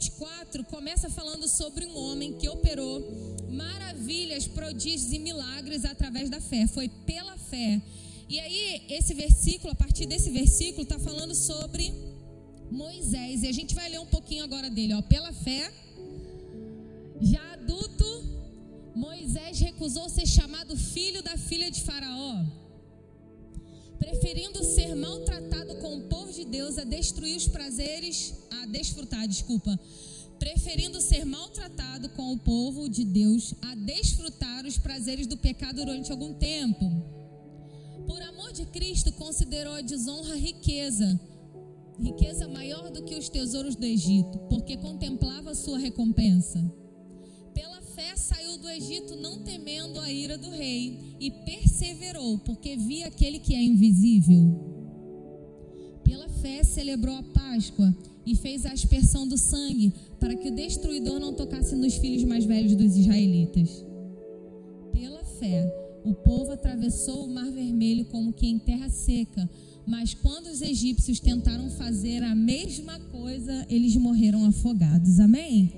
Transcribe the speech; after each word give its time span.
24 0.00 0.64
começa 0.64 1.10
falando 1.10 1.46
sobre 1.46 1.84
um 1.84 1.96
homem 1.96 2.32
que 2.32 2.48
operou 2.48 3.02
maravilhas, 3.50 4.46
prodígios 4.46 5.12
e 5.12 5.18
milagres 5.18 5.84
através 5.84 6.30
da 6.30 6.40
fé. 6.40 6.66
Foi 6.66 6.88
pela 6.88 7.36
fé. 7.36 7.80
E 8.28 8.40
aí, 8.40 8.82
esse 8.88 9.12
versículo, 9.12 9.72
a 9.72 9.74
partir 9.74 10.06
desse 10.06 10.30
versículo, 10.30 10.84
está 10.84 10.98
falando 10.98 11.34
sobre 11.34 11.92
Moisés. 12.70 13.42
E 13.42 13.48
a 13.48 13.52
gente 13.52 13.74
vai 13.74 13.90
ler 13.90 14.00
um 14.00 14.06
pouquinho 14.06 14.42
agora 14.42 14.70
dele, 14.70 14.94
ó. 14.94 15.02
Pela 15.02 15.32
fé, 15.32 15.70
já 17.20 17.52
adulto, 17.52 18.06
Moisés 18.94 19.58
recusou 19.58 20.08
ser 20.08 20.26
chamado 20.26 20.76
filho 20.76 21.22
da 21.22 21.36
filha 21.36 21.70
de 21.70 21.82
Faraó, 21.82 22.44
preferindo 23.98 24.64
ser 24.64 24.94
maltratado 24.94 25.74
com 25.76 25.96
o 25.96 26.02
povo 26.02 26.32
de 26.32 26.44
Deus 26.44 26.78
a 26.78 26.84
destruir 26.84 27.36
os 27.36 27.46
prazeres, 27.46 28.34
a 28.62 28.66
desfrutar, 28.66 29.26
desculpa, 29.26 29.78
preferindo 30.38 31.00
ser 31.00 31.24
maltratado 31.24 32.08
com 32.10 32.32
o 32.32 32.38
povo 32.38 32.88
de 32.88 33.04
Deus 33.04 33.54
a 33.60 33.74
desfrutar 33.74 34.64
os 34.66 34.78
prazeres 34.78 35.26
do 35.26 35.36
pecado 35.36 35.84
durante 35.84 36.10
algum 36.10 36.32
tempo. 36.32 36.90
Por 38.06 38.20
amor 38.22 38.52
de 38.52 38.64
Cristo, 38.66 39.12
considerou 39.12 39.74
a 39.74 39.82
desonra 39.82 40.34
riqueza, 40.34 41.20
riqueza 42.00 42.48
maior 42.48 42.90
do 42.90 43.04
que 43.04 43.14
os 43.14 43.28
tesouros 43.28 43.76
do 43.76 43.84
Egito, 43.84 44.38
porque 44.48 44.76
contemplava 44.78 45.54
sua 45.54 45.78
recompensa. 45.78 46.58
Pela 47.54 47.82
fé 47.82 48.16
saiu 48.16 48.56
do 48.56 48.68
Egito, 48.68 49.16
não 49.16 49.40
temendo 49.40 50.00
a 50.00 50.10
ira 50.10 50.38
do 50.38 50.50
rei, 50.50 51.16
e 51.20 51.30
perseverou, 51.30 52.38
porque 52.38 52.76
via 52.76 53.08
aquele 53.08 53.38
que 53.38 53.54
é 53.54 53.62
invisível. 53.62 54.70
Pela 56.02 56.28
fé 56.28 56.64
celebrou 56.64 57.14
a 57.14 57.22
Páscoa 57.22 57.94
e 58.30 58.36
fez 58.36 58.64
a 58.64 58.72
aspersão 58.72 59.26
do 59.26 59.36
sangue, 59.36 59.92
para 60.20 60.36
que 60.36 60.48
o 60.48 60.54
destruidor 60.54 61.18
não 61.18 61.34
tocasse 61.34 61.74
nos 61.74 61.96
filhos 61.96 62.22
mais 62.22 62.44
velhos 62.44 62.76
dos 62.76 62.96
israelitas. 62.96 63.84
Pela 64.92 65.24
fé, 65.24 65.68
o 66.04 66.14
povo 66.14 66.52
atravessou 66.52 67.24
o 67.24 67.28
mar 67.28 67.50
vermelho 67.50 68.04
como 68.04 68.32
que 68.32 68.46
em 68.46 68.58
terra 68.58 68.88
seca, 68.88 69.50
mas 69.84 70.14
quando 70.14 70.46
os 70.46 70.62
egípcios 70.62 71.18
tentaram 71.18 71.68
fazer 71.70 72.22
a 72.22 72.34
mesma 72.34 73.00
coisa, 73.10 73.66
eles 73.68 73.96
morreram 73.96 74.44
afogados. 74.44 75.18
Amém? 75.18 75.72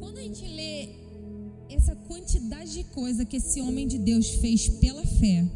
Quando 0.00 0.16
a 0.16 0.22
gente 0.22 0.46
lê 0.46 0.88
essa 1.68 1.94
quantidade 1.94 2.72
de 2.72 2.84
coisa 2.84 3.26
que 3.26 3.36
esse 3.36 3.60
homem 3.60 3.86
de 3.86 3.98
Deus 3.98 4.30
fez 4.36 4.70
pela 4.70 5.04
fé, 5.04 5.46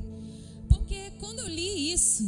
porque 0.69 1.13
quando 1.19 1.39
eu 1.39 1.49
li 1.49 1.91
isso, 1.91 2.23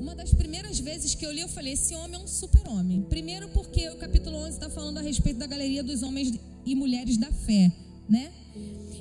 uma 0.00 0.16
das 0.16 0.34
primeiras 0.34 0.59
vezes 0.78 1.14
que 1.14 1.24
eu 1.24 1.32
li, 1.32 1.40
eu 1.40 1.48
falei: 1.48 1.72
esse 1.72 1.94
homem 1.94 2.20
é 2.20 2.22
um 2.22 2.26
super-homem. 2.26 3.02
Primeiro, 3.02 3.48
porque 3.48 3.88
o 3.88 3.96
capítulo 3.96 4.36
11 4.36 4.50
está 4.50 4.70
falando 4.70 4.98
a 4.98 5.00
respeito 5.00 5.38
da 5.38 5.46
galeria 5.46 5.82
dos 5.82 6.02
homens 6.02 6.38
e 6.64 6.74
mulheres 6.74 7.16
da 7.16 7.32
fé, 7.32 7.72
né? 8.08 8.32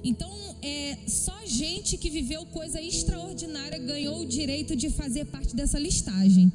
Então, 0.04 0.32
é, 0.62 0.98
só 1.08 1.46
gente 1.46 1.98
que 1.98 2.10
viveu 2.10 2.46
coisa 2.48 2.82
extraordinária 2.82 3.78
ganhou 3.78 4.22
o 4.22 4.26
direito 4.26 4.76
de 4.76 4.90
fazer 4.90 5.26
parte 5.26 5.56
dessa 5.56 5.78
listagem. 5.78 6.52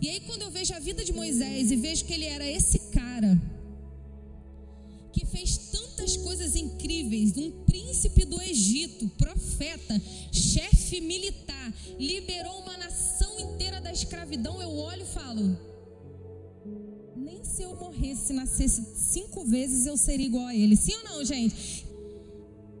E 0.00 0.08
aí, 0.08 0.20
quando 0.20 0.42
eu 0.42 0.50
vejo 0.50 0.72
a 0.74 0.78
vida 0.78 1.04
de 1.04 1.12
Moisés 1.12 1.70
e 1.70 1.76
vejo 1.76 2.04
que 2.04 2.12
ele 2.12 2.24
era 2.24 2.48
esse 2.48 2.78
cara 2.90 3.40
que 5.12 5.26
fez 5.26 5.56
tantas 5.58 6.16
coisas 6.16 6.54
incríveis, 6.54 7.36
um 7.36 7.50
príncipe 7.64 8.24
do 8.24 8.40
Egito, 8.40 9.08
profeta, 9.18 10.00
chefe 10.30 11.00
militar, 11.00 11.74
liberou 11.98 12.60
uma 12.60 12.76
escravidão, 13.98 14.60
eu 14.60 14.72
olho 14.90 15.02
e 15.02 15.06
falo: 15.06 15.44
nem 17.16 17.42
se 17.44 17.62
eu 17.62 17.74
morresse, 17.76 18.32
nascesse 18.32 18.82
cinco 18.94 19.44
vezes, 19.44 19.86
eu 19.86 19.96
seria 19.96 20.26
igual 20.26 20.46
a 20.46 20.54
ele. 20.54 20.76
Sim 20.76 20.94
ou 20.96 21.04
não, 21.04 21.24
gente? 21.24 21.86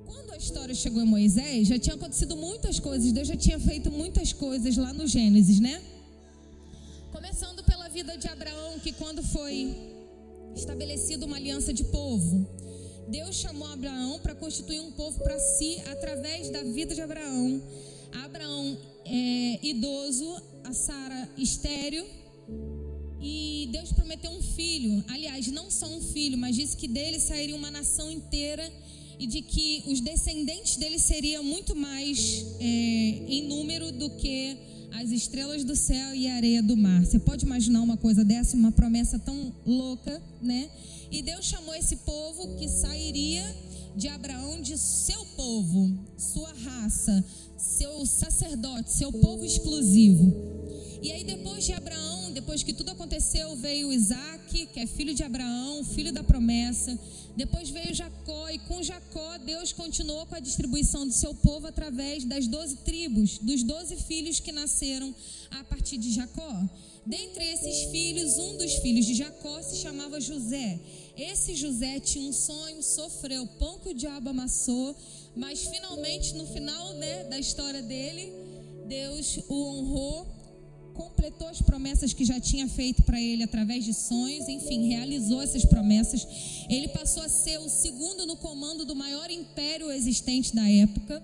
Quando 0.06 0.32
a 0.32 0.36
história 0.36 0.74
chegou 0.74 1.02
em 1.02 1.06
Moisés, 1.06 1.68
já 1.68 1.78
tinha 1.78 1.96
acontecido 1.96 2.36
muitas 2.36 2.78
coisas, 2.78 3.12
Deus 3.12 3.28
já 3.28 3.36
tinha 3.36 3.58
feito 3.58 3.90
muitas 3.90 4.32
coisas 4.32 4.76
lá 4.76 4.92
no 4.92 5.06
Gênesis, 5.06 5.60
né? 5.60 5.82
Começando 7.12 7.62
pela 7.64 7.88
vida 7.88 8.16
de 8.16 8.28
Abraão, 8.28 8.78
que 8.78 8.92
quando 8.92 9.22
foi 9.22 9.76
estabelecida 10.54 11.26
uma 11.26 11.36
aliança 11.36 11.72
de 11.72 11.84
povo, 11.84 12.46
Deus 13.08 13.36
chamou 13.36 13.66
Abraão 13.68 14.18
para 14.20 14.34
constituir 14.34 14.80
um 14.80 14.92
povo 14.92 15.18
para 15.22 15.38
si 15.38 15.80
através 15.86 16.50
da 16.50 16.62
vida 16.62 16.94
de 16.94 17.00
Abraão. 17.00 17.62
Abraão 18.24 18.78
é 19.04 19.66
idoso, 19.66 20.42
a 20.68 20.72
Sara 20.74 21.28
estéreo. 21.38 22.04
E 23.20 23.68
Deus 23.72 23.90
prometeu 23.90 24.30
um 24.30 24.42
filho, 24.42 25.02
aliás, 25.08 25.46
não 25.48 25.70
só 25.70 25.86
um 25.86 26.00
filho, 26.00 26.36
mas 26.36 26.54
disse 26.54 26.76
que 26.76 26.86
dele 26.86 27.18
sairia 27.18 27.56
uma 27.56 27.70
nação 27.70 28.10
inteira 28.10 28.70
e 29.18 29.26
de 29.26 29.40
que 29.42 29.82
os 29.86 30.00
descendentes 30.00 30.76
dele 30.76 30.98
seriam 30.98 31.42
muito 31.42 31.74
mais 31.74 32.44
é, 32.60 32.64
em 32.64 33.48
número 33.48 33.90
do 33.90 34.10
que 34.10 34.56
as 34.92 35.10
estrelas 35.10 35.64
do 35.64 35.74
céu 35.74 36.14
e 36.14 36.28
a 36.28 36.36
areia 36.36 36.62
do 36.62 36.76
mar. 36.76 37.04
Você 37.04 37.18
pode 37.18 37.44
imaginar 37.46 37.80
uma 37.80 37.96
coisa 37.96 38.22
dessa, 38.22 38.54
uma 38.54 38.70
promessa 38.70 39.18
tão 39.18 39.52
louca, 39.66 40.22
né? 40.40 40.70
E 41.10 41.22
Deus 41.22 41.46
chamou 41.46 41.74
esse 41.74 41.96
povo 41.96 42.56
que 42.56 42.68
sairia 42.68 43.42
de 43.96 44.06
Abraão 44.06 44.60
de 44.60 44.76
seu 44.78 45.24
povo, 45.34 45.90
sua 46.16 46.52
raça, 46.52 47.24
seu 47.58 48.06
sacerdote, 48.06 48.92
seu 48.92 49.12
povo 49.12 49.44
exclusivo. 49.44 50.32
E 51.02 51.12
aí 51.12 51.24
depois 51.24 51.64
de 51.64 51.72
Abraão, 51.72 52.32
depois 52.32 52.62
que 52.62 52.72
tudo 52.72 52.90
aconteceu, 52.90 53.56
veio 53.56 53.92
Isaac, 53.92 54.66
que 54.66 54.80
é 54.80 54.86
filho 54.86 55.14
de 55.14 55.22
Abraão, 55.22 55.84
filho 55.84 56.12
da 56.12 56.22
promessa. 56.22 56.98
Depois 57.36 57.70
veio 57.70 57.94
Jacó, 57.94 58.48
e 58.48 58.58
com 58.60 58.82
Jacó, 58.82 59.38
Deus 59.38 59.72
continuou 59.72 60.26
com 60.26 60.34
a 60.34 60.40
distribuição 60.40 61.06
do 61.06 61.12
seu 61.12 61.34
povo 61.34 61.66
através 61.66 62.24
das 62.24 62.48
doze 62.48 62.76
tribos, 62.76 63.38
dos 63.38 63.62
doze 63.62 63.96
filhos 63.96 64.40
que 64.40 64.50
nasceram 64.50 65.14
a 65.50 65.62
partir 65.64 65.98
de 65.98 66.12
Jacó. 66.12 66.68
Dentre 67.06 67.44
esses 67.44 67.90
filhos, 67.90 68.36
um 68.38 68.56
dos 68.56 68.74
filhos 68.76 69.06
de 69.06 69.14
Jacó 69.14 69.62
se 69.62 69.76
chamava 69.76 70.20
José. 70.20 70.78
Esse 71.16 71.54
José 71.54 71.98
tinha 72.00 72.28
um 72.28 72.32
sonho, 72.32 72.82
sofreu, 72.82 73.46
pão 73.58 73.78
que 73.78 73.88
o 73.88 73.94
diabo 73.94 74.30
amassou, 74.30 74.94
mas 75.38 75.64
finalmente, 75.66 76.34
no 76.34 76.46
final 76.46 76.94
né, 76.94 77.24
da 77.24 77.38
história 77.38 77.80
dele, 77.80 78.32
Deus 78.86 79.38
o 79.48 79.54
honrou 79.54 80.26
completou 80.92 81.46
as 81.46 81.62
promessas 81.62 82.12
que 82.12 82.24
já 82.24 82.40
tinha 82.40 82.66
feito 82.66 83.04
para 83.04 83.20
ele 83.20 83.44
através 83.44 83.84
de 83.84 83.94
sonhos, 83.94 84.48
enfim, 84.48 84.88
realizou 84.88 85.40
essas 85.40 85.64
promessas. 85.64 86.26
Ele 86.68 86.88
passou 86.88 87.22
a 87.22 87.28
ser 87.28 87.58
o 87.60 87.68
segundo 87.68 88.26
no 88.26 88.36
comando 88.36 88.84
do 88.84 88.96
maior 88.96 89.30
império 89.30 89.92
existente 89.92 90.52
da 90.56 90.68
época. 90.68 91.22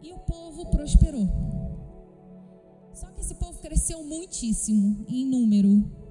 E 0.00 0.12
o 0.12 0.18
povo 0.18 0.66
prosperou. 0.66 1.28
Só 2.94 3.08
que 3.08 3.22
esse 3.22 3.34
povo 3.34 3.58
cresceu 3.58 4.04
muitíssimo 4.04 5.04
em 5.08 5.26
número. 5.26 6.01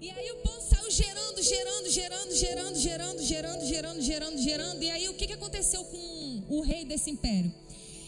E 0.00 0.10
aí 0.10 0.30
o 0.30 0.36
povo 0.36 0.60
saiu 0.60 0.90
gerando, 0.90 1.42
gerando, 1.42 1.90
gerando, 1.90 2.34
gerando, 2.34 2.74
gerando, 2.76 3.22
gerando, 3.22 3.64
gerando, 3.64 4.00
gerando, 4.00 4.38
gerando. 4.38 4.82
E 4.82 4.90
aí 4.90 5.08
o 5.08 5.14
que, 5.14 5.26
que 5.26 5.32
aconteceu 5.32 5.82
com 5.84 6.42
o 6.48 6.60
rei 6.60 6.84
desse 6.84 7.10
império? 7.10 7.52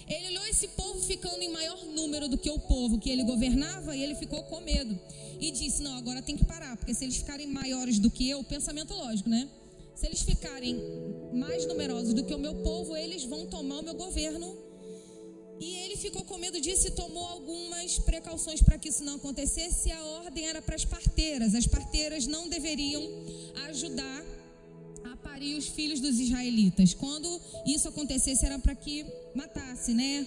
Ele 0.08 0.28
olhou 0.28 0.46
esse 0.46 0.68
povo 0.68 1.00
ficando 1.02 1.42
em 1.42 1.50
maior 1.50 1.84
número 1.86 2.28
do 2.28 2.38
que 2.38 2.48
o 2.50 2.58
povo 2.60 2.98
que 2.98 3.10
ele 3.10 3.24
governava 3.24 3.96
e 3.96 4.02
ele 4.02 4.14
ficou 4.14 4.42
com 4.44 4.60
medo. 4.60 4.98
E 5.40 5.50
disse: 5.50 5.82
Não, 5.82 5.96
agora 5.96 6.22
tem 6.22 6.36
que 6.36 6.44
parar, 6.44 6.76
porque 6.76 6.94
se 6.94 7.04
eles 7.04 7.16
ficarem 7.16 7.48
maiores 7.48 7.98
do 7.98 8.10
que 8.10 8.28
eu, 8.28 8.42
pensamento 8.44 8.94
lógico, 8.94 9.28
né? 9.28 9.48
Se 9.94 10.06
eles 10.06 10.22
ficarem 10.22 10.80
mais 11.32 11.66
numerosos 11.66 12.14
do 12.14 12.24
que 12.24 12.34
o 12.34 12.38
meu 12.38 12.54
povo, 12.56 12.96
eles 12.96 13.24
vão 13.24 13.46
tomar 13.46 13.80
o 13.80 13.82
meu 13.82 13.94
governo. 13.94 14.56
E 15.60 15.76
ele 15.76 15.96
ficou 15.96 16.24
com 16.24 16.38
medo 16.38 16.58
disso 16.58 16.88
e 16.88 16.90
tomou 16.90 17.22
algumas 17.26 17.98
precauções 17.98 18.62
para 18.62 18.78
que 18.78 18.88
isso 18.88 19.04
não 19.04 19.16
acontecesse. 19.16 19.92
A 19.92 20.02
ordem 20.24 20.46
era 20.46 20.62
para 20.62 20.74
as 20.74 20.86
parteiras. 20.86 21.54
As 21.54 21.66
parteiras 21.66 22.26
não 22.26 22.48
deveriam 22.48 23.02
ajudar 23.68 24.24
a 25.04 25.16
parir 25.16 25.56
os 25.56 25.68
filhos 25.68 26.00
dos 26.00 26.18
israelitas. 26.18 26.94
Quando 26.94 27.28
isso 27.66 27.86
acontecesse, 27.86 28.46
era 28.46 28.58
para 28.58 28.74
que 28.74 29.04
matasse, 29.34 29.92
né? 29.92 30.26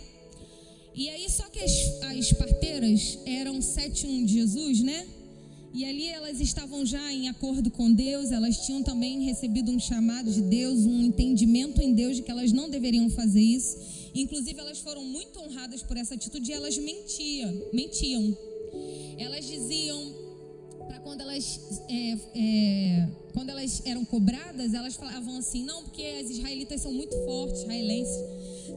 E 0.93 1.09
aí, 1.09 1.27
só 1.31 1.49
que 1.49 1.59
as, 1.59 1.71
as 2.03 2.31
parteiras 2.33 3.17
eram 3.25 3.59
sete 3.59 4.05
um 4.05 4.23
de 4.23 4.33
Jesus, 4.33 4.81
né? 4.81 5.07
E 5.73 5.83
ali 5.85 6.07
elas 6.07 6.39
estavam 6.39 6.85
já 6.85 7.11
em 7.11 7.27
acordo 7.27 7.71
com 7.71 7.91
Deus, 7.91 8.31
elas 8.31 8.63
tinham 8.63 8.83
também 8.83 9.23
recebido 9.25 9.71
um 9.71 9.79
chamado 9.79 10.31
de 10.31 10.41
Deus, 10.41 10.81
um 10.81 11.01
entendimento 11.01 11.81
em 11.81 11.95
Deus 11.95 12.17
de 12.17 12.21
que 12.21 12.29
elas 12.29 12.51
não 12.51 12.69
deveriam 12.69 13.09
fazer 13.09 13.41
isso. 13.41 14.02
Inclusive, 14.13 14.59
elas 14.59 14.79
foram 14.79 15.03
muito 15.03 15.39
honradas 15.39 15.81
por 15.81 15.97
essa 15.97 16.15
atitude 16.15 16.51
e 16.51 16.53
elas 16.53 16.77
mentiam, 16.77 17.69
mentiam. 17.73 18.37
Elas 19.17 19.45
diziam 19.45 20.23
para 20.87 20.99
quando 20.99 21.21
elas, 21.21 21.59
é, 21.89 22.17
é, 22.35 23.09
quando 23.33 23.49
elas 23.49 23.81
eram 23.85 24.03
cobradas, 24.05 24.73
elas 24.73 24.95
falavam 24.95 25.37
assim: 25.37 25.63
não, 25.63 25.83
porque 25.83 26.03
as 26.03 26.29
israelitas 26.29 26.81
são 26.81 26.93
muito 26.93 27.15
fortes, 27.25 27.61
israelenses 27.61 28.17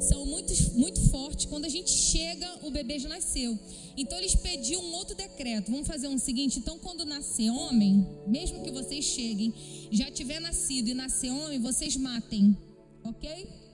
são 0.01 0.27
muito, 0.27 0.53
muito 0.75 1.01
fortes. 1.11 1.47
Quando 1.47 1.65
a 1.65 1.69
gente 1.69 1.91
chega, 1.91 2.49
o 2.63 2.71
bebê 2.71 2.99
já 2.99 3.09
nasceu. 3.09 3.59
Então 3.97 4.19
eles 4.19 4.35
pediam 4.35 4.83
um 4.83 4.95
outro 4.95 5.15
decreto. 5.15 5.71
Vamos 5.71 5.87
fazer 5.87 6.09
um 6.09 6.19
seguinte: 6.19 6.59
então, 6.59 6.79
quando 6.79 7.05
nascer 7.05 7.51
homem, 7.51 8.07
mesmo 8.27 8.63
que 8.63 8.71
vocês 8.71 9.05
cheguem, 9.05 9.53
já 9.91 10.11
tiver 10.11 10.41
nascido 10.41 10.89
e 10.89 10.95
nascer 10.95 11.31
homem, 11.31 11.61
vocês 11.61 11.97
matem, 11.97 12.57
ok? 13.05 13.66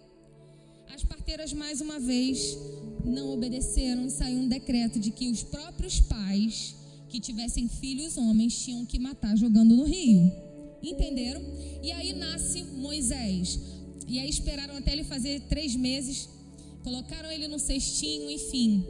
As 0.95 1.03
parteiras, 1.03 1.55
mais 1.55 1.81
uma 1.81 1.99
vez, 1.99 2.59
não 3.03 3.33
obedeceram 3.33 4.05
e 4.05 4.11
saiu 4.11 4.41
um 4.41 4.47
decreto 4.47 5.01
de 5.01 5.11
que 5.11 5.31
os 5.31 5.43
próprios 5.43 6.01
pais 6.01 6.77
que 7.09 7.19
tivessem 7.19 7.67
filhos 7.67 8.19
homens 8.19 8.63
tinham 8.63 8.85
que 8.85 8.99
matar 8.99 9.35
jogando 9.35 9.75
no 9.75 9.85
rio. 9.85 10.31
Entenderam? 10.83 11.43
E 11.83 11.91
aí 11.93 12.13
nasce 12.13 12.63
Moisés. 12.65 13.59
E 14.07 14.19
aí 14.19 14.29
esperaram 14.29 14.77
até 14.77 14.93
ele 14.93 15.05
fazer 15.05 15.41
três 15.49 15.75
meses, 15.75 16.29
colocaram 16.85 17.33
ele 17.33 17.49
no 17.49 17.59
cestinho, 17.59 18.31
enfim. 18.31 18.85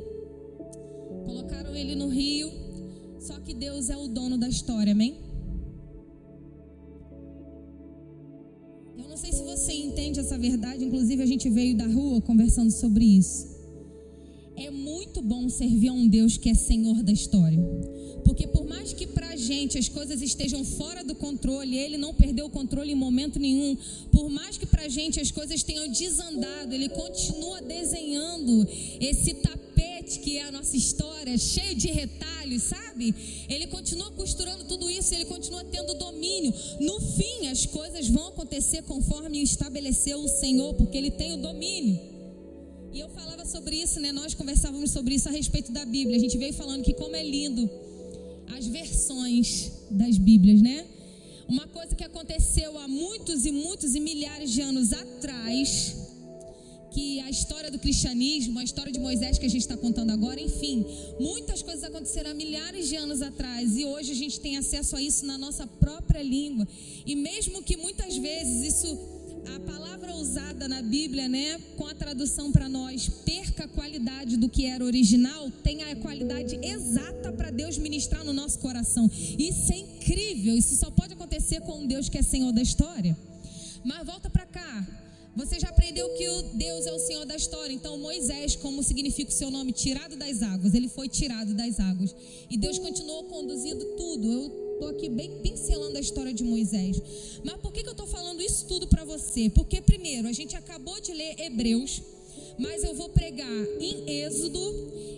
Colocaram 1.25 1.77
ele 1.77 1.95
no 1.95 2.09
rio. 2.09 2.51
Só 3.21 3.39
que 3.39 3.55
Deus 3.55 3.91
é 3.91 3.97
o 3.97 4.09
dono 4.09 4.37
da 4.37 4.49
história, 4.49 4.91
amém? 4.91 5.32
Entende 9.93 10.21
essa 10.21 10.39
verdade, 10.39 10.85
inclusive 10.85 11.23
a 11.23 11.27
gente 11.27 11.51
veio 11.51 11.77
da 11.77 11.87
rua 11.87 12.21
conversando 12.23 12.71
sobre 12.71 13.05
isso. 13.05 13.53
É 14.57 14.71
muito 14.71 15.21
bom 15.21 15.49
servir 15.51 15.89
a 15.89 15.93
um 15.93 16.09
Deus 16.09 16.37
que 16.39 16.49
é 16.49 16.55
Senhor 16.55 17.03
da 17.03 17.13
história. 17.13 17.59
Porque 18.25 18.47
por 18.47 18.65
mais 18.67 18.93
que 18.93 19.07
pra 19.07 19.37
gente 19.37 19.77
as 19.77 19.89
coisas 19.89 20.23
estejam 20.23 20.65
fora 20.65 21.05
do 21.05 21.15
controle, 21.15 21.77
ele 21.77 21.99
não 21.99 22.15
perdeu 22.15 22.47
o 22.47 22.51
controle 22.51 22.93
em 22.93 22.95
momento 22.95 23.39
nenhum. 23.39 23.77
Por 24.11 24.31
mais 24.31 24.57
que 24.57 24.65
pra 24.65 24.89
gente 24.89 25.21
as 25.21 25.31
coisas 25.31 25.63
tenham 25.63 25.89
desandado, 25.89 26.75
ele 26.75 26.89
continua 26.89 27.61
desenhando 27.61 28.67
esse 29.01 29.35
tapete 29.35 29.92
que 30.03 30.39
é 30.39 30.45
a 30.45 30.53
nossa 30.53 30.77
história, 30.77 31.37
cheio 31.39 31.75
de 31.75 31.89
retalhos, 31.89 32.63
sabe? 32.63 33.15
Ele 33.49 33.67
continua 33.67 34.11
costurando 34.13 34.65
tudo 34.65 34.91
isso, 34.91 35.15
ele 35.15 35.25
continua 35.25 35.65
tendo 35.65 35.95
domínio. 35.95 36.53
No 36.81 37.01
fim, 37.01 37.49
as 37.49 37.67
coisas 37.67 38.09
vão 38.09 38.29
acontecer 38.29 38.83
conforme 38.83 39.43
estabeleceu 39.43 40.19
o 40.19 40.29
Senhor, 40.29 40.75
porque 40.75 40.97
ele 40.97 41.11
tem 41.11 41.33
o 41.33 41.37
domínio. 41.39 42.01
E 42.93 43.01
eu 43.01 43.09
falava 43.09 43.47
sobre 43.47 43.77
isso, 43.77 43.99
né? 44.01 44.13
Nós 44.13 44.35
conversávamos 44.35 44.91
sobre 44.91 45.15
isso 45.15 45.29
a 45.29 45.33
respeito 45.33 45.73
da 45.73 45.85
Bíblia. 45.85 46.17
A 46.17 46.21
gente 46.21 46.37
veio 46.37 46.53
falando 46.53 46.83
que 46.83 46.93
como 46.93 47.17
é 47.17 47.23
lindo 47.23 47.69
as 48.57 48.67
versões 48.67 49.73
das 49.91 50.19
Bíblias, 50.19 50.61
né? 50.61 50.87
Uma 51.49 51.67
coisa 51.69 51.95
que 51.95 52.05
aconteceu 52.05 52.79
há 52.79 52.87
muitos 52.87 53.45
e 53.47 53.53
muitos 53.53 53.95
e 53.95 54.01
milhares 54.01 54.51
de 54.51 54.61
anos 54.61 54.93
atrás, 54.93 55.97
que 56.93 57.21
a 57.21 57.31
história 57.31 57.71
do 57.71 57.79
cristianismo, 57.79 58.59
a 58.59 58.65
história 58.65 58.93
de 58.93 59.01
Moisés 59.01 59.39
que 59.39 59.47
a 59.47 59.49
gente 59.49 59.63
está 59.63 59.77
contando 59.77 60.11
agora, 60.11 60.41
enfim, 60.41 60.85
muitas 61.19 61.63
coisas 61.63 61.85
aconteceram 61.85 62.31
há 62.31 62.35
milhares 62.35 62.89
de 62.89 62.97
anos 62.97 63.23
atrás 63.23 63.77
e 63.77 63.85
hoje 63.85 64.13
a 64.13 64.15
gente 64.15 64.39
tem 64.41 64.57
acesso 64.57 64.97
a 64.97 65.03
isso 65.03 65.25
na 65.25 65.39
nossa 65.39 65.67
própria 65.67 66.23
língua. 66.23 66.67
E 67.07 67.15
mesmo 67.17 67.63
que 67.63 67.77
muitas 67.77 68.17
vezes 68.17 68.75
isso 68.75 68.99
a 69.55 69.61
palavra 69.61 70.15
usada 70.15 70.69
na 70.69 70.81
Bíblia, 70.83 71.29
né, 71.29 71.59
com 71.77 71.87
a 71.87 71.95
tradução 71.95 72.53
para 72.53 72.69
nós, 72.69 73.09
perca 73.25 73.65
a 73.65 73.69
qualidade 73.69 74.37
do 74.37 74.49
que 74.49 74.67
era 74.67 74.85
original, 74.85 75.51
tem 75.65 75.83
a 75.83 75.97
qualidade 75.97 76.59
exata 76.63 77.33
para 77.33 77.51
Deus 77.51 77.77
ministrar 77.77 78.25
no 78.25 78.33
nosso 78.33 78.59
coração. 78.59 79.11
Isso 79.39 79.73
é 79.73 79.79
incrível, 79.79 80.57
isso 80.57 80.77
só 80.77 80.91
pode 80.91 81.15
acontecer 81.15 81.61
com 81.63 81.81
um 81.81 81.87
Deus 81.87 82.09
que 82.09 82.19
é 82.19 82.23
Senhor 82.23 82.53
da 82.53 82.63
história. 82.63 83.17
Mas 83.85 84.07
volta 84.07 84.31
para 84.31 84.47
cá. 84.47 85.02
Você 85.35 85.59
já 85.59 85.69
aprendeu 85.69 86.09
que 86.11 86.29
o 86.29 86.43
Deus 86.55 86.87
é 86.87 86.93
o 86.93 86.99
Senhor 86.99 87.25
da 87.25 87.35
história. 87.35 87.73
Então, 87.73 87.97
Moisés, 87.99 88.55
como 88.55 88.83
significa 88.83 89.31
o 89.31 89.35
seu 89.35 89.51
nome, 89.51 89.73
tirado 89.73 90.15
das 90.15 90.43
águas, 90.43 90.75
ele 90.75 90.89
foi 90.89 91.09
tirado 91.09 91.55
das 91.55 91.81
águas. 91.81 92.15
E 92.51 92.57
Deus 92.57 92.79
continuou 92.79 93.25
conduzindo 93.25 93.85
tudo. 93.97 94.31
Eu 94.31 94.75
estou 94.75 94.89
aqui 94.91 95.09
bem 95.09 95.41
pincelando 95.43 95.97
a 95.97 96.01
história 96.01 96.35
de 96.35 96.45
Moisés. 96.45 97.01
Mas 97.45 97.57
por 97.57 97.73
que, 97.73 97.83
que 97.83 97.89
eu 97.89 97.93
estou 97.93 98.07
falando 98.07 98.43
isso 98.43 98.67
tudo 98.67 98.87
para 98.87 99.05
você? 99.05 99.49
Porque, 99.49 99.81
primeiro, 99.81 100.29
a 100.29 100.33
gente 100.33 100.55
acabou 100.55 101.01
de 101.01 101.13
ler 101.13 101.41
Hebreus, 101.41 102.03
mas 102.59 102.85
eu 102.85 102.95
vou 102.95 103.09
pregar 103.09 103.49
em 103.81 104.23
Êxodo 104.23 104.61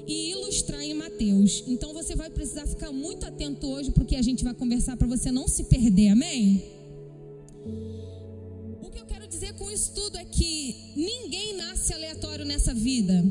e 0.06 0.30
ilustrar 0.30 0.82
em 0.82 0.94
Mateus. 0.94 1.64
Então 1.66 1.92
você 1.92 2.14
vai 2.14 2.30
precisar 2.30 2.66
ficar 2.66 2.92
muito 2.92 3.26
atento 3.26 3.66
hoje 3.66 3.90
porque 3.90 4.14
a 4.14 4.22
gente 4.22 4.44
vai 4.44 4.54
conversar 4.54 4.96
para 4.96 5.08
você 5.08 5.32
não 5.32 5.48
se 5.48 5.64
perder, 5.64 6.08
amém? 6.08 6.62
Dizer 9.34 9.54
com 9.54 9.68
isso 9.68 9.90
tudo 9.92 10.16
é 10.16 10.24
que 10.24 10.92
ninguém 10.94 11.56
nasce 11.56 11.92
aleatório 11.92 12.44
nessa 12.44 12.72
vida. 12.72 13.24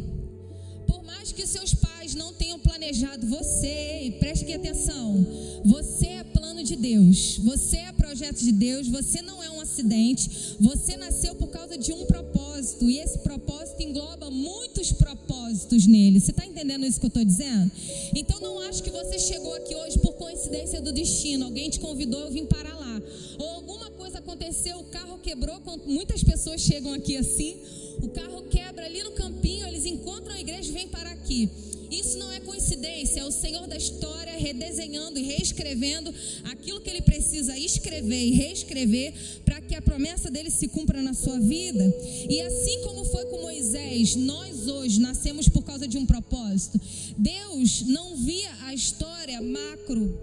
Por 0.86 1.02
mais 1.04 1.32
que 1.32 1.48
seus 1.48 1.74
pais 1.74 2.14
não 2.14 2.34
tenham 2.34 2.60
planejado 2.60 3.26
você, 3.26 4.14
preste 4.20 4.46
atenção, 4.54 5.26
você 5.64 6.08
é 6.08 6.24
plano 6.26 6.62
de 6.62 6.76
Deus, 6.76 7.38
você 7.38 7.78
é 7.78 7.94
projeto 7.94 8.40
de 8.40 8.52
Deus, 8.52 8.90
você 8.90 9.22
não 9.22 9.42
é 9.42 9.50
um 9.50 9.62
acidente, 9.74 10.56
você 10.60 10.96
nasceu 10.96 11.34
por 11.36 11.48
causa 11.48 11.78
de 11.78 11.92
um 11.92 12.06
propósito, 12.06 12.90
e 12.90 13.00
esse 13.00 13.18
propósito 13.20 13.82
engloba 13.82 14.30
muitos 14.30 14.92
propósitos 14.92 15.88
nele. 15.88 16.20
Você 16.20 16.32
está 16.32 16.46
entendendo 16.46 16.86
isso 16.86 17.00
que 17.00 17.08
eu 17.08 17.10
estou 17.10 17.26
dizendo? 17.26 17.72
Então 18.16 18.40
não 18.40 18.60
acho 18.60 18.84
que 18.84 18.92
você 18.92 19.18
chegou 19.18 19.54
aqui 19.56 19.76
hoje 19.76 19.98
por 20.00 20.14
coincidência 20.14 20.80
do 20.80 20.94
destino, 20.94 21.46
alguém 21.46 21.70
te 21.70 21.80
convidou, 21.80 22.22
eu 22.22 22.32
vim 22.32 22.46
parar 22.46 22.76
lá. 22.76 23.02
Ou 23.40 23.50
alguma 23.50 23.90
coisa 23.92 24.20
aconteceu, 24.20 24.80
o 24.80 24.84
carro 24.86 25.18
quebrou, 25.20 25.60
muitas 25.88 26.24
pessoas 26.24 26.62
chegam 26.62 26.94
aqui 26.94 27.18
assim, 27.18 27.58
o 28.02 28.10
carro 28.10 28.44
quebra 28.44 28.86
ali 28.86 29.04
no 29.04 29.12
campinho, 29.12 29.66
eles 29.68 29.86
encontram 29.86 30.36
a 30.36 30.40
igreja 30.40 30.70
e 30.70 30.74
vêm 30.74 30.88
parar 30.88 31.12
aqui. 31.12 31.50
Isso 31.94 32.18
não 32.18 32.32
é 32.32 32.40
coincidência, 32.40 33.20
é 33.20 33.26
o 33.26 33.32
Senhor 33.32 33.68
da 33.68 33.78
história 33.78 34.36
redesenhando 34.36 35.20
e 35.20 35.24
reescrevendo 35.24 36.14
aquilo 36.46 36.82
que 36.82 36.90
ele 36.90 37.02
precisa 37.02 37.58
escrever 37.58 38.26
e 38.26 38.32
reescrever 38.32 39.14
para 39.46 39.62
que 39.62 39.76
a 39.76 39.82
promessa 39.82 40.32
dele 40.32 40.50
se 40.50 40.68
cumpra 40.68 41.02
na 41.02 41.14
sua 41.14 41.40
vida. 41.40 41.86
E 42.28 42.42
assim 42.42 42.82
como 42.82 43.06
foi 43.06 43.26
com 43.26 43.42
Moisés, 43.42 44.16
nós 44.16 44.68
hoje 44.68 45.00
nascemos 45.00 45.48
por 45.48 45.64
causa 45.64 45.88
de 45.88 45.98
um 45.98 46.06
propósito. 46.06 46.82
Deus 47.16 47.84
não 47.86 48.18
via 48.18 48.52
a 48.64 48.74
história 48.74 49.40
macro, 49.40 50.20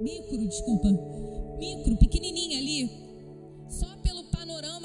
micro, 0.00 0.46
desculpa, 0.48 0.88
micro, 1.58 1.96
pequenininha 1.96 2.51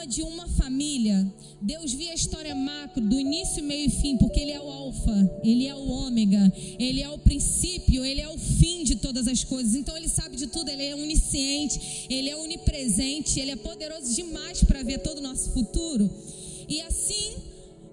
de 0.08 0.24
uma 0.24 0.48
família. 0.48 1.32
Deus 1.62 1.94
via 1.94 2.12
a 2.12 2.16
história 2.16 2.56
macro, 2.56 3.02
do 3.02 3.20
início, 3.20 3.64
meio 3.64 3.88
e 3.88 3.90
fim, 3.90 4.18
porque 4.18 4.40
Ele 4.40 4.52
é 4.52 4.60
o 4.60 4.70
Alfa, 4.70 5.40
Ele 5.44 5.68
é 5.68 5.76
o 5.76 5.88
Ômega, 5.88 6.52
Ele 6.80 7.02
é 7.02 7.10
o 7.10 7.18
princípio, 7.18 8.06
Ele 8.06 8.22
é 8.22 8.30
o 8.30 8.38
fim 8.38 8.84
de 8.84 8.96
todas 8.96 9.28
as 9.28 9.44
coisas. 9.44 9.76
Então 9.76 9.96
Ele 9.96 10.08
sabe 10.08 10.38
de 10.38 10.48
tudo, 10.48 10.70
Ele 10.70 10.84
é 10.84 10.96
onisciente, 10.96 12.08
Ele 12.10 12.30
é 12.30 12.38
onipresente, 12.38 13.40
Ele 13.40 13.52
é 13.52 13.56
poderoso 13.56 14.14
demais 14.14 14.64
para 14.64 14.84
ver 14.84 15.00
todo 15.00 15.18
o 15.20 15.22
nosso 15.22 15.52
futuro. 15.52 16.10
E 16.68 16.82
assim 16.82 17.36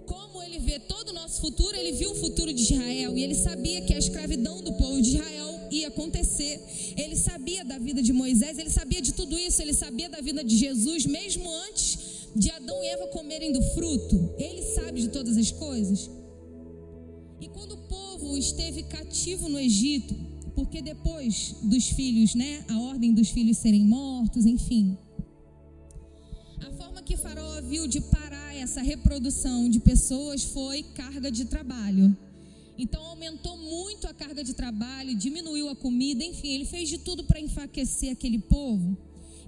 como 0.06 0.42
Ele 0.42 0.58
vê 0.58 0.78
todo 0.78 1.08
o 1.08 1.12
nosso 1.12 1.40
futuro, 1.40 1.76
Ele 1.76 1.92
viu 1.92 2.12
o 2.12 2.14
futuro 2.14 2.52
de 2.52 2.62
Israel 2.62 3.16
e 3.16 3.22
Ele 3.22 3.34
sabia 3.34 3.80
que 3.82 3.94
a 3.94 3.98
escravidão 3.98 4.62
do 4.62 4.72
povo 4.74 5.00
de 5.00 5.10
Israel 5.10 5.68
ia 5.70 5.88
acontecer. 5.88 6.23
Ele 6.96 7.16
sabia 7.16 7.64
da 7.64 7.78
vida 7.78 8.02
de 8.02 8.12
Moisés, 8.12 8.58
ele 8.58 8.70
sabia 8.70 9.00
de 9.00 9.12
tudo 9.12 9.38
isso, 9.38 9.60
ele 9.62 9.74
sabia 9.74 10.08
da 10.08 10.20
vida 10.20 10.42
de 10.44 10.56
Jesus, 10.56 11.06
mesmo 11.06 11.48
antes 11.68 11.98
de 12.34 12.50
Adão 12.50 12.82
e 12.82 12.86
Eva 12.88 13.06
comerem 13.08 13.52
do 13.52 13.62
fruto. 13.74 14.34
Ele 14.38 14.62
sabe 14.76 15.00
de 15.00 15.08
todas 15.08 15.36
as 15.36 15.50
coisas. 15.50 16.10
E 17.40 17.48
quando 17.48 17.72
o 17.72 17.82
povo 17.88 18.36
esteve 18.36 18.82
cativo 18.84 19.48
no 19.48 19.58
Egito, 19.58 20.14
porque 20.54 20.80
depois 20.80 21.56
dos 21.62 21.88
filhos, 21.88 22.34
né, 22.34 22.64
a 22.68 22.78
ordem 22.80 23.12
dos 23.12 23.28
filhos 23.30 23.58
serem 23.58 23.84
mortos, 23.84 24.46
enfim. 24.46 24.96
A 26.60 26.70
forma 26.72 27.02
que 27.02 27.16
Faraó 27.16 27.60
viu 27.60 27.86
de 27.86 28.00
parar 28.00 28.54
essa 28.56 28.80
reprodução 28.80 29.68
de 29.68 29.80
pessoas 29.80 30.44
foi 30.44 30.82
carga 30.82 31.30
de 31.30 31.44
trabalho. 31.44 32.16
Então 32.76 33.02
aumentou 33.04 33.56
muito 33.56 34.06
a 34.06 34.14
carga 34.14 34.42
de 34.42 34.52
trabalho, 34.52 35.14
diminuiu 35.14 35.68
a 35.68 35.76
comida, 35.76 36.24
enfim, 36.24 36.48
ele 36.48 36.64
fez 36.64 36.88
de 36.88 36.98
tudo 36.98 37.24
para 37.24 37.40
enfraquecer 37.40 38.10
aquele 38.10 38.38
povo. 38.38 38.96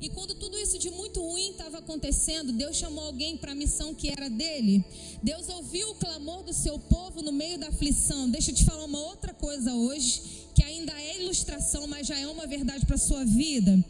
E 0.01 0.11
quando 0.11 0.35
tudo 0.35 0.59
isso 0.59 0.79
de 0.79 0.91
muito 0.91 1.21
ruim 1.21 1.51
estava 1.51 1.79
acontecendo, 1.79 2.53
Deus 2.53 2.77
chamou 2.77 3.05
alguém 3.05 3.37
para 3.37 3.53
a 3.53 3.55
missão 3.55 3.95
que 3.95 4.09
era 4.09 4.29
dele. 4.29 4.85
Deus 5.23 5.49
ouviu 5.49 5.91
o 5.91 5.95
clamor 5.95 6.43
do 6.43 6.53
seu 6.53 6.79
povo 6.79 7.23
no 7.23 7.33
meio 7.33 7.59
da 7.59 7.69
aflição. 7.69 8.29
Deixa 8.31 8.51
eu 8.51 8.55
te 8.55 8.65
falar 8.65 8.85
uma 8.85 9.01
outra 9.01 9.33
coisa 9.33 9.75
hoje, 9.75 10.21
que 10.55 10.63
ainda 10.63 10.93
é 10.93 11.23
ilustração, 11.23 11.87
mas 11.87 12.07
já 12.07 12.19
é 12.19 12.27
uma 12.27 12.47
verdade 12.47 12.85
para 12.85 12.97
a 12.97 12.99
sua 12.99 13.25
vida. 13.25 13.83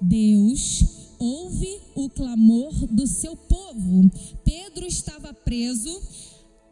Deus 0.00 0.84
ouve 1.18 1.80
o 1.94 2.08
clamor 2.10 2.72
do 2.86 3.06
seu 3.06 3.34
povo. 3.34 4.10
Pedro 4.44 4.86
estava 4.86 5.32
preso 5.32 6.00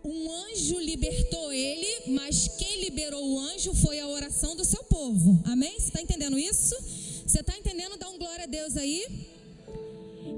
um 0.06 0.32
anjo 0.32 0.78
libertou 0.78 1.52
ele, 1.52 2.12
mas 2.12 2.46
quem 2.46 2.84
liberou 2.84 3.28
o 3.28 3.40
anjo 3.40 3.74
foi 3.74 3.98
a 3.98 4.06
oração 4.06 4.54
do 4.54 4.64
seu 4.64 4.84
povo. 4.84 5.40
Amém? 5.44 5.72
Você 5.72 5.88
está 5.88 6.00
entendendo 6.00 6.38
isso? 6.38 6.76
Você 7.26 7.40
está 7.40 7.58
entendendo? 7.58 7.96
Dá 7.98 8.08
um 8.08 8.16
glória 8.16 8.44
a 8.44 8.46
Deus 8.46 8.76
aí. 8.76 9.04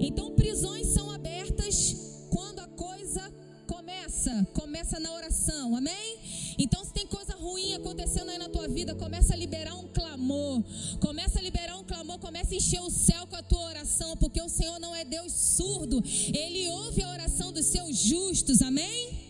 Então, 0.01 0.35
prisões 0.35 0.87
são 0.87 1.11
abertas 1.11 1.95
quando 2.31 2.61
a 2.61 2.67
coisa 2.69 3.31
começa. 3.67 4.47
Começa 4.55 4.99
na 4.99 5.13
oração. 5.13 5.77
Amém? 5.77 6.19
Então, 6.59 6.83
se 6.83 6.93
tem 6.95 7.07
coisa 7.07 7.35
ruim 7.35 7.75
acontecendo 7.75 8.31
aí 8.31 8.39
na 8.39 8.49
tua 8.49 8.69
vida, 8.69 8.95
começa 8.95 9.35
a 9.35 9.37
liberar 9.37 9.75
um 9.75 9.87
clamor. 9.89 10.63
Começa 10.99 11.39
a 11.39 11.43
liberar 11.43 11.77
um 11.77 11.85
clamor, 11.85 12.19
começa 12.19 12.55
a 12.55 12.57
encher 12.57 12.81
o 12.81 12.91
céu 12.91 13.27
com 13.27 13.37
a 13.37 13.43
tua 13.43 13.67
oração, 13.67 14.17
porque 14.17 14.41
o 14.41 14.49
Senhor 14.49 14.81
não 14.81 14.97
é 14.97 15.05
Deus 15.05 15.31
surdo. 15.31 16.03
Ele 16.33 16.69
ouve 16.71 17.03
a 17.03 17.11
oração 17.11 17.53
dos 17.53 17.67
seus 17.67 17.99
justos. 17.99 18.63
Amém? 18.63 19.28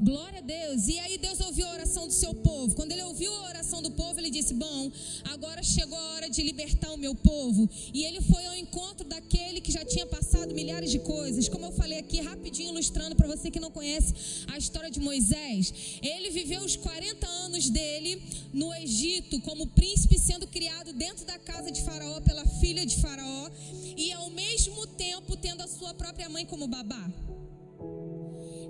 Glória 0.00 0.38
a 0.38 0.42
Deus. 0.42 0.88
E 0.88 0.98
aí 0.98 1.18
Deus 1.18 1.40
ouviu 1.40 1.66
a 1.68 1.72
oração 1.72 2.06
do 2.06 2.12
seu 2.12 2.34
povo. 2.34 2.74
Quando 2.74 2.92
ele 2.92 3.02
ouviu 3.02 3.32
a 3.32 3.48
oração 3.48 3.80
do 3.80 3.90
povo, 3.90 4.18
ele 4.18 4.30
disse: 4.30 4.54
Bom, 4.54 4.90
agora 5.24 5.62
chegou 5.62 5.96
a 5.98 6.14
hora 6.14 6.30
de 6.30 6.42
libertar 6.42 6.92
o 6.92 6.96
meu 6.96 7.14
povo. 7.14 7.68
E 7.92 8.04
ele 8.04 8.20
foi 8.20 8.44
ao 8.46 8.56
encontro 8.56 9.06
daquele 9.06 9.60
que 9.60 9.70
já 9.70 9.84
tinha 9.84 10.06
passado 10.06 10.54
milhares 10.54 10.90
de 10.90 10.98
coisas. 10.98 11.48
Como 11.48 11.66
eu 11.66 11.72
falei 11.72 11.98
aqui, 11.98 12.20
rapidinho 12.20 12.70
ilustrando 12.70 13.14
para 13.14 13.28
você 13.28 13.50
que 13.50 13.60
não 13.60 13.70
conhece 13.70 14.14
a 14.48 14.58
história 14.58 14.90
de 14.90 15.00
Moisés. 15.00 15.72
Ele 16.02 16.30
viveu 16.30 16.62
os 16.62 16.76
40 16.76 17.26
anos 17.26 17.70
dele 17.70 18.20
no 18.52 18.74
Egito, 18.74 19.40
como 19.40 19.66
príncipe, 19.68 20.18
sendo 20.18 20.46
criado 20.46 20.92
dentro 20.92 21.24
da 21.24 21.38
casa 21.38 21.70
de 21.70 21.82
Faraó 21.82 22.20
pela 22.20 22.44
filha 22.44 22.84
de 22.84 22.96
Faraó. 22.96 23.50
E 23.96 24.12
ao 24.12 24.28
mesmo 24.30 24.86
tempo 24.88 25.36
tendo 25.36 25.62
a 25.62 25.68
sua 25.68 25.94
própria 25.94 26.28
mãe 26.28 26.44
como 26.44 26.66
babá. 26.66 27.10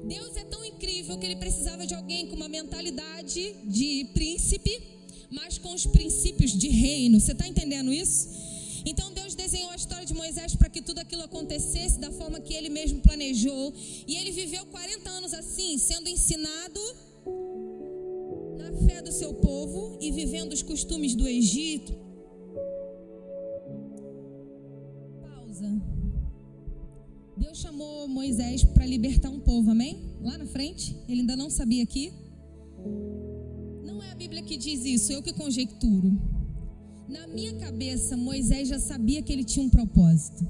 Deus 0.07 0.37
é 0.37 0.45
tão 0.45 0.65
incrível 0.65 1.17
que 1.19 1.27
ele 1.27 1.37
precisava 1.37 1.87
de 1.87 1.95
alguém 1.95 2.27
com 2.27 2.37
uma 2.37 2.49
mentalidade 2.49 3.55
de 3.65 4.05
príncipe, 4.13 4.83
mas 5.31 5.57
com 5.59 5.73
os 5.73 5.87
princípios 5.87 6.53
de 6.53 6.69
reino. 6.69 7.19
Você 7.19 7.33
está 7.33 7.47
entendendo 7.49 7.93
isso? 7.93 8.29
Então 8.87 9.13
Deus 9.15 9.35
desenhou 9.35 9.71
a 9.71 9.77
história 9.77 10.05
de 10.05 10.13
Moisés 10.13 10.55
para 10.55 10.69
que 10.69 10.83
tudo 10.83 10.99
aquilo 10.99 11.23
acontecesse 11.23 11.99
da 11.99 12.11
forma 12.11 12.39
que 12.39 12.53
ele 12.53 12.69
mesmo 12.69 13.01
planejou. 13.01 13.73
E 14.07 14.17
ele 14.17 14.31
viveu 14.31 14.67
40 14.67 15.09
anos 15.09 15.33
assim, 15.33 15.79
sendo 15.79 16.09
ensinado 16.09 16.81
na 18.59 18.73
fé 18.87 19.01
do 19.01 19.11
seu 19.11 19.33
povo 19.33 19.99
e 20.03 20.13
vivendo 20.13 20.53
os 20.53 20.63
costumes 20.63 21.15
do 21.15 21.27
Egito. 21.27 21.95
Pausa. 25.23 25.94
Deus 27.37 27.59
chamou 27.59 28.07
Moisés 28.07 28.63
para 28.63 28.87
libertar 28.87 29.29
um 29.29 29.41
povo, 29.41 29.71
amém? 29.71 29.99
Lá 30.21 30.39
na 30.39 30.47
frente, 30.47 30.97
ele 31.09 31.21
ainda 31.21 31.35
não 31.35 31.51
sabia 31.51 31.83
aqui. 31.83 32.13
Não 33.85 34.01
é 34.03 34.13
a 34.13 34.15
Bíblia 34.15 34.43
que 34.43 34.57
diz 34.57 34.85
isso, 34.85 35.13
eu 35.13 35.21
que 35.21 35.33
conjecturo. 35.33 36.17
Na 37.09 37.27
minha 37.27 37.53
cabeça, 37.55 38.17
Moisés 38.17 38.69
já 38.69 38.79
sabia 38.79 39.21
que 39.21 39.33
ele 39.33 39.43
tinha 39.43 39.65
um 39.65 39.69
propósito. 39.69 40.47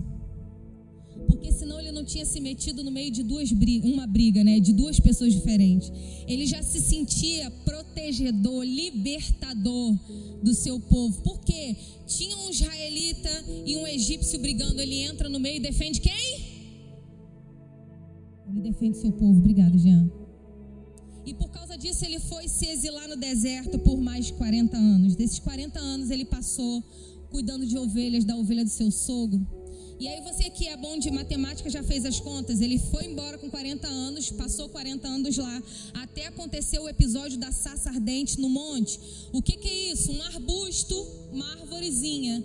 Porque 1.26 1.50
senão 1.52 1.80
ele 1.80 1.90
não 1.90 2.04
tinha 2.04 2.26
se 2.26 2.38
metido 2.38 2.84
no 2.84 2.90
meio 2.90 3.10
de 3.10 3.22
duas 3.22 3.50
brigas, 3.50 3.90
uma 3.90 4.06
briga, 4.06 4.44
né, 4.44 4.60
de 4.60 4.72
duas 4.74 5.00
pessoas 5.00 5.32
diferentes. 5.32 5.90
Ele 6.28 6.46
já 6.46 6.62
se 6.62 6.80
sentia 6.80 7.50
protegedor, 7.64 8.62
libertador 8.62 9.98
do 10.42 10.52
seu 10.52 10.78
povo. 10.78 11.22
Porque 11.22 11.76
tinha 12.06 12.36
um 12.36 12.50
israelita 12.50 13.30
e 13.64 13.74
um 13.76 13.86
egípcio 13.86 14.38
brigando, 14.38 14.82
ele 14.82 14.96
entra 14.96 15.30
no 15.30 15.40
meio 15.40 15.56
e 15.56 15.60
defende 15.60 15.98
quem? 16.00 16.53
Ele 18.48 18.60
defende 18.60 18.98
seu 18.98 19.12
povo. 19.12 19.38
Obrigada, 19.38 19.76
Jean. 19.76 20.10
E 21.26 21.32
por 21.32 21.48
causa 21.50 21.76
disso 21.76 22.04
ele 22.04 22.20
foi 22.20 22.48
se 22.48 22.66
exilar 22.66 23.08
no 23.08 23.16
deserto 23.16 23.78
por 23.78 23.96
mais 23.98 24.26
de 24.26 24.34
40 24.34 24.76
anos. 24.76 25.16
Desses 25.16 25.38
40 25.38 25.78
anos 25.78 26.10
ele 26.10 26.24
passou 26.24 26.82
cuidando 27.30 27.66
de 27.66 27.76
ovelhas, 27.78 28.24
da 28.24 28.36
ovelha 28.36 28.64
do 28.64 28.70
seu 28.70 28.90
sogro. 28.90 29.44
E 29.98 30.08
aí 30.08 30.20
você 30.20 30.50
que 30.50 30.66
é 30.68 30.76
bom 30.76 30.98
de 30.98 31.10
matemática 31.10 31.70
já 31.70 31.82
fez 31.82 32.04
as 32.04 32.20
contas. 32.20 32.60
Ele 32.60 32.78
foi 32.78 33.06
embora 33.06 33.38
com 33.38 33.48
40 33.48 33.86
anos, 33.88 34.30
passou 34.30 34.68
40 34.68 35.08
anos 35.08 35.36
lá, 35.36 35.62
até 35.94 36.26
acontecer 36.26 36.78
o 36.78 36.88
episódio 36.88 37.38
da 37.38 37.52
saça 37.52 37.88
ardente 37.88 38.40
no 38.40 38.50
monte. 38.50 39.00
O 39.32 39.40
que, 39.40 39.56
que 39.56 39.68
é 39.68 39.92
isso? 39.92 40.12
Um 40.12 40.22
arbusto, 40.22 40.94
uma 41.32 41.50
árvorezinha. 41.52 42.44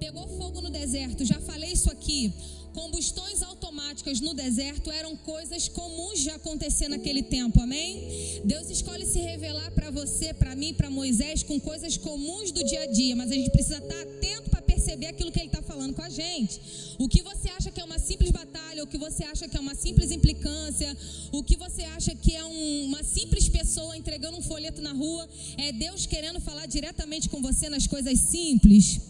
Pegou 0.00 0.26
fogo 0.38 0.60
no 0.60 0.70
deserto. 0.70 1.24
Já 1.24 1.40
falei 1.40 1.72
isso 1.72 1.90
aqui. 1.90 2.32
Combustões 2.78 3.42
automáticas 3.42 4.20
no 4.20 4.32
deserto 4.32 4.88
eram 4.92 5.16
coisas 5.16 5.66
comuns 5.66 6.20
de 6.20 6.30
acontecer 6.30 6.86
naquele 6.86 7.24
tempo, 7.24 7.60
amém? 7.60 8.40
Deus 8.44 8.70
escolhe 8.70 9.04
se 9.04 9.18
revelar 9.18 9.72
para 9.72 9.90
você, 9.90 10.32
para 10.32 10.54
mim, 10.54 10.72
para 10.72 10.88
Moisés, 10.88 11.42
com 11.42 11.58
coisas 11.58 11.96
comuns 11.96 12.52
do 12.52 12.62
dia 12.62 12.82
a 12.82 12.86
dia, 12.86 13.16
mas 13.16 13.32
a 13.32 13.34
gente 13.34 13.50
precisa 13.50 13.78
estar 13.78 13.96
tá 13.96 14.02
atento 14.02 14.48
para 14.50 14.62
perceber 14.62 15.06
aquilo 15.06 15.32
que 15.32 15.40
ele 15.40 15.48
está 15.48 15.60
falando 15.60 15.92
com 15.92 16.02
a 16.02 16.08
gente. 16.08 16.60
O 17.00 17.08
que 17.08 17.20
você 17.20 17.48
acha 17.50 17.68
que 17.72 17.80
é 17.80 17.84
uma 17.84 17.98
simples 17.98 18.30
batalha, 18.30 18.84
o 18.84 18.86
que 18.86 18.96
você 18.96 19.24
acha 19.24 19.48
que 19.48 19.56
é 19.56 19.60
uma 19.60 19.74
simples 19.74 20.12
implicância, 20.12 20.96
o 21.32 21.42
que 21.42 21.56
você 21.56 21.82
acha 21.82 22.14
que 22.14 22.32
é 22.36 22.44
um, 22.44 22.84
uma 22.84 23.02
simples 23.02 23.48
pessoa 23.48 23.96
entregando 23.96 24.38
um 24.38 24.42
folheto 24.42 24.80
na 24.80 24.92
rua, 24.92 25.28
é 25.56 25.72
Deus 25.72 26.06
querendo 26.06 26.38
falar 26.38 26.66
diretamente 26.66 27.28
com 27.28 27.42
você 27.42 27.68
nas 27.68 27.88
coisas 27.88 28.16
simples. 28.20 29.00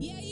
E 0.00 0.10
aí, 0.10 0.27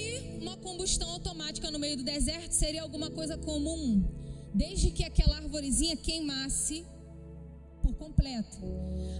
combustão 0.55 1.09
automática 1.09 1.71
no 1.71 1.79
meio 1.79 1.97
do 1.97 2.03
deserto 2.05 2.53
seria 2.53 2.83
alguma 2.83 3.11
coisa 3.11 3.39
comum, 3.39 4.05
desde 4.53 4.91
que 4.91 5.03
aquela 5.03 5.37
arvorezinha 5.39 5.97
queimasse 5.97 6.85
por 7.83 7.95
completo. 7.95 8.59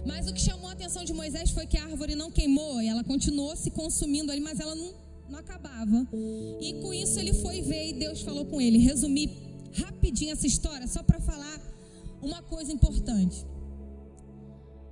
Mas 0.05 0.27
o 0.27 0.33
que 0.33 0.41
chamou 0.41 0.69
a 0.69 0.73
atenção 0.73 1.03
de 1.03 1.13
Moisés 1.13 1.49
foi 1.49 1.65
que 1.65 1.77
a 1.77 1.85
árvore 1.85 2.13
não 2.13 2.29
queimou, 2.29 2.79
ela 2.79 3.03
continuou 3.03 3.55
se 3.55 3.71
consumindo 3.71 4.31
ali, 4.31 4.41
mas 4.41 4.59
ela 4.59 4.75
não, 4.75 4.93
não 5.27 5.39
acabava. 5.39 6.07
E 6.61 6.75
com 6.81 6.93
isso 6.93 7.19
ele 7.19 7.33
foi 7.33 7.61
ver 7.61 7.89
e 7.89 7.93
Deus 7.93 8.21
falou 8.21 8.45
com 8.45 8.61
ele. 8.61 8.77
Resumir 8.77 9.31
rapidinho 9.73 10.31
essa 10.31 10.45
história, 10.45 10.87
só 10.87 11.01
para 11.01 11.19
falar 11.19 11.59
uma 12.21 12.41
coisa 12.43 12.71
importante. 12.71 13.45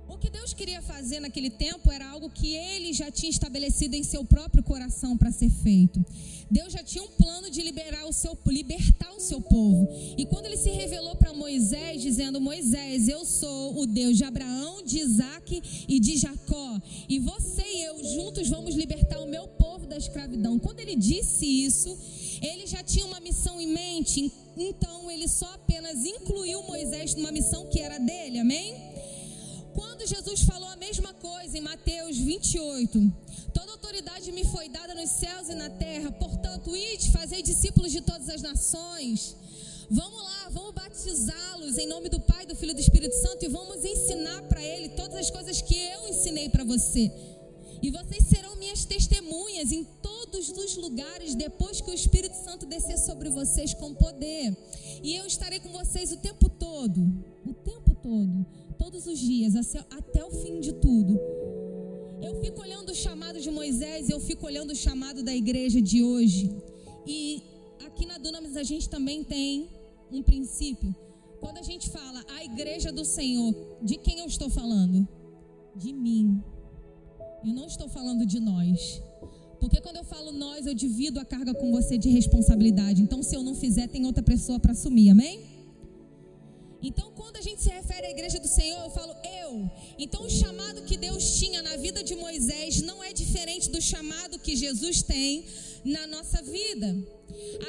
O 0.08 0.16
que 0.16 0.30
Deus 0.30 0.54
queria 0.54 0.80
fazer 0.80 1.20
naquele 1.20 1.50
tempo 1.50 1.90
era 1.90 2.08
algo 2.08 2.30
que 2.30 2.54
ele 2.54 2.92
já 2.92 3.10
tinha 3.10 3.30
estabelecido 3.30 3.94
em 3.94 4.04
seu 4.04 4.24
próprio 4.24 4.62
coração 4.62 5.16
para 5.16 5.32
ser 5.32 5.50
feito. 5.50 6.04
Deus 6.48 6.72
já 6.72 6.82
tinha 6.82 7.02
um 7.02 7.08
plano 7.08 7.50
de 7.50 7.60
liberar 7.60 8.06
o 8.06 8.12
seu, 8.12 8.38
libertar 8.46 9.12
o 9.12 9.20
seu 9.20 9.40
povo. 9.40 9.88
E 10.16 10.24
quando 10.26 10.46
ele 10.46 10.56
se 10.56 10.70
revelou 10.70 11.16
para 11.16 11.32
Moisés, 11.34 12.00
dizendo: 12.00 12.40
Moisés, 12.40 13.08
eu 13.08 13.24
sou 13.24 13.80
o 13.80 13.86
Deus 13.86 14.16
de 14.16 14.24
Abraão, 14.24 14.82
de 14.84 14.98
Isaac 14.98 15.60
e 15.88 15.98
de 15.98 16.16
Jacó. 16.16 16.80
E 17.08 17.18
você 17.18 17.62
e 17.62 17.82
eu 17.82 18.04
juntos 18.14 18.48
vamos 18.48 18.76
libertar 18.76 19.18
o 19.20 19.26
meu 19.26 19.48
povo 19.48 19.86
da 19.86 19.96
escravidão. 19.96 20.56
Quando 20.58 20.78
ele 20.78 20.94
disse 20.94 21.44
isso, 21.44 21.98
ele 22.40 22.66
já 22.66 22.82
tinha 22.82 23.06
uma 23.06 23.18
missão 23.18 23.60
em 23.60 23.66
mente. 23.66 24.32
Então 24.56 25.10
ele 25.10 25.26
só 25.26 25.52
apenas 25.54 26.04
incluiu 26.04 26.62
Moisés 26.62 27.14
numa 27.16 27.32
missão 27.32 27.66
que 27.66 27.80
era 27.80 27.98
dele. 27.98 28.38
Amém? 28.38 28.74
Quando 29.76 30.06
Jesus 30.06 30.40
falou 30.40 30.70
a 30.70 30.76
mesma 30.76 31.12
coisa 31.12 31.58
em 31.58 31.60
Mateus 31.60 32.16
28, 32.16 33.12
toda 33.52 33.72
autoridade 33.72 34.32
me 34.32 34.42
foi 34.46 34.70
dada 34.70 34.94
nos 34.94 35.10
céus 35.10 35.50
e 35.50 35.54
na 35.54 35.68
terra, 35.68 36.10
portanto, 36.12 36.74
ide, 36.74 37.12
fazei 37.12 37.42
discípulos 37.42 37.92
de 37.92 38.00
todas 38.00 38.30
as 38.30 38.40
nações. 38.40 39.36
Vamos 39.90 40.18
lá, 40.18 40.48
vamos 40.50 40.72
batizá-los 40.72 41.76
em 41.76 41.86
nome 41.86 42.08
do 42.08 42.18
Pai, 42.18 42.46
do 42.46 42.56
Filho 42.56 42.70
e 42.70 42.74
do 42.74 42.80
Espírito 42.80 43.14
Santo 43.16 43.44
e 43.44 43.48
vamos 43.48 43.84
ensinar 43.84 44.42
para 44.44 44.62
ele 44.64 44.88
todas 45.00 45.14
as 45.14 45.30
coisas 45.30 45.60
que 45.60 45.76
eu 45.76 46.08
ensinei 46.08 46.48
para 46.48 46.64
você. 46.64 47.12
E 47.82 47.90
vocês 47.90 48.24
serão 48.30 48.56
minhas 48.56 48.86
testemunhas 48.86 49.72
em 49.72 49.84
todos 50.00 50.48
os 50.48 50.76
lugares 50.76 51.34
depois 51.34 51.82
que 51.82 51.90
o 51.90 51.94
Espírito 51.94 52.34
Santo 52.42 52.64
descer 52.64 52.96
sobre 52.98 53.28
vocês 53.28 53.74
com 53.74 53.92
poder. 53.92 54.56
E 55.02 55.14
eu 55.14 55.26
estarei 55.26 55.60
com 55.60 55.68
vocês 55.68 56.12
o 56.12 56.16
tempo 56.16 56.48
todo, 56.48 56.98
o 57.44 57.52
tempo 57.52 57.94
todo 57.96 58.65
todos 58.78 59.06
os 59.06 59.18
dias, 59.18 59.54
até 59.90 60.24
o 60.24 60.30
fim 60.30 60.60
de 60.60 60.72
tudo. 60.74 61.18
Eu 62.22 62.40
fico 62.40 62.60
olhando 62.60 62.90
o 62.90 62.94
chamado 62.94 63.40
de 63.40 63.50
Moisés, 63.50 64.08
eu 64.08 64.20
fico 64.20 64.46
olhando 64.46 64.70
o 64.72 64.76
chamado 64.76 65.22
da 65.22 65.34
igreja 65.34 65.80
de 65.80 66.02
hoje. 66.02 66.50
E 67.06 67.42
aqui 67.86 68.06
na 68.06 68.18
Dunamis 68.18 68.56
a 68.56 68.62
gente 68.62 68.88
também 68.88 69.22
tem 69.22 69.68
um 70.10 70.22
princípio. 70.22 70.94
Quando 71.40 71.58
a 71.58 71.62
gente 71.62 71.90
fala 71.90 72.24
a 72.36 72.44
igreja 72.44 72.90
do 72.90 73.04
Senhor, 73.04 73.54
de 73.82 73.96
quem 73.96 74.20
eu 74.20 74.26
estou 74.26 74.48
falando? 74.48 75.06
De 75.74 75.92
mim. 75.92 76.42
Eu 77.44 77.52
não 77.52 77.66
estou 77.66 77.88
falando 77.88 78.24
de 78.24 78.40
nós. 78.40 79.02
Porque 79.60 79.80
quando 79.80 79.96
eu 79.96 80.04
falo 80.04 80.32
nós, 80.32 80.66
eu 80.66 80.74
divido 80.74 81.20
a 81.20 81.24
carga 81.24 81.54
com 81.54 81.70
você 81.70 81.98
de 81.98 82.08
responsabilidade. 82.08 83.02
Então, 83.02 83.22
se 83.22 83.34
eu 83.34 83.42
não 83.42 83.54
fizer, 83.54 83.88
tem 83.88 84.04
outra 84.06 84.22
pessoa 84.22 84.58
para 84.58 84.72
assumir, 84.72 85.10
amém? 85.10 85.40
Então, 86.88 87.10
quando 87.16 87.36
a 87.36 87.40
gente 87.40 87.60
se 87.60 87.68
refere 87.68 88.06
à 88.06 88.10
igreja 88.10 88.38
do 88.38 88.46
Senhor, 88.46 88.80
eu 88.84 88.90
falo 88.90 89.12
eu. 89.42 89.68
Então, 89.98 90.22
o 90.22 90.30
chamado 90.30 90.82
que 90.82 90.96
Deus 90.96 91.36
tinha 91.36 91.60
na 91.60 91.76
vida 91.76 92.00
de 92.00 92.14
Moisés 92.14 92.80
não 92.80 93.02
é 93.02 93.12
diferente 93.12 93.68
do 93.68 93.82
chamado 93.82 94.38
que 94.38 94.54
Jesus 94.54 95.02
tem 95.02 95.44
na 95.84 96.06
nossa 96.06 96.40
vida. 96.42 96.96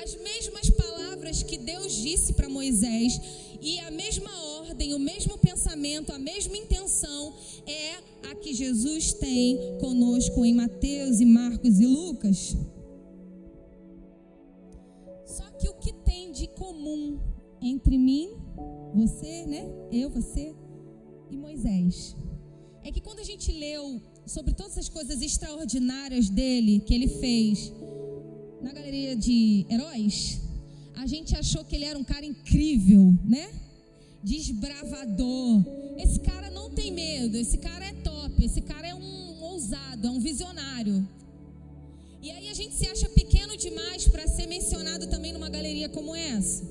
As 0.03 0.13
mesmas 0.21 0.69
palavras 0.69 1.41
que 1.41 1.57
Deus 1.57 1.95
disse 1.95 2.33
para 2.33 2.47
Moisés 2.47 3.19
e 3.59 3.79
a 3.79 3.89
mesma 3.89 4.29
ordem, 4.59 4.93
o 4.93 4.99
mesmo 4.99 5.35
pensamento, 5.39 6.13
a 6.13 6.19
mesma 6.19 6.55
intenção 6.55 7.33
é 7.65 7.95
a 8.29 8.35
que 8.35 8.53
Jesus 8.53 9.13
tem 9.13 9.79
conosco 9.79 10.45
em 10.45 10.53
Mateus 10.53 11.19
e 11.19 11.25
Marcos 11.25 11.79
e 11.79 11.87
Lucas. 11.87 12.55
Só 15.25 15.49
que 15.57 15.67
o 15.67 15.73
que 15.73 15.91
tem 15.91 16.31
de 16.31 16.45
comum 16.49 17.19
entre 17.61 17.97
mim, 17.97 18.29
você, 18.93 19.45
né? 19.45 19.65
Eu, 19.91 20.09
você 20.09 20.55
e 21.29 21.37
Moisés 21.37 22.15
é 22.83 22.91
que 22.91 23.01
quando 23.01 23.19
a 23.19 23.23
gente 23.23 23.51
leu 23.51 24.01
sobre 24.25 24.53
todas 24.53 24.77
as 24.77 24.87
coisas 24.87 25.21
extraordinárias 25.21 26.29
dele 26.29 26.79
que 26.79 26.93
ele 26.93 27.07
fez 27.07 27.73
na 28.61 28.71
galeria 28.71 29.15
de 29.15 29.65
heróis, 29.69 30.39
a 30.95 31.05
gente 31.05 31.35
achou 31.35 31.63
que 31.65 31.75
ele 31.75 31.85
era 31.85 31.99
um 31.99 32.03
cara 32.03 32.25
incrível, 32.25 33.13
né? 33.25 33.49
Desbravador. 34.23 35.63
Esse 35.97 36.19
cara 36.21 36.49
não 36.49 36.69
tem 36.69 36.91
medo, 36.91 37.37
esse 37.37 37.57
cara 37.57 37.85
é 37.85 37.93
top, 37.93 38.43
esse 38.43 38.61
cara 38.61 38.87
é 38.87 38.95
um 38.95 39.41
ousado, 39.43 40.07
é 40.07 40.09
um 40.09 40.19
visionário. 40.19 41.07
E 42.21 42.31
aí 42.31 42.49
a 42.49 42.53
gente 42.53 42.73
se 42.73 42.87
acha 42.87 43.07
pequeno 43.09 43.55
demais 43.57 44.07
para 44.07 44.27
ser 44.27 44.47
mencionado 44.47 45.07
também 45.07 45.31
numa 45.33 45.49
galeria 45.49 45.89
como 45.89 46.15
essa. 46.15 46.63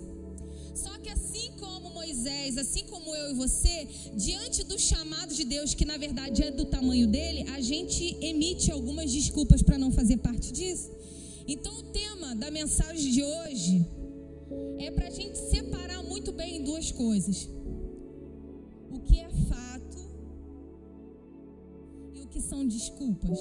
Moisés, 2.16 2.56
assim 2.56 2.84
como 2.84 3.14
eu 3.14 3.32
e 3.32 3.34
você, 3.34 3.86
diante 4.14 4.64
do 4.64 4.78
chamado 4.78 5.34
de 5.34 5.44
Deus, 5.44 5.74
que 5.74 5.84
na 5.84 5.98
verdade 5.98 6.42
é 6.42 6.50
do 6.50 6.64
tamanho 6.64 7.06
dele, 7.06 7.44
a 7.50 7.60
gente 7.60 8.16
emite 8.22 8.72
algumas 8.72 9.12
desculpas 9.12 9.62
para 9.62 9.76
não 9.76 9.90
fazer 9.92 10.16
parte 10.16 10.50
disso. 10.50 10.90
Então, 11.46 11.78
o 11.78 11.82
tema 11.82 12.34
da 12.34 12.50
mensagem 12.50 13.12
de 13.12 13.22
hoje 13.22 13.86
é 14.78 14.90
para 14.90 15.08
a 15.08 15.10
gente 15.10 15.36
separar 15.36 16.02
muito 16.04 16.32
bem 16.32 16.64
duas 16.64 16.90
coisas: 16.90 17.48
o 18.90 18.98
que 19.00 19.20
é 19.20 19.28
fato 19.50 19.98
e 22.14 22.22
o 22.22 22.26
que 22.28 22.40
são 22.40 22.66
desculpas. 22.66 23.38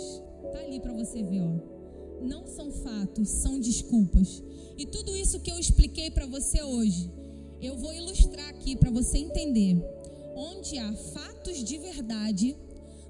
Tá 0.52 0.60
ali 0.60 0.82
para 0.82 0.92
você 0.94 1.24
ver, 1.24 1.42
ó. 1.42 1.76
Não 2.22 2.46
são 2.46 2.72
fatos, 2.72 3.30
são 3.30 3.58
desculpas. 3.60 4.44
E 4.78 4.86
tudo 4.86 5.16
isso 5.16 5.40
que 5.40 5.52
eu 5.52 5.58
expliquei 5.58 6.12
para 6.12 6.26
você 6.26 6.62
hoje, 6.62 7.10
eu 7.62 7.76
vou 7.78 7.94
ilustrar 7.94 8.50
aqui 8.50 8.76
para 8.76 8.92
você 8.92 9.18
entender 9.18 9.78
onde 10.36 10.78
há 10.78 10.94
fatos 10.94 11.64
de 11.64 11.78
verdade 11.78 12.56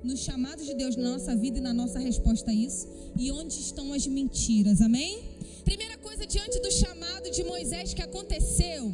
no 0.04 0.16
chamado 0.16 0.64
de 0.64 0.74
Deus 0.75 0.96
na 0.96 1.12
nossa 1.12 1.36
vida 1.36 1.58
e 1.58 1.62
na 1.62 1.74
nossa 1.74 1.98
resposta 1.98 2.52
a 2.52 2.54
isso, 2.54 2.88
e 3.18 3.32
onde 3.32 3.60
estão 3.60 3.92
as 3.92 4.06
mentiras, 4.06 4.80
amém? 4.80 5.24
Primeira 5.64 5.98
coisa 5.98 6.28
diante 6.28 6.60
do 6.60 6.72
chamado 6.72 7.32
de 7.32 7.44
Moisés 7.44 7.94
que 7.94 8.04
aconteceu, 8.04 8.92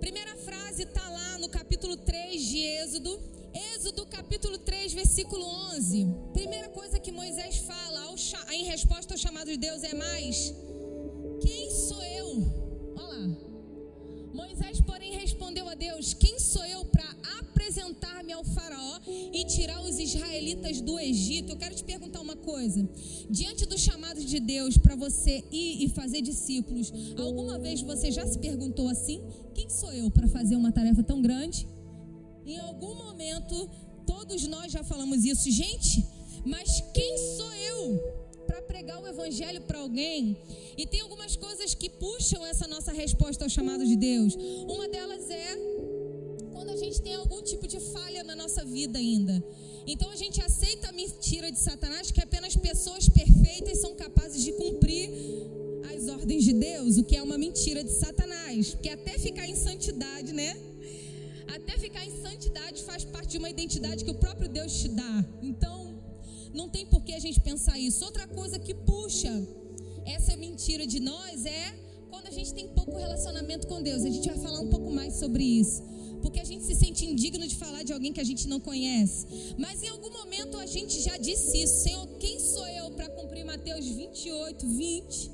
primeira 0.00 0.36
frase 0.36 0.82
está 0.82 1.08
lá 1.08 1.38
no 1.38 1.48
capítulo 1.48 1.96
3 1.96 2.42
de 2.42 2.58
Êxodo, 2.58 3.18
Êxodo 3.74 4.04
capítulo 4.06 4.58
3, 4.58 4.92
versículo 4.92 5.44
11. 5.74 6.06
Primeira 6.34 6.68
coisa 6.68 7.00
que 7.00 7.10
Moisés 7.10 7.56
fala 7.56 7.90
em 8.52 8.64
resposta 8.64 9.14
ao 9.14 9.18
chamado 9.18 9.48
de 9.50 9.56
Deus 9.56 9.82
é 9.82 9.94
mais: 9.94 10.54
Deus: 16.00 16.14
Quem 16.14 16.38
sou 16.38 16.64
eu 16.64 16.84
para 16.86 17.04
apresentar-me 17.40 18.32
ao 18.32 18.42
Faraó 18.42 19.00
e 19.06 19.44
tirar 19.44 19.82
os 19.82 19.98
israelitas 19.98 20.80
do 20.80 20.98
Egito. 20.98 21.52
Eu 21.52 21.56
quero 21.56 21.74
te 21.74 21.84
perguntar 21.84 22.20
uma 22.20 22.36
coisa: 22.36 22.88
diante 23.28 23.66
do 23.66 23.78
chamado 23.78 24.24
de 24.24 24.40
Deus 24.40 24.78
para 24.78 24.96
você 24.96 25.44
ir 25.52 25.84
e 25.84 25.88
fazer 25.90 26.22
discípulos, 26.22 26.90
alguma 27.18 27.58
vez 27.58 27.82
você 27.82 28.10
já 28.10 28.26
se 28.26 28.38
perguntou 28.38 28.88
assim: 28.88 29.22
quem 29.54 29.68
sou 29.68 29.92
eu 29.92 30.10
para 30.10 30.26
fazer 30.28 30.56
uma 30.56 30.72
tarefa 30.72 31.02
tão 31.02 31.20
grande? 31.20 31.68
Em 32.46 32.58
algum 32.58 32.94
momento, 32.94 33.68
todos 34.06 34.46
nós 34.46 34.72
já 34.72 34.82
falamos 34.82 35.24
isso, 35.24 35.50
gente, 35.50 36.04
mas 36.44 36.82
quem 36.94 37.18
sou 37.36 37.52
eu? 37.52 38.19
Para 38.50 38.62
pregar 38.62 39.00
o 39.00 39.06
evangelho 39.06 39.60
para 39.60 39.78
alguém. 39.78 40.36
E 40.76 40.84
tem 40.84 41.00
algumas 41.02 41.36
coisas 41.36 41.72
que 41.72 41.88
puxam 41.88 42.44
essa 42.44 42.66
nossa 42.66 42.92
resposta 42.92 43.44
ao 43.44 43.50
chamado 43.56 43.86
de 43.86 43.94
Deus. 43.94 44.34
Uma 44.74 44.88
delas 44.88 45.30
é 45.30 45.48
quando 46.52 46.70
a 46.70 46.76
gente 46.76 47.00
tem 47.00 47.14
algum 47.14 47.40
tipo 47.50 47.68
de 47.68 47.78
falha 47.78 48.24
na 48.24 48.34
nossa 48.34 48.64
vida 48.64 48.98
ainda. 48.98 49.34
Então 49.86 50.10
a 50.10 50.16
gente 50.16 50.42
aceita 50.42 50.88
a 50.88 50.92
mentira 50.92 51.52
de 51.52 51.60
Satanás 51.60 52.10
que 52.10 52.20
apenas 52.20 52.56
pessoas 52.56 53.08
perfeitas 53.08 53.78
são 53.78 53.94
capazes 53.94 54.42
de 54.42 54.52
cumprir 54.52 55.08
as 55.94 56.08
ordens 56.08 56.42
de 56.44 56.52
Deus, 56.52 56.98
o 56.98 57.04
que 57.04 57.16
é 57.16 57.22
uma 57.22 57.38
mentira 57.38 57.84
de 57.84 57.92
Satanás. 57.92 58.70
Porque 58.74 58.88
até 58.88 59.16
ficar 59.16 59.46
em 59.46 59.54
santidade, 59.54 60.32
né? 60.32 60.50
Até 61.56 61.78
ficar 61.78 62.04
em 62.04 62.14
santidade 62.20 62.82
faz 62.82 63.04
parte 63.04 63.30
de 63.30 63.38
uma 63.38 63.50
identidade 63.56 64.04
que 64.04 64.10
o 64.10 64.20
próprio 64.24 64.48
Deus 64.48 64.72
te 64.80 64.88
dá. 64.88 65.24
Então, 65.40 65.79
não 66.52 66.68
tem 66.68 66.86
por 66.86 67.02
que 67.02 67.12
a 67.14 67.18
gente 67.18 67.40
pensar 67.40 67.78
isso. 67.78 68.04
Outra 68.04 68.26
coisa 68.26 68.58
que 68.58 68.74
puxa 68.74 69.32
essa 70.04 70.36
mentira 70.36 70.86
de 70.86 71.00
nós 71.00 71.46
é 71.46 71.78
quando 72.10 72.26
a 72.26 72.30
gente 72.30 72.52
tem 72.52 72.68
pouco 72.68 72.96
relacionamento 72.96 73.66
com 73.66 73.82
Deus. 73.82 74.04
A 74.04 74.10
gente 74.10 74.28
vai 74.28 74.38
falar 74.38 74.60
um 74.60 74.68
pouco 74.68 74.90
mais 74.90 75.14
sobre 75.14 75.44
isso 75.44 75.82
porque 76.20 76.38
a 76.38 76.44
gente 76.44 76.64
se 76.64 76.74
sente 76.74 77.04
indigno 77.04 77.46
de 77.46 77.56
falar 77.56 77.82
de 77.82 77.92
alguém 77.92 78.12
que 78.12 78.20
a 78.20 78.24
gente 78.24 78.46
não 78.46 78.60
conhece. 78.60 79.26
Mas 79.58 79.82
em 79.82 79.88
algum 79.88 80.10
momento 80.10 80.58
a 80.58 80.66
gente 80.66 81.00
já 81.00 81.16
disse 81.16 81.62
isso: 81.62 81.82
Senhor, 81.82 82.06
quem 82.18 82.38
sou 82.38 82.66
eu 82.68 82.90
para 82.92 83.08
cumprir 83.08 83.44
Mateus 83.44 83.86
28, 83.86 84.66
20? 84.66 85.30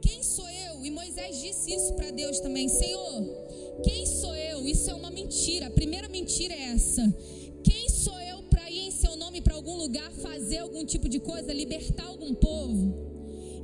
Quem 0.00 0.22
sou 0.22 0.48
eu? 0.48 0.84
E 0.84 0.90
Moisés 0.90 1.40
disse 1.40 1.72
isso 1.72 1.94
para 1.94 2.10
Deus 2.10 2.40
também: 2.40 2.68
Senhor, 2.68 3.24
quem 3.84 4.04
sou 4.06 4.34
eu? 4.34 4.66
Isso 4.66 4.90
é 4.90 4.94
uma 4.94 5.10
mentira. 5.10 5.68
A 5.68 5.70
primeira 5.70 6.08
mentira 6.08 6.54
é 6.54 6.74
essa. 6.74 7.02
Lugar, 9.82 10.10
fazer 10.12 10.58
algum 10.58 10.84
tipo 10.84 11.08
de 11.08 11.18
coisa, 11.18 11.52
libertar 11.52 12.06
algum 12.06 12.34
povo? 12.34 12.82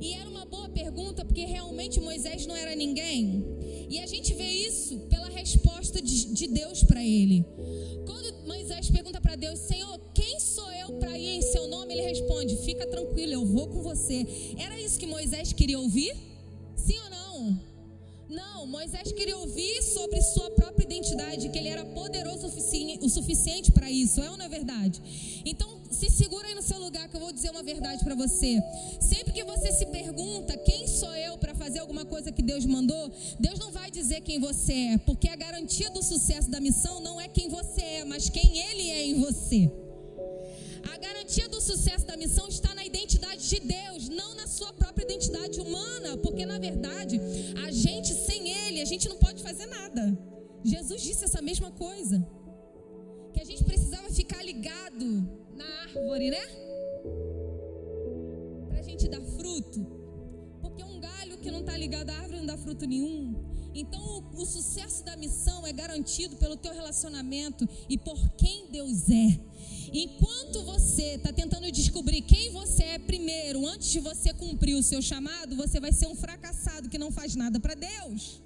E 0.01 0.13
era 0.13 0.29
uma 0.29 0.45
boa 0.45 0.69
pergunta, 0.69 1.25
porque 1.25 1.45
realmente 1.45 1.99
Moisés 1.99 2.45
não 2.45 2.55
era 2.55 2.75
ninguém. 2.75 3.43
E 3.89 3.99
a 3.99 4.05
gente 4.05 4.33
vê 4.33 4.47
isso 4.47 4.97
pela 5.09 5.29
resposta 5.29 6.01
de, 6.01 6.33
de 6.33 6.47
Deus 6.47 6.83
para 6.83 7.03
ele. 7.03 7.45
Quando 8.05 8.47
Moisés 8.47 8.89
pergunta 8.89 9.19
para 9.19 9.35
Deus, 9.35 9.59
Senhor, 9.59 9.99
quem 10.13 10.39
sou 10.39 10.71
eu 10.73 10.93
para 10.99 11.17
ir 11.17 11.37
em 11.37 11.41
seu 11.41 11.67
nome? 11.67 11.93
Ele 11.93 12.03
responde: 12.03 12.55
Fica 12.57 12.85
tranquilo, 12.87 13.33
eu 13.33 13.45
vou 13.45 13.67
com 13.67 13.81
você. 13.81 14.25
Era 14.57 14.79
isso 14.79 14.99
que 14.99 15.05
Moisés 15.05 15.51
queria 15.53 15.79
ouvir? 15.79 16.13
Sim 16.75 16.97
ou 16.99 17.09
não? 17.09 17.61
Não, 18.29 18.65
Moisés 18.67 19.11
queria 19.11 19.37
ouvir 19.37 19.81
sobre 19.81 20.21
sua 20.21 20.51
própria 20.51 20.85
identidade, 20.85 21.49
que 21.49 21.57
ele 21.57 21.67
era 21.67 21.83
poderoso 21.83 22.47
o 22.47 23.09
suficiente 23.09 23.71
para 23.71 23.89
isso, 23.89 24.21
é 24.21 24.29
ou 24.29 24.37
não 24.37 24.45
é 24.45 24.49
verdade? 24.49 25.01
Então, 25.43 25.78
se 25.99 26.09
segura 26.09 26.47
aí 26.47 26.55
no 26.55 26.61
seu 26.61 26.79
lugar 26.79 27.09
que 27.09 27.15
eu 27.17 27.19
vou 27.19 27.33
dizer 27.33 27.49
uma 27.49 27.61
verdade 27.61 28.01
para 28.05 28.15
você. 28.15 28.57
Sempre 29.01 29.33
que 29.33 29.43
você 29.43 29.69
se 29.73 29.85
pergunta 29.87 30.55
quem 30.57 30.87
sou 30.87 31.13
eu 31.13 31.37
para 31.37 31.53
fazer 31.53 31.79
alguma 31.79 32.05
coisa 32.05 32.31
que 32.31 32.41
Deus 32.41 32.65
mandou, 32.65 33.11
Deus 33.37 33.59
não 33.59 33.69
vai 33.69 33.91
dizer 33.91 34.21
quem 34.21 34.39
você 34.39 34.73
é, 34.93 34.97
porque 34.99 35.27
a 35.27 35.35
garantia 35.35 35.89
do 35.89 36.01
sucesso 36.01 36.49
da 36.49 36.61
missão 36.61 37.01
não 37.01 37.19
é 37.19 37.27
quem 37.27 37.49
você 37.49 37.81
é, 37.81 38.05
mas 38.05 38.29
quem 38.29 38.59
Ele 38.59 38.89
é 38.89 39.05
em 39.07 39.19
você. 39.19 39.69
A 40.93 40.97
garantia 40.97 41.49
do 41.49 41.59
sucesso 41.59 42.05
da 42.07 42.15
missão 42.15 42.47
está 42.47 42.73
na 42.73 42.85
identidade 42.85 43.49
de 43.49 43.59
Deus, 43.59 44.07
não 44.07 44.35
na 44.35 44.47
sua 44.47 44.71
própria 44.71 45.03
identidade 45.03 45.59
humana, 45.59 46.15
porque 46.17 46.45
na 46.45 46.57
verdade, 46.57 47.19
a 47.67 47.71
gente 47.71 48.13
sem 48.13 48.49
Ele, 48.49 48.81
a 48.81 48.85
gente 48.85 49.09
não 49.09 49.17
pode 49.17 49.43
fazer 49.43 49.65
nada. 49.65 50.17
Jesus 50.63 51.01
disse 51.01 51.25
essa 51.25 51.41
mesma 51.41 51.71
coisa. 51.71 52.25
Que 53.33 53.41
a 53.41 53.45
gente 53.45 53.63
precisava 53.63 54.09
ficar 54.09 54.41
ligado 54.43 55.38
árvore, 55.89 56.29
né? 56.29 56.41
Para 58.67 58.79
a 58.79 58.83
gente 58.83 59.07
dar 59.07 59.21
fruto. 59.21 59.85
Porque 60.61 60.83
um 60.83 60.99
galho 60.99 61.37
que 61.37 61.49
não 61.49 61.61
está 61.61 61.75
ligado 61.77 62.09
à 62.09 62.15
árvore 62.15 62.37
não 62.37 62.45
dá 62.45 62.57
fruto 62.57 62.85
nenhum. 62.85 63.35
Então, 63.73 64.01
o, 64.01 64.41
o, 64.41 64.45
sucesso 64.45 65.03
da 65.05 65.15
missão 65.15 65.65
é 65.65 65.71
garantido 65.71 66.35
pelo 66.37 66.57
teu 66.57 66.73
relacionamento 66.73 67.67
e 67.87 67.97
por 67.97 68.17
quem 68.31 68.67
Deus 68.71 69.09
é. 69.09 69.39
Enquanto 69.93 70.63
você 70.63 71.15
está 71.15 71.31
tentando 71.31 71.71
descobrir 71.71 72.21
quem 72.21 72.51
você 72.51 72.83
é 72.83 72.99
primeiro, 72.99 73.65
antes 73.67 73.89
de 73.89 73.99
você 73.99 74.33
cumprir 74.33 74.75
o 74.75 74.83
seu 74.83 75.01
chamado, 75.01 75.55
você 75.55 75.79
vai 75.79 75.91
ser 75.91 76.07
um 76.07 76.15
fracassado 76.15 76.89
que 76.89 76.97
não 76.97 77.11
faz 77.11 77.35
nada 77.35 77.59
para 77.59 77.75
Deus. 77.75 78.41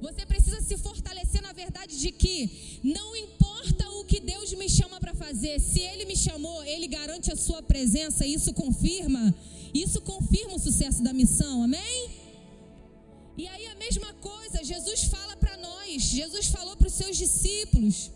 Você 0.00 0.26
precisa 0.26 0.60
se 0.60 0.76
fortalecer 0.76 1.42
na 1.42 1.52
verdade 1.52 1.98
de 1.98 2.12
que 2.12 2.80
não 2.82 3.16
importa 3.16 3.88
o 3.92 4.04
que 4.04 4.20
Deus 4.20 4.52
me 4.52 4.68
chama 4.68 5.00
para 5.00 5.14
fazer, 5.14 5.58
se 5.60 5.80
Ele 5.80 6.04
me 6.04 6.16
chamou, 6.16 6.62
Ele 6.64 6.86
garante 6.86 7.32
a 7.32 7.36
sua 7.36 7.62
presença, 7.62 8.26
isso 8.26 8.52
confirma, 8.52 9.34
isso 9.72 10.00
confirma 10.02 10.54
o 10.54 10.58
sucesso 10.58 11.02
da 11.02 11.12
missão, 11.12 11.62
amém? 11.62 12.10
E 13.38 13.46
aí 13.46 13.66
a 13.66 13.74
mesma 13.74 14.12
coisa, 14.14 14.64
Jesus 14.64 15.04
fala 15.04 15.36
para 15.36 15.56
nós, 15.58 16.02
Jesus 16.02 16.46
falou 16.46 16.76
para 16.76 16.88
os 16.88 16.94
seus 16.94 17.16
discípulos: 17.16 18.10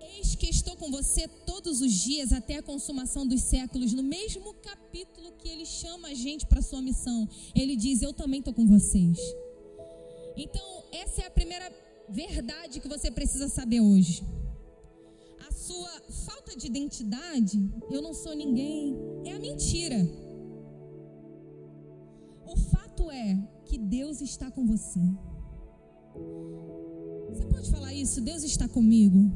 Eis 0.00 0.34
que 0.34 0.48
estou 0.48 0.76
com 0.76 0.90
você 0.90 1.26
todos 1.26 1.80
os 1.80 1.92
dias 1.92 2.32
até 2.32 2.56
a 2.56 2.62
consumação 2.62 3.26
dos 3.26 3.42
séculos. 3.42 3.92
No 3.92 4.02
mesmo 4.02 4.54
capítulo 4.54 5.32
que 5.32 5.48
ele 5.48 5.66
chama 5.66 6.08
a 6.08 6.14
gente 6.14 6.46
para 6.46 6.62
sua 6.62 6.80
missão, 6.80 7.28
ele 7.54 7.74
diz: 7.74 8.00
Eu 8.00 8.12
também 8.12 8.38
estou 8.38 8.54
com 8.54 8.66
vocês. 8.66 9.18
Então, 10.44 10.66
essa 10.90 11.20
é 11.20 11.26
a 11.26 11.30
primeira 11.30 11.70
verdade 12.08 12.80
que 12.80 12.88
você 12.88 13.10
precisa 13.10 13.46
saber 13.46 13.82
hoje. 13.82 14.24
A 15.46 15.52
sua 15.52 15.92
falta 16.24 16.56
de 16.56 16.66
identidade, 16.66 17.58
eu 17.90 18.00
não 18.00 18.14
sou 18.14 18.34
ninguém, 18.34 18.96
é 19.26 19.32
a 19.32 19.38
mentira. 19.38 20.00
O 22.46 22.56
fato 22.56 23.10
é 23.10 23.38
que 23.66 23.76
Deus 23.76 24.22
está 24.22 24.50
com 24.50 24.64
você. 24.66 25.04
Você 27.28 27.44
pode 27.44 27.70
falar 27.70 27.92
isso? 27.92 28.22
Deus 28.22 28.42
está 28.42 28.66
comigo. 28.66 29.30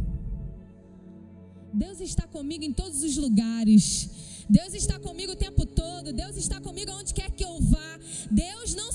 Deus 1.72 2.00
está 2.00 2.26
comigo 2.26 2.64
em 2.64 2.72
todos 2.72 3.02
os 3.02 3.18
lugares. 3.18 3.88
Deus 4.48 4.72
está 4.74 4.98
comigo 4.98 5.32
o 5.32 5.36
tempo 5.36 5.66
todo. 5.66 6.12
Deus 6.12 6.36
está 6.36 6.60
comigo 6.60 6.92
onde 6.92 7.12
quer 7.12 7.30
que 7.30 7.44
eu 7.44 7.60
vá. 7.60 7.98
Deus 8.30 8.74
não 8.74 8.92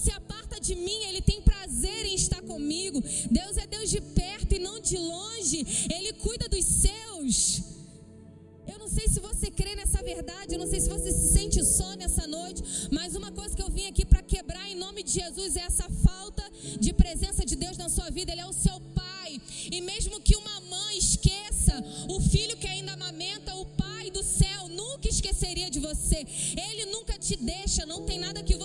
comigo. 2.60 3.02
Deus 3.39 3.56
é 3.58 3.65
Deus 3.65 3.89
de 3.89 4.02
perto 4.02 4.54
e 4.54 4.60
não 4.60 4.80
de 4.80 4.98
longe. 4.98 5.60
Ele 5.95 6.12
cuida 6.13 6.48
dos 6.50 6.65
seus. 6.65 7.62
Eu 8.72 8.78
não 8.78 8.89
sei 8.95 9.08
se 9.08 9.19
você 9.19 9.48
crê 9.60 9.74
nessa 9.76 10.02
verdade. 10.04 10.54
Eu 10.54 10.60
não 10.60 10.69
sei 10.74 10.80
se 10.82 10.89
você 10.95 11.12
se 11.12 11.28
sente 11.36 11.63
só 11.63 11.89
nessa 11.95 12.28
noite. 12.28 12.62
Mas 12.91 13.15
uma 13.15 13.32
coisa 13.32 13.56
que 13.56 13.63
eu 13.67 13.72
vim 13.78 13.88
aqui 13.88 14.06
para 14.06 14.22
quebrar 14.22 14.65
em 14.69 14.76
nome 14.76 15.02
de 15.04 15.13
Jesus 15.22 15.56
é 15.56 15.62
essa 15.62 15.88
falta 16.08 16.43
de 16.80 16.91
presença 16.93 17.45
de 17.45 17.56
Deus 17.56 17.78
na 17.78 17.89
sua 17.89 18.10
vida. 18.17 18.32
Ele 18.32 18.41
é 18.41 18.50
o 18.54 18.60
seu 18.65 18.78
Pai. 19.02 19.41
E 19.72 19.82
mesmo 19.82 20.19
que 20.19 20.36
uma 20.36 20.58
mãe 20.62 20.98
esqueça 20.98 21.76
o 22.10 22.19
filho 22.19 22.58
que 22.58 22.67
ainda 22.67 22.93
amamenta, 22.93 23.56
o 23.56 23.65
Pai 23.65 24.10
do 24.12 24.24
céu 24.24 24.67
nunca 24.69 25.08
esqueceria 25.08 25.69
de 25.69 25.80
você. 25.80 26.26
Ele 26.67 26.86
nunca 26.88 27.17
te 27.17 27.36
deixa. 27.36 27.86
Não 27.86 28.06
tem 28.06 28.19
nada 28.19 28.43
que 28.43 28.56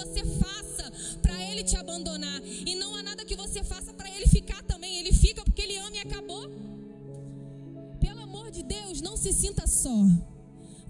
só. 9.84 10.06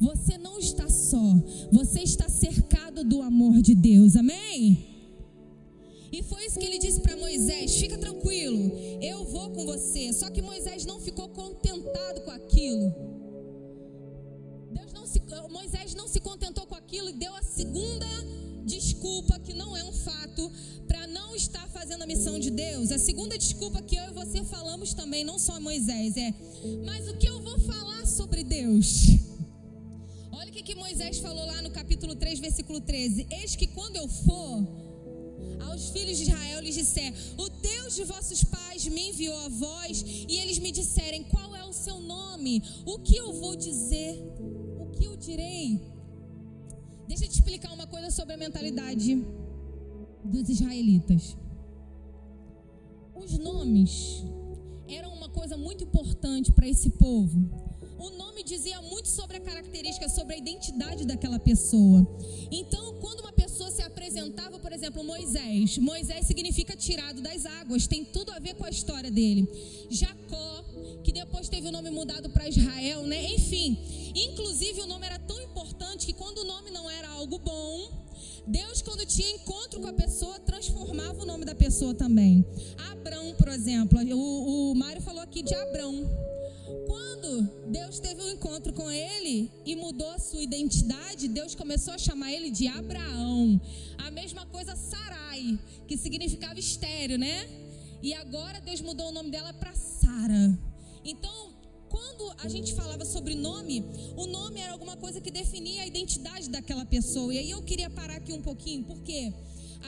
Você 0.01 0.39
não 0.39 0.59
está 0.59 0.89
só. 0.89 1.27
Você 1.73 2.01
está 2.01 2.29
cercado 2.29 3.03
do 3.03 3.23
amor 3.23 3.61
de 3.61 3.75
Deus. 3.75 4.15
Amém? 4.15 4.87
E 6.13 6.23
foi 6.23 6.47
isso 6.47 6.61
que 6.61 6.67
ele 6.67 6.79
disse 6.79 7.01
para 7.01 7.17
Moisés: 7.17 7.77
fica 7.77 7.99
tranquilo, 7.99 8.61
eu 9.03 9.25
vou 9.25 9.51
com 9.51 9.67
você. 9.67 10.13
Só 10.13 10.31
que 10.31 10.41
Moisés 10.41 10.87
não 10.87 11.01
ficou 11.01 11.29
contentado 11.29 12.21
com 12.21 12.31
aquilo. 12.31 12.95
Deus 14.73 14.93
não 14.93 15.07
se, 15.07 15.21
Moisés 15.51 15.95
não 15.95 16.07
se 16.07 16.21
contentou 16.21 16.65
com 16.67 16.77
aquilo 16.77 17.11
e 17.11 17.15
deu 17.15 17.35
a 17.35 17.43
segunda 17.43 18.07
desculpa, 18.65 19.39
que 19.41 19.53
não 19.53 19.77
é 19.77 19.85
um 19.85 19.93
fato, 19.93 20.51
para 20.87 21.07
não 21.09 21.35
estar 21.35 21.69
fazendo 21.69 22.03
a 22.03 22.07
missão 22.07 22.39
de 22.39 22.51
Deus. 22.51 22.93
A 22.93 22.99
segunda 22.99 23.37
desculpa 23.37 23.83
que 23.83 23.97
eu 23.97 24.05
e 24.05 24.13
você 24.13 24.43
falamos 24.45 24.95
também, 24.95 25.25
não 25.25 25.39
só 25.39 25.59
Moisés, 25.61 26.17
é: 26.17 26.33
mas 26.85 27.09
o 27.09 27.17
que 27.17 27.29
eu 27.29 27.41
vou 27.41 27.59
falar 27.59 27.84
sobre 28.15 28.45
Deus? 28.45 29.07
Olha 30.31 30.49
o 30.49 30.53
que, 30.53 30.63
que 30.63 30.75
Moisés 30.77 31.19
falou 31.19 31.45
lá 31.47 31.61
no 31.63 31.71
capítulo 31.71 32.15
3, 32.15 32.39
versículo 32.39 32.81
13: 32.81 33.27
Eis 33.29 33.57
que 33.57 33.67
quando 33.67 33.97
eu 33.97 34.07
for 34.07 34.67
aos 35.69 35.89
filhos 35.89 36.17
de 36.19 36.23
Israel 36.23 36.61
lhes 36.61 36.77
disser: 36.77 37.13
O 37.37 37.49
Deus 37.49 37.97
de 37.97 38.05
vossos 38.05 38.45
pais 38.45 38.87
me 38.87 39.09
enviou 39.09 39.37
a 39.39 39.49
vós, 39.49 40.05
e 40.29 40.39
eles 40.39 40.61
me 40.61 40.71
disserem: 40.71 41.25
Qual 41.25 41.57
é 41.57 41.65
o 41.65 41.73
seu 41.73 42.01
nome? 42.01 42.63
O 42.87 43.01
que 43.01 43.17
eu 43.17 43.33
vou 43.33 43.57
dizer? 43.57 44.15
O 44.79 44.87
que 44.93 45.05
eu 45.05 45.17
direi? 45.17 45.81
Deixa 47.09 47.25
eu 47.25 47.29
te 47.29 47.35
explicar 47.35 47.73
uma 47.73 47.89
coisa 47.89 48.11
sobre 48.13 48.35
a 48.35 48.37
mentalidade 48.37 49.27
dos 50.25 50.49
israelitas. 50.49 51.37
Os 53.15 53.37
nomes 53.39 54.25
eram 54.89 55.13
uma 55.13 55.29
coisa 55.29 55.57
muito 55.57 55.83
importante 55.83 56.53
para 56.53 56.69
esse 56.69 56.91
povo. 56.91 57.74
Dizia 58.45 58.81
muito 58.83 59.09
sobre 59.09 59.39
a 59.39 59.41
característica, 59.41 60.09
sobre 60.09 60.35
a 60.35 60.39
identidade 60.39 61.05
daquela 61.05 61.39
pessoa. 61.39 62.07
Então, 62.51 62.95
quando 63.01 63.21
uma 63.21 63.33
pessoa 63.33 63.71
se 63.71 63.83
apresentava, 63.83 64.59
por 64.59 64.73
exemplo, 64.73 65.03
Moisés, 65.03 65.79
Moisés 65.79 66.27
significa 66.27 66.77
tirado 66.77 67.23
das 67.23 67.47
águas, 67.47 67.87
tem 67.87 68.05
tudo 68.05 68.33
a 68.33 68.39
ver 68.39 68.55
com 68.55 68.65
a 68.65 68.71
história 68.71 69.11
dele. 69.11 69.49
Jacó, 69.89 70.65
que 71.03 71.13
depois 71.13 71.49
teve 71.49 71.69
o 71.69 71.73
nome 71.73 71.91
mudado 71.91 72.29
para 72.31 72.49
Israel, 72.49 73.07
né? 73.07 73.35
Enfim, 73.35 73.79
inclusive 74.15 74.83
o 74.83 74.87
nome 74.87 75.07
era 75.07 75.19
tão 75.19 75.41
importante 75.41 76.07
que 76.07 76.13
quando 76.13 76.39
o 76.39 76.45
nome 76.45 76.71
não 76.71 76.91
era 76.91 77.09
algo 77.09 77.39
bom, 77.39 77.89
Deus, 78.47 78.83
quando 78.83 79.07
tinha 79.07 79.31
encontro 79.31 79.81
com 79.81 79.89
a 79.89 79.93
pessoa, 79.93 80.39
transformava 80.41 81.23
o 81.23 81.27
nome 81.27 81.47
da 81.47 81.55
pessoa 81.55 81.95
também. 81.95 82.45
Abrão, 82.91 83.35
por 83.35 83.49
exemplo, 83.49 83.99
o, 84.15 84.73
o 84.73 84.75
Mário 84.75 85.01
falou 85.01 85.23
aqui 85.23 85.43
de 85.43 85.55
Abrão. 85.55 86.34
Quando 86.87 87.43
Deus 87.71 87.99
teve 87.99 88.21
um 88.23 88.31
encontro 88.31 88.73
com 88.73 88.91
ele 88.91 89.51
e 89.65 89.77
mudou 89.77 90.11
a 90.11 90.19
sua 90.19 90.43
identidade, 90.43 91.29
Deus 91.29 91.55
começou 91.55 91.95
a 91.95 91.99
chamar 91.99 92.33
ele 92.33 92.51
de 92.51 92.67
Abraão. 92.67 93.61
A 93.99 94.11
mesma 94.11 94.47
coisa 94.47 94.77
Sarai, 94.77 95.59
que 95.87 95.97
significava 95.97 96.59
estéreo, 96.59 97.19
né? 97.19 97.49
E 98.03 98.13
agora 98.13 98.61
Deus 98.61 98.81
mudou 98.81 99.09
o 99.09 99.13
nome 99.13 99.31
dela 99.31 99.53
para 99.55 99.75
Sara. 99.75 100.59
Então, 101.05 101.55
quando 101.89 102.35
a 102.43 102.49
gente 102.49 102.75
falava 102.75 103.05
sobre 103.05 103.35
nome, 103.35 103.85
o 104.17 104.27
nome 104.27 104.61
era 104.61 104.73
alguma 104.73 104.97
coisa 104.97 105.21
que 105.21 105.31
definia 105.31 105.83
a 105.83 105.87
identidade 105.87 106.51
daquela 106.51 106.85
pessoa. 106.85 107.33
E 107.33 107.39
aí 107.39 107.51
eu 107.51 107.63
queria 107.63 107.89
parar 107.89 108.17
aqui 108.17 108.33
um 108.33 108.43
pouquinho, 108.43 108.85
porque 108.85 109.33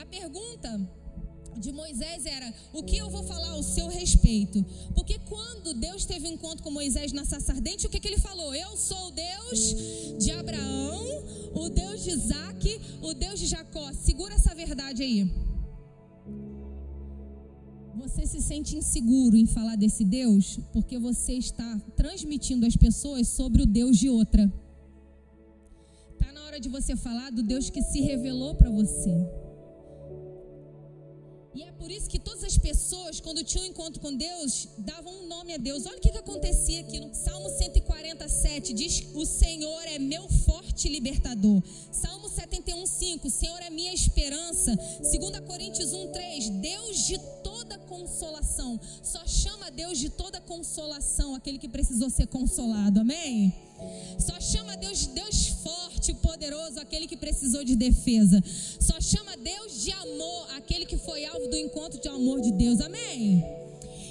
a 0.01 0.07
pergunta 0.07 0.81
de 1.59 1.73
Moisés 1.73 2.27
era: 2.27 2.53
o 2.73 2.83
que 2.83 2.97
eu 2.97 3.09
vou 3.11 3.23
falar 3.23 3.51
ao 3.51 3.63
seu 3.63 3.89
respeito? 3.89 4.65
Porque 4.95 5.19
quando 5.21 5.75
Deus 5.75 6.05
teve 6.05 6.29
um 6.29 6.33
encontro 6.33 6.63
com 6.63 6.71
Moisés 6.71 7.13
na 7.13 7.25
sarça 7.25 7.53
ardente, 7.53 7.87
o 7.87 7.91
que, 7.91 8.01
que 8.01 8.09
ele 8.09 8.19
falou? 8.19 8.55
Eu 8.55 8.77
sou 8.77 9.09
o 9.09 9.11
Deus 9.11 9.59
de 10.19 10.31
Abraão, 10.31 11.05
o 11.55 11.69
Deus 11.69 12.03
de 12.05 12.11
Isaac, 12.11 12.81
o 13.03 13.15
Deus 13.15 13.41
de 13.41 13.47
Jacó. 13.47 13.93
Segura 13.93 14.35
essa 14.35 14.55
verdade 14.55 15.03
aí. 15.03 15.31
Você 17.97 18.27
se 18.27 18.41
sente 18.43 18.77
inseguro 18.77 19.37
em 19.37 19.47
falar 19.47 19.77
desse 19.77 20.05
Deus 20.05 20.61
porque 20.73 20.99
você 20.99 21.33
está 21.33 21.79
transmitindo 21.97 22.67
às 22.67 22.77
pessoas 22.77 23.29
sobre 23.29 23.63
o 23.63 23.67
Deus 23.67 23.97
de 23.97 24.09
outra. 24.09 24.53
Está 26.13 26.33
na 26.33 26.45
hora 26.45 26.61
de 26.61 26.69
você 26.69 26.95
falar 26.95 27.31
do 27.31 27.43
Deus 27.43 27.71
que 27.71 27.83
se 27.83 28.01
revelou 28.01 28.55
para 28.55 28.71
você. 28.71 29.46
E 31.57 31.63
é 31.63 31.73
por 31.73 31.91
isso 31.91 32.11
que 32.11 32.19
todas 32.19 32.45
as 32.45 32.59
pessoas, 32.59 33.19
quando 33.19 33.43
tinham 33.43 33.65
um 33.65 33.69
encontro 33.69 33.99
com 33.99 34.15
Deus, 34.15 34.69
davam 34.77 35.11
um 35.23 35.27
nome 35.27 35.55
a 35.55 35.57
Deus. 35.57 35.87
Olha 35.87 35.97
o 35.97 36.01
que, 36.03 36.11
que 36.11 36.19
acontecia 36.19 36.81
aqui 36.81 37.01
no 37.01 37.15
Salmo 37.15 37.49
147: 37.49 38.75
diz: 38.75 39.07
O 39.15 39.25
Senhor 39.25 39.83
é 39.87 39.99
meu 39.99 40.29
forte 40.45 40.87
libertador. 40.87 41.63
Salmo 41.91 42.29
71, 42.29 42.85
5: 42.87 43.27
O 43.27 43.31
Senhor 43.31 43.59
é 43.63 43.71
minha 43.71 43.95
esperança. 43.95 44.77
2 44.77 45.41
Coríntios 45.47 45.95
1, 45.95 46.13
3: 46.13 46.51
Deus 46.51 47.07
de 47.07 47.19
toda 47.43 47.79
consolação. 47.79 48.79
Só 49.03 49.27
chama 49.27 49.71
Deus 49.71 49.99
de 49.99 50.11
toda 50.11 50.39
consolação 50.43 51.35
aquele 51.35 51.57
que 51.57 51.71
precisou 51.71 52.11
ser 52.11 52.27
consolado. 52.27 53.01
Amém? 53.01 53.55
Só 54.19 54.39
chama 54.41 54.77
Deus 54.77 54.99
de 55.01 55.09
Deus 55.09 55.49
forte, 55.63 55.86
poderoso, 56.15 56.81
aquele 56.81 57.07
que 57.07 57.17
precisou 57.17 57.65
de 57.65 57.77
defesa. 57.77 58.43
Só 58.81 59.01
chama 59.01 59.37
Deus 59.37 59.83
de 59.83 59.93
amor, 59.93 60.49
aquele 60.57 60.87
que 60.87 60.97
foi 60.97 61.25
alvo 61.25 61.49
do 61.49 61.57
encontro 61.57 62.01
de 62.01 62.09
amor 62.09 62.41
de 62.41 62.53
Deus. 62.53 62.81
Amém? 62.81 63.45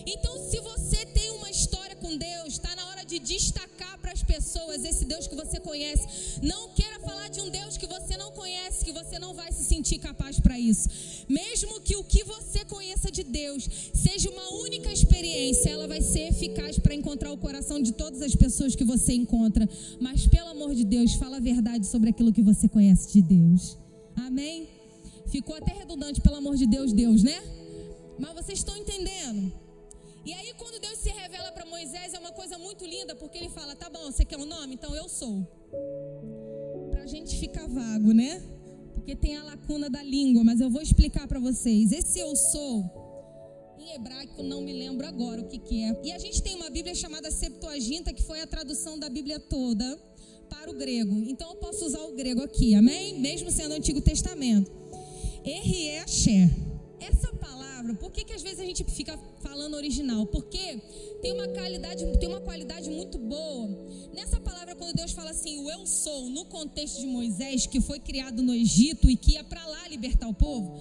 Então, 0.05 0.37
se 0.49 0.59
você 0.59 1.05
tem 1.07 1.31
uma 1.31 1.49
história 1.49 1.95
com 1.95 2.15
Deus, 2.15 2.47
está 2.53 2.75
na 2.75 2.87
hora 2.89 3.03
de 3.03 3.17
destacar 3.19 3.74
as 4.15 4.23
pessoas 4.23 4.85
esse 4.85 5.03
Deus 5.03 5.27
que 5.27 5.35
você 5.35 5.59
conhece. 5.59 6.39
Não 6.41 6.69
queira 6.69 6.99
falar 7.01 7.27
de 7.27 7.41
um 7.41 7.49
Deus 7.49 7.75
que 7.75 7.85
você 7.85 8.15
não 8.15 8.31
conhece, 8.31 8.85
que 8.85 8.93
você 8.93 9.19
não 9.19 9.33
vai 9.33 9.51
se 9.51 9.63
sentir 9.65 9.99
capaz 9.99 10.39
para 10.39 10.57
isso. 10.57 10.87
Mesmo 11.27 11.81
que 11.81 11.97
o 11.97 12.03
que 12.03 12.23
você 12.23 12.63
conheça 12.63 13.11
de 13.11 13.23
Deus 13.23 13.67
seja 13.93 14.29
uma 14.29 14.47
única 14.65 14.89
experiência, 14.91 15.69
ela 15.69 15.87
vai 15.93 16.01
ser 16.01 16.29
eficaz 16.29 16.79
para 16.79 16.93
encontrar 16.93 17.31
o 17.33 17.37
coração 17.37 17.81
de 17.81 17.91
todas 17.91 18.21
as 18.21 18.35
pessoas 18.35 18.73
que 18.73 18.85
você 18.85 19.13
encontra. 19.13 19.67
Mas, 19.99 20.25
pelo 20.27 20.49
amor 20.49 20.73
de 20.73 20.85
Deus, 20.85 21.13
fala 21.15 21.37
a 21.37 21.41
verdade 21.51 21.85
sobre 21.85 22.09
aquilo 22.11 22.31
que 22.31 22.41
você 22.41 22.69
conhece 22.69 23.11
de 23.11 23.21
Deus. 23.21 23.77
Amém? 24.15 24.69
Ficou 25.27 25.55
até 25.57 25.73
redundante, 25.73 26.21
pelo 26.21 26.37
amor 26.37 26.55
de 26.55 26.65
Deus, 26.65 26.93
Deus, 26.93 27.21
né? 27.21 27.37
Mas 28.17 28.33
vocês 28.33 28.59
estão 28.59 28.77
entendendo? 28.77 29.51
E 30.25 30.33
aí, 30.33 30.53
quando 30.57 30.74
muito 32.75 32.85
linda, 32.85 33.15
porque 33.15 33.37
ele 33.37 33.49
fala: 33.49 33.73
tá 33.73 33.89
bom, 33.89 34.11
você 34.11 34.25
quer 34.25 34.37
um 34.37 34.45
nome? 34.45 34.73
Então 34.73 34.93
eu 34.93 35.07
sou. 35.07 35.47
Para 36.91 37.03
a 37.03 37.07
gente 37.07 37.37
ficar 37.37 37.67
vago, 37.67 38.11
né? 38.11 38.41
Porque 38.93 39.15
tem 39.15 39.37
a 39.37 39.43
lacuna 39.43 39.89
da 39.89 40.03
língua, 40.03 40.43
mas 40.43 40.59
eu 40.59 40.69
vou 40.69 40.81
explicar 40.81 41.25
para 41.25 41.39
vocês. 41.39 41.93
Esse 41.93 42.19
eu 42.19 42.35
sou 42.35 42.83
em 43.79 43.93
hebraico, 43.93 44.43
não 44.43 44.61
me 44.61 44.73
lembro 44.73 45.07
agora 45.07 45.41
o 45.41 45.47
que, 45.47 45.57
que 45.57 45.83
é. 45.83 46.01
E 46.03 46.11
a 46.11 46.19
gente 46.19 46.41
tem 46.41 46.55
uma 46.55 46.69
Bíblia 46.69 46.95
chamada 46.95 47.31
Septuaginta, 47.31 48.11
que 48.11 48.23
foi 48.23 48.41
a 48.41 48.47
tradução 48.47 48.99
da 48.99 49.09
Bíblia 49.09 49.39
toda 49.39 49.97
para 50.49 50.69
o 50.69 50.73
grego. 50.73 51.15
Então 51.27 51.51
eu 51.51 51.55
posso 51.55 51.85
usar 51.85 52.01
o 52.01 52.13
grego 52.13 52.41
aqui, 52.41 52.75
amém? 52.75 53.19
Mesmo 53.19 53.51
sendo 53.51 53.73
Antigo 53.73 54.01
Testamento. 54.01 54.69
Erriexé. 55.45 56.49
Essa 56.99 57.31
palavra, 57.33 57.64
por 57.93 58.11
que, 58.11 58.23
que 58.23 58.33
às 58.33 58.41
vezes 58.41 58.59
a 58.59 58.65
gente 58.65 58.83
fica 58.85 59.19
falando 59.41 59.75
original? 59.75 60.25
Porque 60.25 60.81
tem 61.21 61.33
uma 61.33 61.47
qualidade, 61.49 62.05
tem 62.19 62.29
uma 62.29 62.41
qualidade 62.41 62.89
muito 62.89 63.17
boa. 63.17 63.67
Nessa 64.13 64.39
palavra, 64.39 64.75
quando 64.75 64.95
Deus 64.95 65.11
fala 65.11 65.31
assim, 65.31 65.59
o 65.59 65.69
eu 65.69 65.85
sou, 65.85 66.29
no 66.29 66.45
contexto 66.45 66.99
de 66.99 67.05
Moisés, 67.05 67.67
que 67.67 67.81
foi 67.81 67.99
criado 67.99 68.41
no 68.41 68.53
Egito 68.53 69.09
e 69.09 69.15
que 69.15 69.33
ia 69.33 69.43
para 69.43 69.65
lá 69.67 69.87
libertar 69.87 70.27
o 70.27 70.33
povo, 70.33 70.73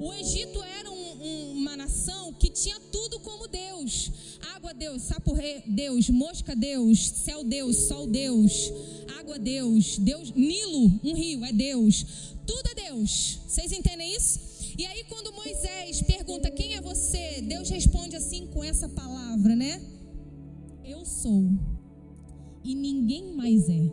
o 0.00 0.12
Egito 0.14 0.62
era 0.62 0.90
um, 0.90 1.22
um, 1.22 1.52
uma 1.58 1.76
nação 1.76 2.32
que 2.32 2.50
tinha 2.50 2.78
tudo 2.90 3.20
como 3.20 3.46
Deus. 3.46 4.10
Água 4.56 4.74
Deus, 4.74 5.02
sapo 5.02 5.34
Deus, 5.66 6.08
mosca 6.10 6.56
Deus, 6.56 7.06
céu 7.06 7.44
Deus, 7.44 7.76
sol 7.76 8.06
Deus, 8.06 8.72
água 9.18 9.38
Deus, 9.38 9.98
Deus, 9.98 10.32
Nilo, 10.32 11.00
um 11.04 11.14
rio, 11.14 11.44
é 11.44 11.52
Deus. 11.52 12.04
Tudo 12.46 12.70
é 12.70 12.74
Deus. 12.74 13.38
Vocês 13.46 13.70
entendem 13.72 14.14
isso? 14.16 14.49
E 14.80 14.86
aí, 14.86 15.04
quando 15.10 15.30
Moisés 15.34 16.00
pergunta 16.00 16.50
quem 16.50 16.72
é 16.72 16.80
você, 16.80 17.42
Deus 17.42 17.68
responde 17.68 18.16
assim 18.16 18.46
com 18.46 18.64
essa 18.64 18.88
palavra, 18.88 19.54
né? 19.54 19.78
Eu 20.82 21.04
sou. 21.04 21.50
E 22.64 22.74
ninguém 22.74 23.30
mais 23.34 23.68
é. 23.68 23.92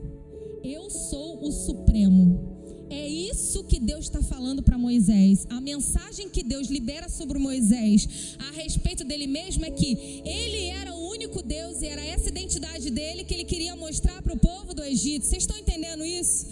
Eu 0.64 0.90
sou 0.90 1.46
o 1.46 1.52
Supremo. 1.52 2.88
É 2.90 3.06
isso 3.06 3.66
que 3.66 3.82
Deus 3.82 4.06
está 4.06 4.24
falando 4.24 4.64
para 4.64 4.78
Moisés. 4.78 5.46
A 5.50 5.60
mensagem 5.60 6.30
que 6.30 6.42
Deus 6.42 6.70
libera 6.70 7.10
sobre 7.10 7.38
Moisés 7.38 8.38
a 8.40 8.52
respeito 8.52 9.04
dele 9.04 9.28
mesmo 9.28 9.66
é 9.66 9.72
que 9.72 10.22
ele 10.24 10.68
era 10.68 10.96
o 10.96 11.10
único 11.10 11.44
Deus 11.44 11.82
e 11.82 11.88
era 11.88 12.06
essa 12.06 12.30
identidade 12.30 12.90
dele 12.90 13.26
que 13.26 13.34
ele 13.34 13.44
queria 13.44 13.76
mostrar 13.76 14.22
para 14.22 14.34
o 14.34 14.40
povo 14.40 14.74
do 14.74 14.82
Egito. 14.86 15.26
Vocês 15.26 15.44
estão 15.44 15.58
entendendo 15.58 16.06
isso? 16.06 16.46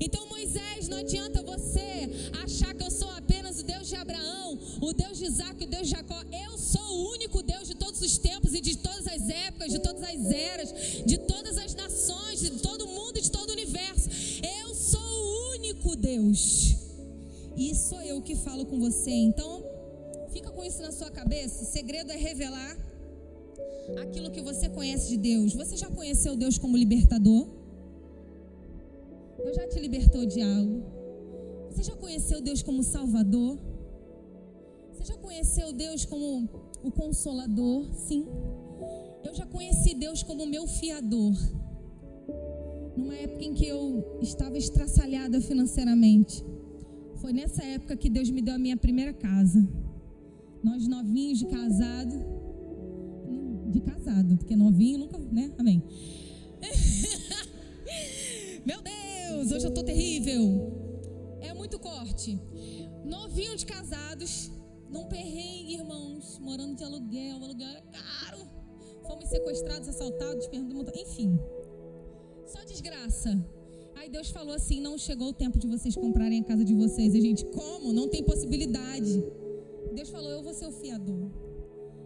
Então, 0.00 0.28
Moisés, 0.28 0.88
não 0.88 0.98
adianta 0.98 1.40
você 1.42 1.86
Deus 3.86 3.88
de 3.88 3.96
Abraão, 3.96 4.58
o 4.80 4.92
Deus 4.92 5.18
de 5.18 5.24
Isaac, 5.26 5.62
o 5.62 5.66
Deus 5.66 5.86
de 5.86 5.94
Jacó. 5.94 6.20
Eu 6.32 6.58
sou 6.58 6.82
o 6.82 7.10
único 7.12 7.40
Deus 7.42 7.68
de 7.68 7.74
todos 7.76 8.00
os 8.00 8.18
tempos 8.18 8.52
e 8.52 8.60
de 8.60 8.76
todas 8.78 9.06
as 9.06 9.28
épocas, 9.28 9.70
de 9.70 9.78
todas 9.78 10.02
as 10.02 10.32
eras, 10.32 10.72
de 11.04 11.18
todas 11.18 11.56
as 11.56 11.72
nações, 11.74 12.40
de 12.40 12.50
todo 12.50 12.88
mundo 12.88 13.16
e 13.18 13.20
de 13.20 13.30
todo 13.30 13.50
o 13.50 13.52
universo. 13.52 14.08
Eu 14.60 14.74
sou 14.74 15.00
o 15.00 15.50
único 15.52 15.94
Deus. 15.94 16.74
E 17.56 17.74
sou 17.76 18.02
eu 18.02 18.20
que 18.20 18.34
falo 18.34 18.66
com 18.66 18.80
você. 18.80 19.10
Então, 19.10 19.64
fica 20.30 20.50
com 20.50 20.64
isso 20.64 20.82
na 20.82 20.90
sua 20.90 21.10
cabeça. 21.10 21.62
O 21.62 21.66
segredo 21.66 22.10
é 22.10 22.16
revelar 22.16 22.76
aquilo 24.02 24.32
que 24.32 24.42
você 24.42 24.68
conhece 24.68 25.10
de 25.10 25.16
Deus. 25.16 25.54
Você 25.54 25.76
já 25.76 25.88
conheceu 25.88 26.34
Deus 26.36 26.58
como 26.58 26.76
libertador? 26.76 27.46
Deus 29.38 29.54
já 29.54 29.68
te 29.68 29.78
libertou 29.78 30.26
de 30.26 30.42
algo? 30.42 30.82
Você 31.70 31.84
já 31.84 31.94
conheceu 31.94 32.40
Deus 32.40 32.62
como 32.62 32.82
Salvador? 32.82 33.56
Você 34.96 35.12
já 35.12 35.18
conheceu 35.18 35.74
Deus 35.74 36.06
como 36.06 36.48
o 36.82 36.90
Consolador? 36.90 37.84
Sim. 37.92 38.26
Eu 39.22 39.34
já 39.34 39.44
conheci 39.44 39.94
Deus 39.94 40.22
como 40.22 40.46
meu 40.46 40.66
fiador. 40.66 41.34
Numa 42.96 43.14
época 43.14 43.44
em 43.44 43.52
que 43.52 43.66
eu 43.66 44.18
estava 44.22 44.56
estraçalhada 44.56 45.38
financeiramente. 45.38 46.42
Foi 47.16 47.30
nessa 47.30 47.62
época 47.62 47.94
que 47.94 48.08
Deus 48.08 48.30
me 48.30 48.40
deu 48.40 48.54
a 48.54 48.58
minha 48.58 48.76
primeira 48.76 49.12
casa. 49.12 49.68
Nós 50.64 50.88
novinhos 50.88 51.40
de 51.40 51.46
casado. 51.46 52.14
De 53.68 53.80
casado, 53.80 54.38
porque 54.38 54.56
novinho 54.56 54.98
nunca, 54.98 55.18
né? 55.18 55.52
Amém. 55.58 55.82
Meu 58.64 58.80
Deus! 58.80 59.52
Hoje 59.52 59.66
eu 59.66 59.74
tô 59.74 59.82
terrível. 59.82 60.72
É 61.42 61.52
muito 61.52 61.78
corte. 61.78 62.40
Novinho 63.04 63.54
de 63.56 63.66
casados, 63.66 64.50
num 64.90 65.06
perrengue, 65.06 65.74
irmãos, 65.74 66.38
morando 66.38 66.74
de 66.76 66.84
aluguel, 66.84 67.38
o 67.38 67.44
aluguel 67.44 67.68
era 67.68 67.82
caro. 67.82 68.48
Fomos 69.06 69.28
sequestrados, 69.28 69.88
assaltados, 69.88 70.46
perdemos, 70.48 70.86
enfim. 70.94 71.38
Só 72.46 72.64
desgraça. 72.64 73.30
Aí 73.96 74.08
Deus 74.10 74.30
falou 74.30 74.54
assim: 74.54 74.80
não 74.80 74.96
chegou 74.98 75.28
o 75.28 75.32
tempo 75.32 75.58
de 75.58 75.66
vocês 75.66 75.94
comprarem 75.94 76.40
a 76.40 76.44
casa 76.44 76.64
de 76.64 76.74
vocês. 76.74 77.14
E 77.14 77.18
a 77.18 77.20
gente, 77.20 77.44
como? 77.46 77.92
Não 77.92 78.08
tem 78.08 78.22
possibilidade. 78.22 79.24
Deus 79.94 80.10
falou: 80.10 80.30
eu 80.30 80.42
vou 80.42 80.54
ser 80.54 80.66
o 80.66 80.72
fiador. 80.72 81.30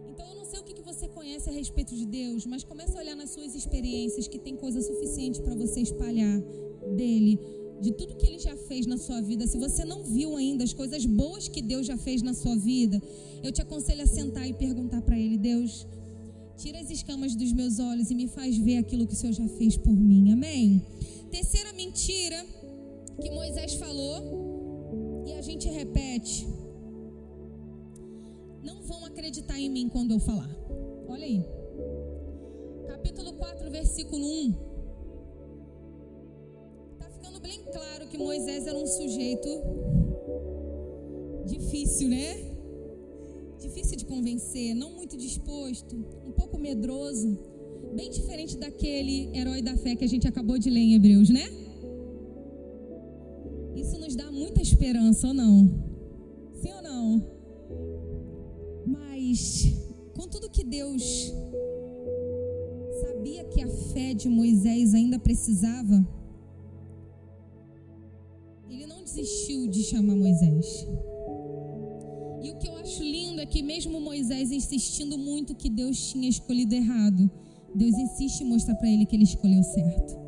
Então 0.07 0.27
eu 0.29 0.35
não 0.35 0.45
sei 0.45 0.59
o 0.59 0.63
que, 0.63 0.81
você 0.81 1.07
conhece 1.07 1.49
a 1.49 1.53
respeito 1.53 1.95
de 1.95 2.05
Deus, 2.05 2.45
mas 2.45 2.63
comece 2.63 2.97
a 2.97 2.99
olhar 2.99 3.15
nas 3.15 3.29
suas 3.29 3.55
experiências 3.55 4.27
que 4.27 4.37
tem 4.37 4.55
coisa 4.55 4.81
suficiente 4.81 5.41
para 5.41 5.55
você 5.55 5.79
espalhar 5.81 6.41
dele, 6.95 7.39
de 7.81 7.91
tudo 7.91 8.15
que 8.15 8.27
ele 8.27 8.37
já 8.37 8.55
fez 8.55 8.85
na 8.85 8.97
sua 8.97 9.19
vida, 9.21 9.47
se 9.47 9.57
você 9.57 9.83
não 9.83 10.03
viu 10.03 10.37
ainda 10.37 10.63
as 10.63 10.71
coisas 10.71 11.03
boas 11.05 11.47
que 11.47 11.61
Deus 11.61 11.87
já 11.87 11.97
fez 11.97 12.21
na 12.21 12.33
sua 12.33 12.55
vida, 12.55 13.01
eu 13.43 13.51
te 13.51 13.61
aconselho 13.61 14.03
a 14.03 14.05
sentar 14.05 14.47
e 14.47 14.53
perguntar 14.53 15.01
para 15.01 15.17
ele: 15.17 15.37
Deus, 15.37 15.87
tira 16.55 16.79
as 16.79 16.91
escamas 16.91 17.35
dos 17.35 17.51
meus 17.51 17.79
olhos 17.79 18.11
e 18.11 18.15
me 18.15 18.27
faz 18.27 18.55
ver 18.55 18.77
aquilo 18.77 19.07
que 19.07 19.13
o 19.13 19.15
Senhor 19.15 19.33
já 19.33 19.47
fez 19.47 19.75
por 19.77 19.95
mim. 19.95 20.31
Amém? 20.31 20.85
Terceira 21.31 21.73
mentira 21.73 22.45
que 23.19 23.31
Moisés 23.31 23.73
falou 23.73 25.23
e 25.25 25.33
a 25.33 25.41
gente 25.41 25.67
repete: 25.67 26.47
Não 28.63 28.83
vão 28.83 29.05
acreditar 29.05 29.59
em 29.59 29.69
mim 29.69 29.89
quando 29.89 30.11
eu 30.11 30.19
falar. 30.19 30.49
Olha 31.07 31.25
aí. 31.25 31.43
Capítulo 32.87 33.33
4, 33.33 33.71
versículo 33.71 34.23
1 34.23 34.70
bem 37.41 37.63
claro 37.71 38.07
que 38.07 38.17
Moisés 38.17 38.67
era 38.67 38.77
um 38.77 38.87
sujeito 38.87 39.49
difícil, 41.45 42.07
né? 42.07 42.51
Difícil 43.59 43.97
de 43.97 44.05
convencer, 44.05 44.73
não 44.73 44.91
muito 44.91 45.17
disposto, 45.17 45.95
um 46.25 46.31
pouco 46.31 46.57
medroso, 46.57 47.37
bem 47.95 48.09
diferente 48.09 48.57
daquele 48.57 49.29
herói 49.35 49.61
da 49.61 49.75
fé 49.77 49.95
que 49.95 50.03
a 50.03 50.07
gente 50.07 50.27
acabou 50.27 50.57
de 50.57 50.69
ler 50.69 50.79
em 50.79 50.95
Hebreus, 50.95 51.29
né? 51.29 51.45
Isso 53.75 53.97
nos 53.99 54.15
dá 54.15 54.31
muita 54.31 54.61
esperança 54.61 55.27
ou 55.27 55.33
não? 55.33 55.69
Sim 56.61 56.73
ou 56.73 56.81
não? 56.81 57.31
Mas, 58.85 59.73
com 60.15 60.27
tudo 60.27 60.49
que 60.49 60.63
Deus 60.63 61.33
sabia 63.01 63.43
que 63.45 63.61
a 63.61 63.67
fé 63.93 64.13
de 64.13 64.29
Moisés 64.29 64.93
ainda 64.93 65.17
precisava, 65.17 66.05
desistiu 69.13 69.67
de 69.67 69.83
chamar 69.83 70.15
Moisés. 70.15 70.87
E 72.41 72.49
o 72.49 72.57
que 72.57 72.67
eu 72.67 72.75
acho 72.77 73.03
lindo 73.03 73.41
é 73.41 73.45
que, 73.45 73.61
mesmo 73.61 73.99
Moisés 73.99 74.51
insistindo 74.51 75.17
muito 75.17 75.53
que 75.53 75.69
Deus 75.69 76.09
tinha 76.09 76.29
escolhido 76.29 76.73
errado, 76.73 77.29
Deus 77.75 77.93
insiste 77.97 78.41
em 78.41 78.45
mostrar 78.45 78.75
para 78.75 78.89
ele 78.89 79.05
que 79.05 79.15
ele 79.15 79.23
escolheu 79.23 79.63
certo. 79.63 80.19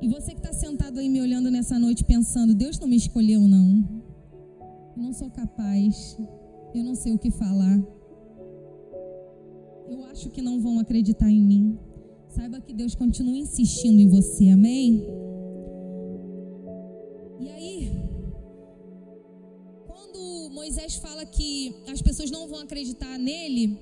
E 0.00 0.08
você 0.08 0.32
que 0.32 0.40
está 0.40 0.52
sentado 0.52 0.98
aí 0.98 1.08
me 1.08 1.20
olhando 1.20 1.50
nessa 1.50 1.78
noite 1.78 2.04
pensando: 2.04 2.54
Deus 2.54 2.78
não 2.78 2.88
me 2.88 2.96
escolheu, 2.96 3.40
não. 3.40 3.84
Eu 4.96 5.02
não 5.02 5.12
sou 5.12 5.30
capaz. 5.30 6.16
Eu 6.74 6.84
não 6.84 6.94
sei 6.94 7.12
o 7.12 7.18
que 7.18 7.30
falar. 7.30 7.78
Eu 9.88 10.04
acho 10.04 10.30
que 10.30 10.42
não 10.42 10.60
vão 10.60 10.78
acreditar 10.78 11.30
em 11.30 11.40
mim. 11.40 11.78
Saiba 12.28 12.60
que 12.60 12.72
Deus 12.72 12.94
continua 12.94 13.36
insistindo 13.36 14.00
em 14.00 14.08
você, 14.08 14.48
amém? 14.48 15.23
Quando 20.04 20.50
Moisés 20.50 20.96
fala 20.96 21.24
que 21.24 21.74
as 21.88 22.02
pessoas 22.02 22.30
não 22.30 22.46
vão 22.46 22.60
acreditar 22.60 23.18
nele, 23.18 23.78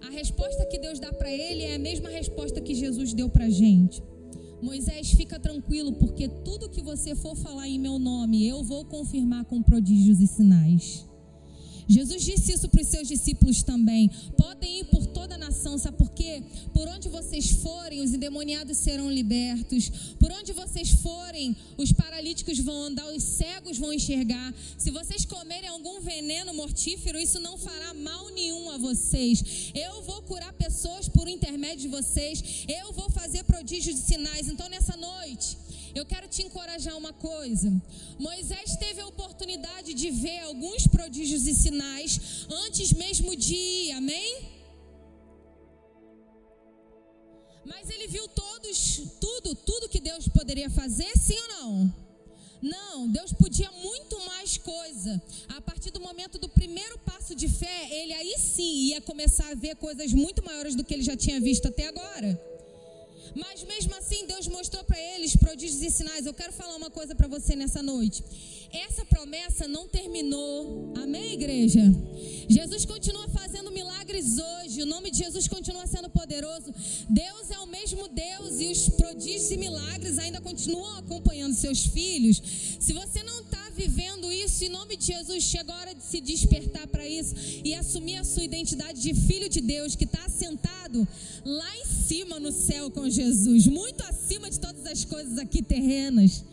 a 0.00 0.10
resposta 0.10 0.66
que 0.66 0.78
Deus 0.78 0.98
dá 0.98 1.12
para 1.12 1.30
ele 1.30 1.62
é 1.62 1.74
a 1.74 1.78
mesma 1.78 2.08
resposta 2.08 2.60
que 2.60 2.74
Jesus 2.74 3.12
deu 3.14 3.28
para 3.28 3.46
a 3.46 3.50
gente. 3.50 4.02
Moisés, 4.62 5.10
fica 5.12 5.38
tranquilo, 5.38 5.92
porque 5.92 6.28
tudo 6.28 6.70
que 6.70 6.82
você 6.82 7.14
for 7.14 7.36
falar 7.36 7.68
em 7.68 7.78
meu 7.78 7.98
nome, 7.98 8.46
eu 8.46 8.62
vou 8.62 8.84
confirmar 8.84 9.44
com 9.44 9.62
prodígios 9.62 10.20
e 10.20 10.26
sinais. 10.26 11.06
Jesus 11.88 12.22
disse 12.22 12.52
isso 12.52 12.68
para 12.68 12.82
os 12.82 12.88
seus 12.88 13.08
discípulos 13.08 13.62
também. 13.62 14.10
Podem 14.36 14.80
ir 14.80 14.84
por 14.86 15.06
toda 15.06 15.34
a 15.34 15.38
nação, 15.38 15.76
sabe 15.78 15.96
por 15.96 16.10
quê? 16.10 16.42
Por 16.72 16.88
onde 16.88 17.08
vocês 17.08 17.50
forem, 17.50 18.00
os 18.00 18.14
endemoniados 18.14 18.76
serão 18.76 19.10
libertos. 19.10 19.90
Por 20.18 20.30
onde 20.32 20.52
vocês 20.52 20.90
forem, 20.90 21.56
os 21.76 21.92
paralíticos 21.92 22.58
vão 22.58 22.84
andar, 22.84 23.06
os 23.12 23.22
cegos 23.22 23.78
vão 23.78 23.92
enxergar. 23.92 24.54
Se 24.78 24.90
vocês 24.90 25.24
comerem 25.24 25.68
algum 25.68 26.00
veneno 26.00 26.54
mortífero, 26.54 27.18
isso 27.18 27.40
não 27.40 27.58
fará 27.58 27.92
mal 27.94 28.30
nenhum 28.30 28.70
a 28.70 28.78
vocês. 28.78 29.72
Eu 29.74 30.02
vou 30.02 30.22
curar 30.22 30.52
pessoas 30.54 31.08
por 31.08 31.28
intermédio 31.28 31.82
de 31.82 31.88
vocês. 31.88 32.64
Eu 32.68 32.92
vou 32.92 33.10
fazer 33.10 33.44
prodígios 33.44 33.96
de 33.96 34.02
sinais. 34.02 34.48
Então, 34.48 34.68
nessa 34.68 34.96
noite, 34.96 35.56
eu 35.94 36.04
quero 36.04 36.26
te 36.28 36.42
encorajar 36.42 36.96
uma 36.96 37.12
coisa. 37.12 37.70
Moisés 38.18 38.76
teve 38.76 39.00
a 39.00 39.06
oportunidade 39.06 39.94
de 39.94 40.10
ver 40.10 40.40
alguns 40.40 40.86
prodígios 40.86 41.46
e 41.46 41.54
sinais 41.54 42.46
antes 42.66 42.92
mesmo 42.92 43.36
de 43.36 43.54
ir, 43.54 43.92
amém? 43.92 44.54
Mas 47.64 47.88
ele 47.88 48.08
viu 48.08 48.28
todos, 48.28 49.02
tudo, 49.20 49.54
tudo 49.54 49.88
que 49.88 50.00
Deus 50.00 50.28
poderia 50.28 50.68
fazer, 50.68 51.16
sim 51.16 51.38
ou 51.38 51.48
não? 51.48 51.94
Não, 52.60 53.08
Deus 53.08 53.32
podia 53.32 53.70
muito 53.70 54.18
mais 54.26 54.56
coisa. 54.56 55.22
A 55.48 55.60
partir 55.60 55.90
do 55.90 56.00
momento 56.00 56.38
do 56.38 56.48
primeiro 56.48 56.98
passo 56.98 57.34
de 57.34 57.48
fé, 57.48 57.88
ele 57.90 58.12
aí 58.12 58.36
sim 58.38 58.88
ia 58.88 59.00
começar 59.00 59.50
a 59.50 59.54
ver 59.54 59.76
coisas 59.76 60.12
muito 60.12 60.42
maiores 60.42 60.74
do 60.74 60.82
que 60.82 60.94
ele 60.94 61.02
já 61.02 61.16
tinha 61.16 61.40
visto 61.40 61.68
até 61.68 61.86
agora. 61.86 62.53
Mas 63.34 63.64
mesmo 63.64 63.94
assim, 63.96 64.26
Deus 64.26 64.46
mostrou 64.46 64.84
para 64.84 64.98
eles 64.98 65.36
prodígios 65.36 65.82
e 65.82 65.90
sinais. 65.90 66.26
Eu 66.26 66.34
quero 66.34 66.52
falar 66.52 66.76
uma 66.76 66.90
coisa 66.90 67.14
para 67.14 67.26
você 67.26 67.56
nessa 67.56 67.82
noite. 67.82 68.22
Essa 68.72 69.04
promessa 69.04 69.68
não 69.68 69.86
terminou. 69.88 70.92
Amém, 70.96 71.34
igreja? 71.34 71.80
Jesus 72.48 72.84
continua 72.84 73.28
fazendo 73.28 73.70
milagres 73.70 74.38
hoje. 74.38 74.82
O 74.82 74.86
nome 74.86 75.10
de 75.10 75.18
Jesus 75.18 75.46
continua 75.48 75.86
sendo 75.86 76.10
poderoso. 76.10 76.74
Deus 77.08 77.50
é 77.50 77.58
o 77.58 77.66
mesmo 77.66 78.08
Deus 78.08 78.60
e 78.60 78.66
os 78.72 78.88
prodígios 78.90 79.50
e 79.50 79.56
milagres 79.56 80.18
ainda 80.18 80.40
continuam 80.40 80.98
acompanhando 80.98 81.54
seus 81.54 81.86
filhos. 81.86 82.42
Se 82.80 82.92
você 82.92 83.22
não 83.22 83.40
está 83.40 83.70
vivendo 83.70 84.32
isso, 84.32 84.64
em 84.64 84.68
nome 84.68 84.96
de 84.96 85.06
Jesus, 85.06 85.42
chega 85.42 85.72
a 85.72 85.76
hora 85.76 85.94
de 85.94 86.02
se 86.02 86.20
despertar 86.20 86.86
para 86.88 87.06
isso 87.06 87.34
e 87.64 87.74
assumir 87.74 88.16
a 88.16 88.24
sua 88.24 88.44
identidade 88.44 89.00
de 89.00 89.14
filho 89.14 89.48
de 89.48 89.60
Deus 89.60 89.94
que 89.96 90.04
está 90.04 90.28
sentado 90.28 91.06
lá 91.44 91.76
em 91.78 91.86
cima 91.86 92.38
no 92.38 92.52
céu 92.52 92.90
com 92.90 93.08
Jesus, 93.08 93.23
muito 93.66 94.02
acima 94.04 94.50
de 94.50 94.58
todas 94.60 94.84
as 94.86 95.04
coisas 95.04 95.38
aqui 95.38 95.62
terrenas. 95.62 96.44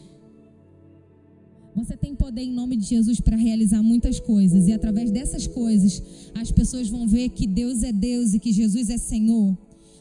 Você 1.76 1.96
tem 1.96 2.14
poder 2.14 2.42
em 2.42 2.52
nome 2.52 2.76
de 2.76 2.86
Jesus 2.86 3.22
para 3.22 3.38
realizar 3.38 3.82
muitas 3.82 4.20
coisas, 4.20 4.68
e 4.68 4.74
através 4.74 5.10
dessas 5.10 5.48
coisas, 5.48 6.04
as 6.36 6.52
pessoas 6.52 6.90
vão 6.90 7.08
ver 7.08 7.30
que 7.30 7.48
Deus 7.48 7.82
é 7.84 7.92
Deus 7.92 8.34
e 8.34 8.40
que 8.40 8.52
Jesus 8.52 8.90
é 8.90 8.98
Senhor. 8.98 9.58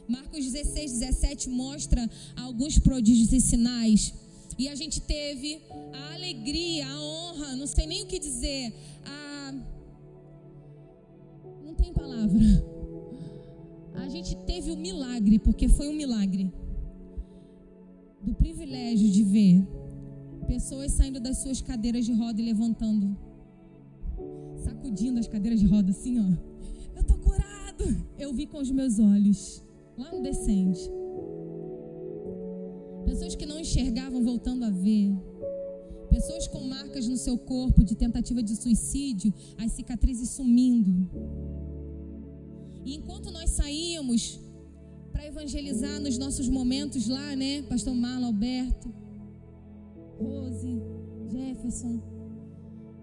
Marcos 0.09 0.45
16, 0.45 0.99
17 0.99 1.49
mostra 1.49 2.09
alguns 2.37 2.79
prodígios 2.79 3.33
e 3.33 3.41
sinais. 3.41 4.13
E 4.59 4.69
a 4.69 4.75
gente 4.75 5.01
teve 5.01 5.61
a 5.93 6.15
alegria, 6.15 6.87
a 6.87 7.01
honra, 7.01 7.57
não 7.57 7.67
sei 7.67 7.87
nem 7.87 8.03
o 8.03 8.07
que 8.07 8.19
dizer, 8.19 8.75
a. 9.07 9.55
Não 11.65 11.75
tem 11.75 11.93
palavra. 11.93 12.41
A 13.95 14.09
gente 14.09 14.37
teve 14.45 14.73
o 14.73 14.77
milagre, 14.77 15.39
porque 15.39 15.69
foi 15.69 15.89
um 15.89 15.93
milagre, 15.93 16.53
do 18.23 18.35
privilégio 18.35 19.09
de 19.11 19.23
ver 19.23 19.67
pessoas 20.47 20.93
saindo 20.93 21.21
das 21.21 21.39
suas 21.39 21.61
cadeiras 21.61 22.05
de 22.05 22.13
roda 22.13 22.41
e 22.41 22.45
levantando, 22.45 23.17
sacudindo 24.65 25.21
as 25.21 25.29
cadeiras 25.29 25.61
de 25.61 25.67
roda 25.67 25.91
assim, 25.91 26.19
ó. 26.19 26.29
Eu 26.97 27.05
tô 27.05 27.15
curado. 27.19 27.85
Eu 28.19 28.33
vi 28.35 28.47
com 28.47 28.59
os 28.59 28.71
meus 28.71 28.99
olhos, 28.99 29.63
lá 29.97 30.13
no 30.13 30.21
descende. 30.21 30.81
Pessoas 33.05 33.37
que 33.37 33.47
não 33.47 33.61
enxergavam 33.61 34.25
voltando 34.25 34.65
a 34.65 34.71
ver. 34.71 35.13
Pessoas 36.11 36.49
com 36.49 36.61
marcas 36.65 37.07
no 37.07 37.17
seu 37.17 37.39
corpo 37.39 37.85
de 37.85 37.95
tentativa 37.95 38.43
de 38.43 38.57
suicídio, 38.57 39.33
as 39.57 39.71
cicatrizes 39.73 40.31
sumindo. 40.31 41.09
E 42.85 42.97
enquanto 42.97 43.31
nós 43.31 43.51
saíamos 43.51 44.41
para 45.21 45.29
evangelizar 45.29 46.01
nos 46.01 46.17
nossos 46.17 46.49
momentos 46.49 47.07
lá, 47.07 47.37
né, 47.37 47.61
Pastor 47.69 47.95
Marlon, 47.95 48.29
Alberto, 48.29 48.91
Rose, 50.19 50.81
Jefferson, 51.31 52.01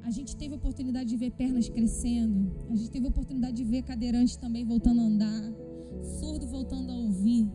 a 0.01 0.09
gente 0.09 0.35
teve 0.35 0.55
a 0.55 0.57
oportunidade 0.57 1.07
de 1.09 1.15
ver 1.15 1.29
pernas 1.29 1.69
crescendo, 1.69 2.51
a 2.71 2.75
gente 2.75 2.89
teve 2.89 3.05
a 3.05 3.09
oportunidade 3.09 3.55
de 3.57 3.63
ver 3.63 3.83
cadeirantes 3.83 4.35
também 4.35 4.65
voltando 4.65 4.99
a 4.99 5.03
andar, 5.03 5.43
surdo 6.19 6.47
voltando 6.47 6.91
a 6.91 6.95
ouvir. 6.95 7.47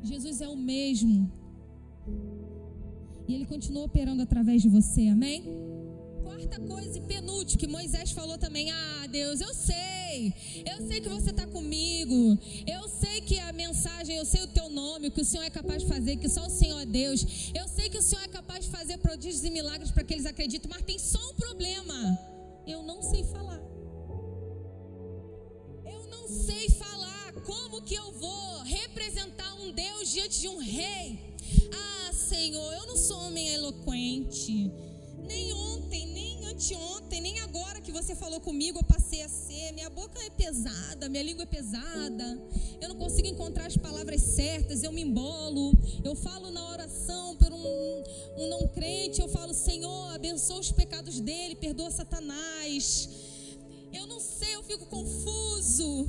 Jesus 0.00 0.40
é 0.40 0.46
o 0.46 0.56
mesmo. 0.56 1.28
E 3.26 3.34
ele 3.34 3.46
continua 3.46 3.84
operando 3.84 4.22
através 4.22 4.62
de 4.62 4.68
você, 4.68 5.08
amém? 5.08 5.42
Quarta 6.22 6.60
coisa 6.60 6.98
e 6.98 7.00
penúltimo 7.00 7.58
que 7.58 7.66
Moisés 7.66 8.12
falou 8.12 8.38
também: 8.38 8.70
Ah, 8.70 9.08
Deus, 9.10 9.40
eu 9.40 9.52
sei, 9.52 10.01
eu 10.64 10.86
sei 10.86 11.00
que 11.00 11.08
você 11.08 11.30
está 11.30 11.46
comigo, 11.46 12.38
eu 12.66 12.88
sei 12.88 13.20
que 13.20 13.38
a 13.38 13.52
mensagem, 13.52 14.16
eu 14.16 14.24
sei 14.24 14.42
o 14.42 14.46
teu 14.48 14.68
nome, 14.68 15.10
que 15.10 15.20
o 15.20 15.24
Senhor 15.24 15.44
é 15.44 15.50
capaz 15.50 15.82
de 15.82 15.88
fazer, 15.88 16.16
que 16.16 16.28
só 16.28 16.46
o 16.46 16.50
Senhor 16.50 16.80
é 16.80 16.86
Deus, 16.86 17.24
eu 17.54 17.66
sei 17.68 17.88
que 17.88 17.98
o 17.98 18.02
Senhor 18.02 18.22
é 18.22 18.28
capaz 18.28 18.64
de 18.64 18.70
fazer 18.70 18.98
prodígios 18.98 19.44
e 19.44 19.50
milagres 19.50 19.90
para 19.90 20.04
que 20.04 20.14
eles 20.14 20.26
acreditem, 20.26 20.70
mas 20.70 20.82
tem 20.82 20.98
só 20.98 21.18
um 21.30 21.34
problema: 21.34 22.18
eu 22.66 22.82
não 22.82 23.02
sei 23.02 23.24
falar. 23.24 23.60
Eu 25.84 26.06
não 26.08 26.28
sei 26.28 26.68
falar. 26.70 27.32
Como 27.44 27.82
que 27.82 27.94
eu 27.94 28.12
vou 28.12 28.62
representar 28.62 29.54
um 29.54 29.72
Deus 29.72 30.12
diante 30.12 30.40
de 30.40 30.48
um 30.48 30.58
rei? 30.58 31.18
Ah, 31.72 32.12
Senhor, 32.12 32.72
eu 32.74 32.86
não 32.86 32.96
sou 32.96 33.18
homem 33.26 33.48
eloquente. 33.48 34.70
Nem 35.26 35.52
ontem, 35.52 36.06
anteontem, 36.62 37.20
nem 37.20 37.40
agora 37.40 37.80
que 37.80 37.90
você 37.90 38.14
falou 38.14 38.40
comigo, 38.40 38.78
eu 38.78 38.84
passei 38.84 39.22
a 39.22 39.28
ser. 39.28 39.72
Minha 39.72 39.90
boca 39.90 40.16
é 40.22 40.30
pesada, 40.30 41.08
minha 41.08 41.22
língua 41.22 41.42
é 41.42 41.46
pesada. 41.46 42.40
Eu 42.80 42.88
não 42.88 42.96
consigo 42.96 43.26
encontrar 43.26 43.66
as 43.66 43.76
palavras 43.76 44.22
certas, 44.22 44.84
eu 44.84 44.92
me 44.92 45.02
embolo. 45.02 45.76
Eu 46.04 46.14
falo 46.14 46.52
na 46.52 46.64
oração 46.70 47.36
por 47.36 47.52
um, 47.52 48.04
um 48.38 48.48
não 48.48 48.68
crente, 48.68 49.20
eu 49.20 49.28
falo, 49.28 49.52
Senhor, 49.52 50.14
abençoa 50.14 50.60
os 50.60 50.70
pecados 50.70 51.18
dele, 51.18 51.56
perdoa 51.56 51.90
Satanás. 51.90 53.08
Eu 53.92 54.06
não 54.06 54.20
sei, 54.20 54.54
eu 54.54 54.62
fico 54.62 54.86
confuso. 54.86 56.06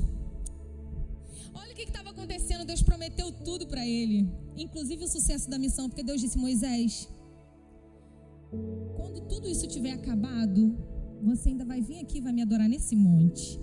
Olha 1.55 1.71
o 1.71 1.75
que 1.75 1.81
estava 1.81 2.11
acontecendo. 2.11 2.63
Deus 2.63 2.83
prometeu 2.83 3.31
tudo 3.31 3.65
para 3.65 3.85
ele, 3.85 4.29
inclusive 4.55 5.03
o 5.03 5.07
sucesso 5.07 5.49
da 5.49 5.57
missão, 5.57 5.89
porque 5.89 6.03
Deus 6.03 6.21
disse: 6.21 6.37
Moisés, 6.37 7.09
quando 8.95 9.21
tudo 9.21 9.47
isso 9.47 9.67
tiver 9.67 9.91
acabado, 9.91 10.75
você 11.21 11.49
ainda 11.49 11.65
vai 11.65 11.81
vir 11.81 11.99
aqui 11.99 12.17
e 12.17 12.21
vai 12.21 12.33
me 12.33 12.41
adorar 12.41 12.67
nesse 12.67 12.95
monte. 12.95 13.59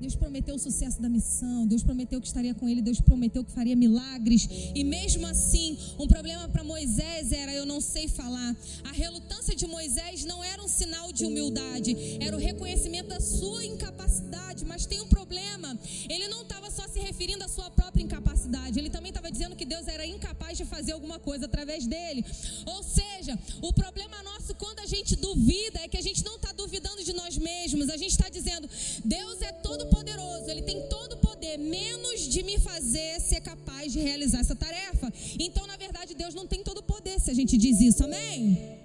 Deus 0.00 0.14
prometeu 0.14 0.54
o 0.54 0.58
sucesso 0.58 1.00
da 1.00 1.08
missão, 1.08 1.66
Deus 1.66 1.82
prometeu 1.82 2.20
que 2.20 2.26
estaria 2.26 2.54
com 2.54 2.68
ele, 2.68 2.82
Deus 2.82 3.00
prometeu 3.00 3.44
que 3.44 3.52
faria 3.52 3.76
milagres. 3.76 4.48
E 4.74 4.84
mesmo 4.84 5.26
assim, 5.26 5.78
um 5.98 6.06
problema 6.06 6.48
para 6.48 6.64
Moisés 6.64 7.32
era 7.32 7.52
eu 7.52 7.66
não 7.66 7.80
sei 7.80 8.08
falar. 8.08 8.56
A 8.84 8.92
relutância 8.92 9.54
de 9.54 9.66
Moisés 9.66 10.24
não 10.24 10.42
era 10.42 10.62
um 10.62 10.68
sinal 10.68 11.12
de 11.12 11.24
humildade, 11.24 11.96
era 12.20 12.36
o 12.36 12.38
reconhecimento 12.38 13.08
da 13.08 13.20
sua 13.20 13.64
incapacidade. 13.64 14.64
Mas 14.64 14.86
tem 14.86 15.00
um 15.00 15.08
problema, 15.08 15.78
ele 16.08 16.28
não 16.28 16.42
estava 16.42 16.70
só 16.70 16.86
se 16.88 16.98
referindo 16.98 17.44
à 17.44 17.48
sua 17.48 17.70
própria 17.70 18.02
incapacidade, 18.02 18.78
ele 18.78 18.90
também 18.90 19.10
estava 19.10 19.30
dizendo 19.30 19.56
que 19.56 19.64
Deus 19.64 19.86
era 19.88 20.06
incapaz 20.06 20.56
de 20.58 20.64
fazer 20.64 20.92
alguma 20.92 21.18
coisa 21.18 21.46
através 21.46 21.86
dele. 21.86 22.24
Ou 22.66 22.82
seja, 22.82 23.38
o 23.62 23.72
problema 23.72 24.22
nosso 24.22 24.54
quando 24.54 24.80
a 24.80 24.86
gente 24.86 25.16
duvida 25.16 25.80
é 25.80 25.88
que 25.88 25.96
a 25.96 26.02
gente 26.02 26.24
não 26.24 26.36
está 26.36 26.52
duvidando 26.52 27.02
de 27.02 27.12
nós 27.12 27.36
mesmos, 27.36 27.88
a 27.88 27.96
gente 27.96 28.10
está 28.12 28.28
dizendo, 28.28 28.68
Deus 29.04 29.40
é 29.42 29.52
todo 29.52 29.83
poderoso, 29.88 30.50
ele 30.50 30.62
tem 30.62 30.86
todo 30.88 31.14
o 31.14 31.16
poder, 31.18 31.58
menos 31.58 32.20
de 32.22 32.42
me 32.42 32.58
fazer 32.58 33.20
ser 33.20 33.40
capaz 33.40 33.92
de 33.92 34.00
realizar 34.00 34.40
essa 34.40 34.54
tarefa. 34.54 35.12
Então, 35.38 35.66
na 35.66 35.76
verdade, 35.76 36.14
Deus 36.14 36.34
não 36.34 36.46
tem 36.46 36.62
todo 36.62 36.78
o 36.78 36.82
poder 36.82 37.20
se 37.20 37.30
a 37.30 37.34
gente 37.34 37.56
diz 37.56 37.80
isso, 37.80 38.04
amém? 38.04 38.78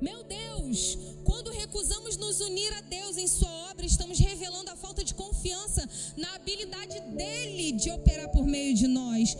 Meu 0.00 0.22
Deus, 0.22 0.96
quando 1.24 1.50
recusamos 1.50 2.16
nos 2.16 2.40
unir 2.40 2.72
a 2.74 2.80
Deus 2.82 3.16
em 3.16 3.26
Sua 3.26 3.50
obra, 3.70 3.84
estamos 3.84 4.18
revelando 4.18 4.70
a 4.70 4.76
falta 4.76 5.02
de 5.02 5.12
confiança 5.12 5.88
na 6.16 6.34
habilidade 6.36 7.00
dele 7.16 7.72
de 7.72 7.90
operar 7.90 8.28
por 8.30 8.46
meio 8.46 8.74
de 8.74 8.86
nós. 8.86 9.36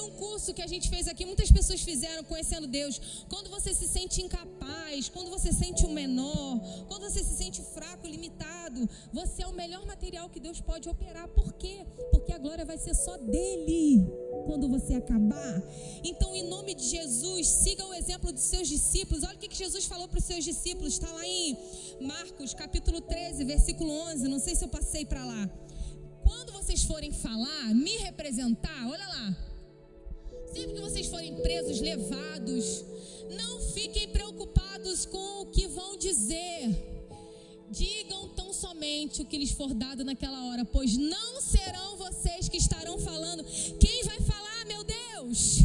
Um 0.00 0.10
curso 0.10 0.54
que 0.54 0.62
a 0.62 0.66
gente 0.66 0.88
fez 0.88 1.06
aqui, 1.08 1.24
muitas 1.24 1.50
pessoas 1.50 1.80
fizeram 1.80 2.24
conhecendo 2.24 2.66
Deus. 2.66 3.24
Quando 3.28 3.50
você 3.50 3.72
se 3.74 3.86
sente 3.86 4.22
incapaz, 4.22 5.08
quando 5.08 5.30
você 5.30 5.52
sente 5.52 5.84
um 5.86 5.92
menor, 5.92 6.58
quando 6.88 7.02
você 7.02 7.22
se 7.22 7.36
sente 7.36 7.62
fraco, 7.62 8.06
limitado, 8.06 8.88
você 9.12 9.42
é 9.42 9.46
o 9.46 9.52
melhor 9.52 9.84
material 9.86 10.28
que 10.28 10.40
Deus 10.40 10.60
pode 10.60 10.88
operar. 10.88 11.28
Por 11.28 11.52
quê? 11.54 11.86
Porque 12.10 12.32
a 12.32 12.38
glória 12.38 12.64
vai 12.64 12.78
ser 12.78 12.94
só 12.94 13.16
dele 13.16 14.06
quando 14.46 14.68
você 14.68 14.94
acabar. 14.94 15.62
Então, 16.02 16.34
em 16.34 16.48
nome 16.48 16.74
de 16.74 16.84
Jesus, 16.84 17.46
siga 17.46 17.86
o 17.86 17.94
exemplo 17.94 18.32
dos 18.32 18.42
seus 18.42 18.68
discípulos. 18.68 19.22
Olha 19.24 19.36
o 19.36 19.38
que 19.38 19.54
Jesus 19.54 19.84
falou 19.84 20.08
para 20.08 20.18
os 20.18 20.24
seus 20.24 20.44
discípulos. 20.44 20.94
Está 20.94 21.10
lá 21.12 21.26
em 21.26 21.56
Marcos, 22.00 22.54
capítulo 22.54 23.00
13, 23.00 23.44
versículo 23.44 23.90
11. 24.12 24.28
Não 24.28 24.38
sei 24.38 24.54
se 24.54 24.64
eu 24.64 24.68
passei 24.68 25.04
para 25.04 25.24
lá. 25.24 25.50
Quando 26.22 26.52
vocês 26.52 26.84
forem 26.84 27.12
falar, 27.12 27.74
me 27.74 27.96
representar, 27.98 28.88
olha 28.88 29.06
lá. 29.08 29.49
Sempre 30.52 30.74
que 30.74 30.80
vocês 30.80 31.06
forem 31.06 31.34
presos, 31.36 31.80
levados, 31.80 32.84
não 33.30 33.60
fiquem 33.60 34.08
preocupados 34.08 35.06
com 35.06 35.42
o 35.42 35.46
que 35.46 35.66
vão 35.68 35.96
dizer. 35.96 36.88
Digam 37.70 38.28
tão 38.30 38.52
somente 38.52 39.22
o 39.22 39.24
que 39.24 39.38
lhes 39.38 39.52
for 39.52 39.72
dado 39.72 40.04
naquela 40.04 40.44
hora, 40.46 40.64
pois 40.64 40.96
não 40.96 41.40
serão 41.40 41.96
vocês 41.96 42.48
que 42.48 42.56
estarão 42.56 42.98
falando. 42.98 43.44
Quem 43.78 44.02
vai 44.04 44.20
falar, 44.22 44.64
meu 44.66 44.82
Deus? 44.82 45.60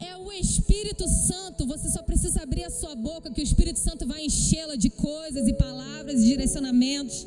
É 0.00 0.16
o 0.16 0.32
Espírito 0.32 1.06
Santo, 1.06 1.66
você 1.66 1.90
só 1.90 2.02
precisa 2.02 2.42
abrir 2.42 2.64
a 2.64 2.70
sua 2.70 2.94
boca 2.94 3.30
que 3.30 3.42
o 3.42 3.44
Espírito 3.44 3.78
Santo 3.78 4.06
vai 4.06 4.24
enchê-la 4.24 4.76
de 4.76 4.88
coisas 4.88 5.46
e 5.46 5.52
palavras 5.52 6.22
e 6.22 6.24
direcionamentos. 6.24 7.26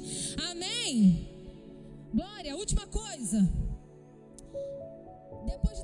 Amém. 0.50 1.28
Glória, 2.14 2.56
última 2.56 2.88
coisa. 2.88 3.48
Depois 5.46 5.81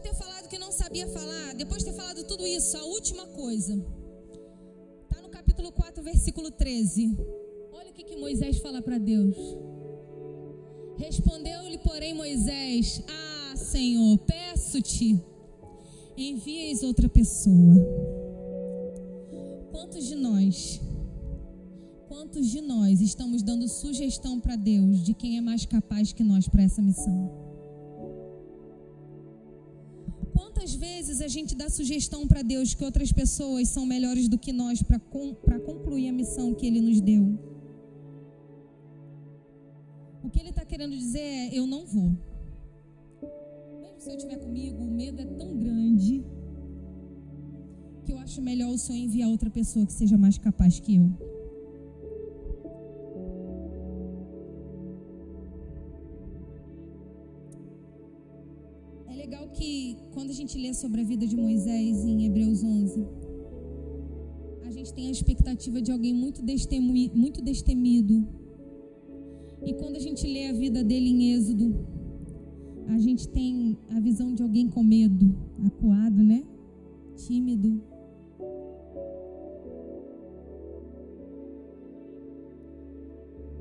de 0.97 1.05
ter 1.05 1.05
falado 1.05 1.05
que 1.05 1.05
não 1.05 1.05
sabia 1.05 1.07
falar, 1.07 1.53
depois 1.53 1.83
de 1.83 1.91
ter 1.91 1.95
falado 1.95 2.23
tudo 2.23 2.47
isso, 2.47 2.77
a 2.77 2.83
última 2.85 3.27
coisa. 3.27 3.73
Está 5.03 5.21
no 5.21 5.29
capítulo 5.29 5.71
4, 5.71 6.03
versículo 6.03 6.49
13. 6.49 7.15
Olha 7.71 7.91
o 7.91 7.93
que, 7.93 8.03
que 8.03 8.15
Moisés 8.15 8.57
fala 8.57 8.81
para 8.81 8.97
Deus. 8.97 9.35
Respondeu-lhe, 10.97 11.77
porém, 11.79 12.13
Moisés: 12.13 13.03
Ah, 13.07 13.55
Senhor, 13.55 14.17
peço-te, 14.19 15.21
envieis 16.17 16.81
outra 16.81 17.07
pessoa. 17.07 17.75
Quantos 19.71 20.05
de 20.05 20.15
nós, 20.15 20.81
quantos 22.07 22.47
de 22.47 22.61
nós 22.61 23.01
estamos 23.01 23.43
dando 23.43 23.67
sugestão 23.67 24.39
para 24.39 24.55
Deus 24.55 25.03
de 25.03 25.13
quem 25.13 25.37
é 25.37 25.41
mais 25.41 25.65
capaz 25.65 26.11
que 26.11 26.23
nós 26.23 26.47
para 26.47 26.63
essa 26.63 26.81
missão? 26.81 27.46
Quantas 30.38 30.75
vezes 30.75 31.19
a 31.19 31.27
gente 31.27 31.55
dá 31.55 31.67
sugestão 31.69 32.27
para 32.27 32.41
Deus 32.41 32.73
que 32.73 32.83
outras 32.83 33.11
pessoas 33.11 33.69
são 33.69 33.85
melhores 33.85 34.27
do 34.27 34.38
que 34.38 34.53
nós 34.53 34.83
para 34.83 35.59
concluir 35.59 36.09
a 36.09 36.13
missão 36.13 36.53
que 36.53 36.67
Ele 36.67 36.79
nos 36.79 37.01
deu? 37.01 37.23
O 40.23 40.29
que 40.29 40.39
ele 40.39 40.49
está 40.49 40.65
querendo 40.65 40.95
dizer 40.95 41.19
é: 41.19 41.57
eu 41.57 41.65
não 41.65 41.85
vou. 41.85 42.09
Mesmo 43.81 43.99
se 43.99 44.09
eu 44.09 44.15
estiver 44.15 44.38
comigo, 44.38 44.83
o 44.83 44.91
medo 44.91 45.21
é 45.21 45.25
tão 45.25 45.57
grande 45.57 46.23
que 48.03 48.11
eu 48.11 48.17
acho 48.19 48.41
melhor 48.41 48.69
o 48.69 48.77
Senhor 48.77 48.99
enviar 48.99 49.29
outra 49.29 49.49
pessoa 49.49 49.85
que 49.85 49.93
seja 49.93 50.17
mais 50.17 50.38
capaz 50.38 50.79
que 50.79 50.95
eu. 50.97 51.26
Legal 59.18 59.49
que 59.49 59.97
quando 60.13 60.30
a 60.30 60.34
gente 60.34 60.57
lê 60.57 60.74
sobre 60.74 61.01
a 61.01 61.03
vida 61.03 61.26
de 61.26 61.36
Moisés 61.36 62.05
em 62.05 62.26
Hebreus 62.26 62.63
11, 62.63 63.05
a 64.63 64.72
gente 64.72 64.93
tem 64.93 65.07
a 65.07 65.11
expectativa 65.11 65.82
de 65.82 65.91
alguém 65.91 66.13
muito, 66.13 66.41
muito 67.15 67.41
destemido, 67.41 68.28
e 69.65 69.74
quando 69.74 69.95
a 69.95 69.99
gente 69.99 70.26
lê 70.28 70.47
a 70.47 70.53
vida 70.53 70.84
dele 70.84 71.09
em 71.09 71.34
Êxodo, 71.34 71.76
a 72.88 72.99
gente 72.99 73.28
tem 73.28 73.78
a 73.89 73.99
visão 73.99 74.34
de 74.34 74.43
alguém 74.43 74.70
com 74.70 74.84
medo, 74.84 75.36
acuado, 75.65 76.24
né? 76.24 76.43
Tímido. 77.15 77.82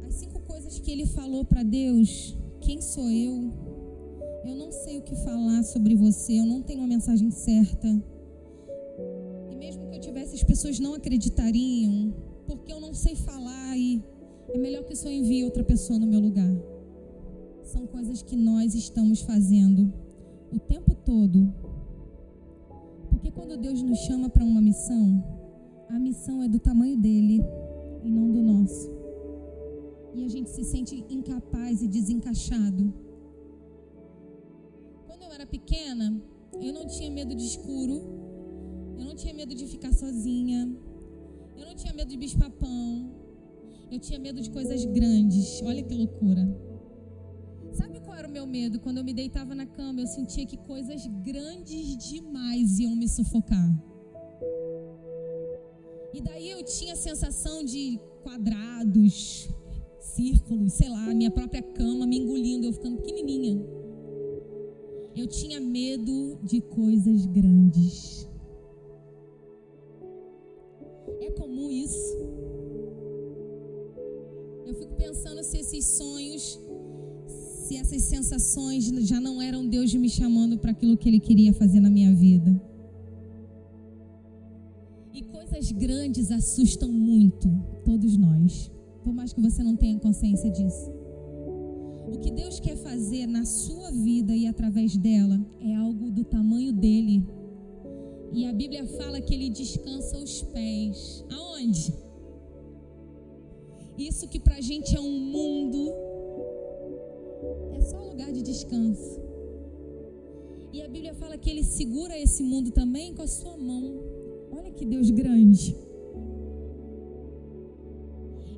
As 0.06 0.14
cinco 0.14 0.38
coisas 0.40 0.78
que 0.78 0.90
ele 0.90 1.06
falou 1.06 1.44
para 1.44 1.62
Deus: 1.62 2.36
quem 2.60 2.80
sou 2.80 3.10
eu? 3.10 3.65
Eu 4.46 4.54
não 4.54 4.70
sei 4.70 4.98
o 4.98 5.02
que 5.02 5.16
falar 5.16 5.64
sobre 5.64 5.96
você, 5.96 6.38
eu 6.38 6.46
não 6.46 6.62
tenho 6.62 6.78
uma 6.78 6.86
mensagem 6.86 7.32
certa. 7.32 7.88
E 9.50 9.56
mesmo 9.56 9.88
que 9.88 9.96
eu 9.96 10.00
tivesse, 10.00 10.36
as 10.36 10.44
pessoas 10.44 10.78
não 10.78 10.94
acreditariam, 10.94 12.14
porque 12.46 12.72
eu 12.72 12.80
não 12.80 12.94
sei 12.94 13.16
falar 13.16 13.76
e 13.76 14.00
é 14.48 14.56
melhor 14.56 14.84
que 14.84 14.92
o 14.92 14.96
Senhor 14.96 15.14
envie 15.14 15.44
outra 15.44 15.64
pessoa 15.64 15.98
no 15.98 16.06
meu 16.06 16.20
lugar. 16.20 16.54
São 17.64 17.88
coisas 17.88 18.22
que 18.22 18.36
nós 18.36 18.72
estamos 18.76 19.20
fazendo 19.20 19.92
o 20.52 20.60
tempo 20.60 20.94
todo. 20.94 21.52
Porque 23.10 23.32
quando 23.32 23.56
Deus 23.56 23.82
nos 23.82 23.98
chama 24.00 24.28
para 24.28 24.44
uma 24.44 24.60
missão, 24.60 25.24
a 25.88 25.98
missão 25.98 26.40
é 26.40 26.48
do 26.48 26.60
tamanho 26.60 26.96
dele 26.96 27.42
e 28.04 28.08
não 28.08 28.30
do 28.30 28.40
nosso. 28.42 28.88
E 30.14 30.24
a 30.24 30.28
gente 30.28 30.50
se 30.50 30.62
sente 30.62 31.04
incapaz 31.10 31.82
e 31.82 31.88
desencaixado. 31.88 33.05
Era 35.46 35.50
pequena, 35.50 36.20
eu 36.60 36.72
não 36.72 36.86
tinha 36.86 37.08
medo 37.08 37.32
de 37.32 37.44
escuro, 37.44 38.02
eu 38.98 39.04
não 39.04 39.14
tinha 39.14 39.32
medo 39.32 39.54
de 39.54 39.64
ficar 39.66 39.92
sozinha, 39.92 40.68
eu 41.56 41.64
não 41.64 41.74
tinha 41.74 41.92
medo 41.92 42.10
de 42.10 42.16
bicho-papão, 42.16 43.14
eu 43.90 44.00
tinha 44.00 44.18
medo 44.18 44.40
de 44.40 44.50
coisas 44.50 44.84
grandes. 44.84 45.62
Olha 45.62 45.82
que 45.82 45.94
loucura. 45.94 46.42
Sabe 47.72 48.00
qual 48.00 48.16
era 48.16 48.26
o 48.26 48.30
meu 48.30 48.44
medo? 48.44 48.80
Quando 48.80 48.98
eu 48.98 49.04
me 49.04 49.14
deitava 49.14 49.54
na 49.54 49.66
cama, 49.66 50.00
eu 50.00 50.06
sentia 50.08 50.44
que 50.44 50.56
coisas 50.56 51.06
grandes 51.06 51.96
demais 51.96 52.80
iam 52.80 52.96
me 52.96 53.08
sufocar. 53.08 53.70
E 56.12 56.20
daí 56.20 56.50
eu 56.50 56.64
tinha 56.64 56.94
a 56.94 56.96
sensação 56.96 57.62
de 57.62 58.00
quadrados, 58.24 59.48
círculos, 60.00 60.72
sei 60.72 60.88
lá, 60.88 61.14
minha 61.14 61.30
própria 61.30 61.62
cama 61.62 62.04
me 62.04 62.18
engolindo, 62.18 62.66
eu 62.66 62.72
ficando 62.72 62.96
pequenininha. 62.96 63.75
Eu 65.16 65.26
tinha 65.26 65.58
medo 65.58 66.38
de 66.42 66.60
coisas 66.60 67.26
grandes. 67.26 68.28
É 71.20 71.30
comum 71.30 71.70
isso 71.70 72.46
fico 74.78 74.94
pensando 74.94 75.42
se 75.42 75.58
esses 75.58 75.84
sonhos, 75.84 76.60
se 77.66 77.76
essas 77.76 78.02
sensações 78.02 78.84
já 79.08 79.20
não 79.20 79.40
eram 79.40 79.66
Deus 79.66 79.92
me 79.94 80.08
chamando 80.08 80.58
para 80.58 80.70
aquilo 80.70 80.96
que 80.96 81.08
Ele 81.08 81.20
queria 81.20 81.52
fazer 81.52 81.80
na 81.80 81.90
minha 81.90 82.14
vida. 82.14 82.60
E 85.12 85.22
coisas 85.22 85.72
grandes 85.72 86.30
assustam 86.30 86.92
muito 86.92 87.48
todos 87.84 88.16
nós, 88.16 88.70
por 89.02 89.12
mais 89.12 89.32
que 89.32 89.40
você 89.40 89.62
não 89.62 89.76
tenha 89.76 89.98
consciência 89.98 90.50
disso. 90.50 90.95
O 92.06 92.18
que 92.18 92.30
Deus 92.30 92.60
quer 92.60 92.76
fazer 92.76 93.26
na 93.26 93.44
sua 93.44 93.90
vida 93.90 94.34
e 94.34 94.46
através 94.46 94.96
dela 94.96 95.40
é 95.60 95.74
algo 95.74 96.10
do 96.10 96.24
tamanho 96.24 96.72
dele. 96.72 97.24
E 98.32 98.44
a 98.46 98.52
Bíblia 98.52 98.86
fala 98.86 99.20
que 99.20 99.34
ele 99.34 99.50
descansa 99.50 100.16
os 100.18 100.42
pés. 100.42 101.24
Aonde? 101.30 101.92
Isso 103.98 104.28
que 104.28 104.38
para 104.38 104.56
a 104.56 104.60
gente 104.60 104.94
é 104.94 105.00
um 105.00 105.18
mundo, 105.18 105.92
é 107.72 107.80
só 107.80 107.98
um 107.98 108.08
lugar 108.10 108.30
de 108.30 108.42
descanso. 108.42 109.20
E 110.72 110.82
a 110.82 110.88
Bíblia 110.88 111.14
fala 111.14 111.38
que 111.38 111.48
ele 111.48 111.64
segura 111.64 112.18
esse 112.18 112.42
mundo 112.42 112.70
também 112.70 113.14
com 113.14 113.22
a 113.22 113.26
sua 113.26 113.56
mão. 113.56 113.98
Olha 114.52 114.70
que 114.70 114.84
Deus 114.84 115.10
grande. 115.10 115.74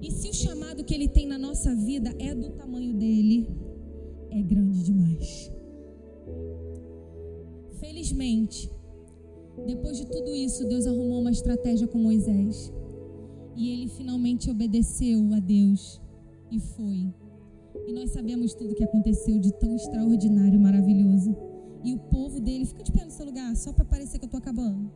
E 0.01 0.11
se 0.11 0.29
o 0.29 0.35
chamado 0.35 0.85
que 0.85 0.95
ele 0.95 1.09
tem 1.09 1.27
na 1.27 1.39
nossa 1.39 1.75
vida 1.75 2.15
é 2.19 2.35
do 2.35 2.51
tamanho 2.51 2.95
dele, 2.95 3.49
é 4.31 4.41
grande 4.43 4.85
demais. 4.85 5.53
Felizmente, 7.81 8.71
depois 9.67 9.97
de 9.97 10.07
tudo 10.07 10.35
isso, 10.35 10.67
Deus 10.67 10.87
arrumou 10.87 11.21
uma 11.21 11.31
estratégia 11.31 11.89
com 11.89 11.99
Moisés. 11.99 12.73
E 13.57 13.71
ele 13.71 13.89
finalmente 13.89 14.49
obedeceu 14.51 15.33
a 15.35 15.41
Deus 15.41 16.01
e 16.51 16.61
foi. 16.61 17.13
E 17.87 17.93
nós 17.93 18.11
sabemos 18.11 18.55
tudo 18.55 18.73
o 18.73 18.75
que 18.75 18.85
aconteceu 18.85 19.39
de 19.39 19.53
tão 19.59 19.75
extraordinário 19.75 20.55
e 20.55 20.59
maravilhoso. 20.59 21.37
E 21.83 21.93
o 21.93 21.99
povo 21.99 22.41
dele, 22.41 22.67
fica 22.67 22.83
de 22.83 22.93
pé 22.93 23.05
no 23.05 23.11
seu 23.11 23.27
lugar, 23.27 23.57
só 23.57 23.73
para 23.73 23.85
parecer 23.85 24.19
que 24.19 24.25
eu 24.25 24.29
estou 24.29 24.39
acabando. 24.39 24.91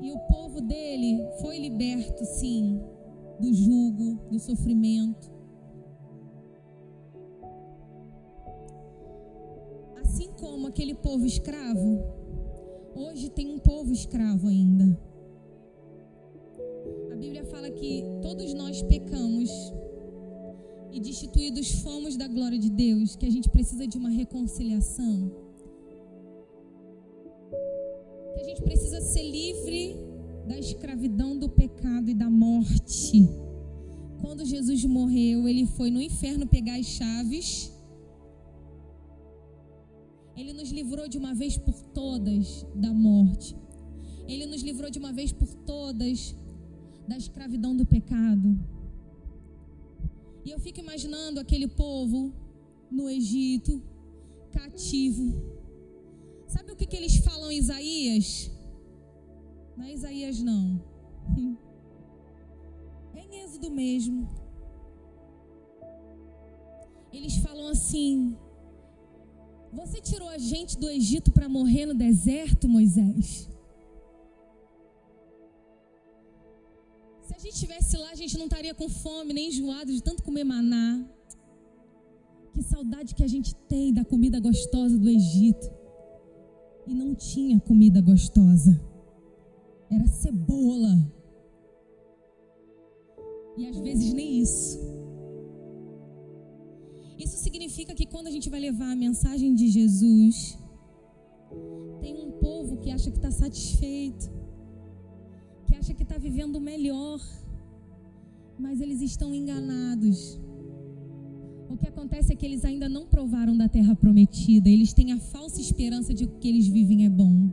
E 0.00 0.12
o 0.12 0.18
povo 0.20 0.60
dele 0.60 1.26
foi 1.40 1.58
liberto, 1.58 2.24
sim, 2.24 2.80
do 3.40 3.52
jugo, 3.52 4.18
do 4.30 4.38
sofrimento. 4.38 5.30
Assim 10.00 10.30
como 10.38 10.66
aquele 10.66 10.94
povo 10.94 11.24
escravo, 11.26 12.02
hoje 12.94 13.30
tem 13.30 13.50
um 13.50 13.58
povo 13.58 13.92
escravo 13.92 14.48
ainda. 14.48 14.98
A 17.12 17.16
Bíblia 17.16 17.44
fala 17.44 17.70
que 17.70 18.04
todos 18.20 18.52
nós 18.52 18.82
pecamos 18.82 19.50
e 20.92 21.00
destituídos 21.00 21.80
fomos 21.82 22.16
da 22.16 22.28
glória 22.28 22.58
de 22.58 22.70
Deus, 22.70 23.16
que 23.16 23.26
a 23.26 23.30
gente 23.30 23.48
precisa 23.48 23.86
de 23.86 23.98
uma 23.98 24.10
reconciliação. 24.10 25.45
Gente 28.46 28.62
precisa 28.62 29.00
ser 29.00 29.28
livre 29.28 29.96
da 30.46 30.56
escravidão 30.56 31.36
do 31.36 31.48
pecado 31.48 32.08
e 32.08 32.14
da 32.14 32.30
morte. 32.30 33.28
Quando 34.20 34.44
Jesus 34.44 34.84
morreu, 34.84 35.48
ele 35.48 35.66
foi 35.66 35.90
no 35.90 36.00
inferno 36.00 36.46
pegar 36.46 36.76
as 36.76 36.86
chaves. 36.86 37.72
Ele 40.36 40.52
nos 40.52 40.70
livrou 40.70 41.08
de 41.08 41.18
uma 41.18 41.34
vez 41.34 41.58
por 41.58 41.74
todas 42.00 42.64
da 42.74 42.92
morte. 42.92 43.56
Ele 44.28 44.46
nos 44.46 44.62
livrou 44.62 44.90
de 44.90 44.98
uma 45.00 45.12
vez 45.12 45.32
por 45.32 45.52
todas 45.72 46.36
da 47.08 47.16
escravidão 47.16 47.76
do 47.76 47.84
pecado. 47.84 48.56
E 50.44 50.50
eu 50.50 50.60
fico 50.60 50.78
imaginando 50.78 51.40
aquele 51.40 51.66
povo 51.66 52.32
no 52.90 53.10
Egito, 53.10 53.82
cativo, 54.52 55.55
Sabe 56.46 56.72
o 56.72 56.76
que, 56.76 56.86
que 56.86 56.96
eles 56.96 57.16
falam 57.18 57.50
em 57.50 57.58
Isaías? 57.58 58.50
Não 59.76 59.84
é 59.84 59.92
Isaías, 59.92 60.40
não. 60.42 60.82
É 63.14 63.20
em 63.20 63.42
Êxodo 63.44 63.70
mesmo. 63.70 64.28
Eles 67.12 67.36
falam 67.38 67.68
assim: 67.68 68.36
Você 69.72 70.00
tirou 70.00 70.28
a 70.28 70.38
gente 70.38 70.78
do 70.78 70.88
Egito 70.90 71.32
para 71.32 71.48
morrer 71.48 71.86
no 71.86 71.94
deserto, 71.94 72.68
Moisés? 72.68 73.48
Se 77.22 77.34
a 77.34 77.38
gente 77.38 77.54
estivesse 77.54 77.96
lá, 77.96 78.10
a 78.10 78.14
gente 78.14 78.36
não 78.38 78.44
estaria 78.44 78.74
com 78.74 78.88
fome 78.88 79.32
nem 79.32 79.48
enjoado 79.48 79.90
de 79.92 80.02
tanto 80.02 80.22
comer 80.22 80.44
maná. 80.44 81.04
Que 82.52 82.62
saudade 82.62 83.14
que 83.14 83.24
a 83.24 83.28
gente 83.28 83.54
tem 83.72 83.92
da 83.92 84.04
comida 84.04 84.38
gostosa 84.38 84.96
do 84.98 85.08
Egito. 85.08 85.85
E 86.86 86.94
não 86.94 87.14
tinha 87.14 87.58
comida 87.60 88.00
gostosa. 88.00 88.80
Era 89.90 90.06
cebola. 90.06 90.94
E 93.56 93.66
às 93.66 93.78
vezes 93.78 94.12
nem 94.12 94.40
isso. 94.40 94.78
Isso 97.18 97.36
significa 97.38 97.94
que 97.94 98.06
quando 98.06 98.26
a 98.26 98.30
gente 98.30 98.50
vai 98.50 98.60
levar 98.60 98.92
a 98.92 98.96
mensagem 98.96 99.54
de 99.54 99.68
Jesus, 99.68 100.58
tem 102.00 102.14
um 102.26 102.32
povo 102.32 102.76
que 102.76 102.90
acha 102.90 103.10
que 103.10 103.16
está 103.16 103.30
satisfeito, 103.30 104.30
que 105.66 105.74
acha 105.74 105.94
que 105.94 106.02
está 106.02 106.18
vivendo 106.18 106.60
melhor, 106.60 107.20
mas 108.58 108.80
eles 108.80 109.00
estão 109.00 109.34
enganados. 109.34 110.38
O 111.68 111.76
que 111.76 111.88
acontece 111.88 112.32
é 112.32 112.36
que 112.36 112.46
eles 112.46 112.64
ainda 112.64 112.88
não 112.88 113.06
provaram 113.06 113.56
da 113.56 113.68
terra 113.68 113.94
prometida, 113.94 114.68
eles 114.68 114.92
têm 114.92 115.12
a 115.12 115.18
falsa 115.18 115.60
esperança 115.60 116.14
de 116.14 116.26
que 116.26 116.32
o 116.32 116.38
que 116.38 116.48
eles 116.48 116.68
vivem 116.68 117.04
é 117.04 117.10
bom. 117.10 117.50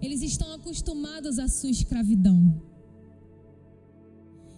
Eles 0.00 0.22
estão 0.22 0.52
acostumados 0.52 1.38
à 1.38 1.48
sua 1.48 1.70
escravidão. 1.70 2.60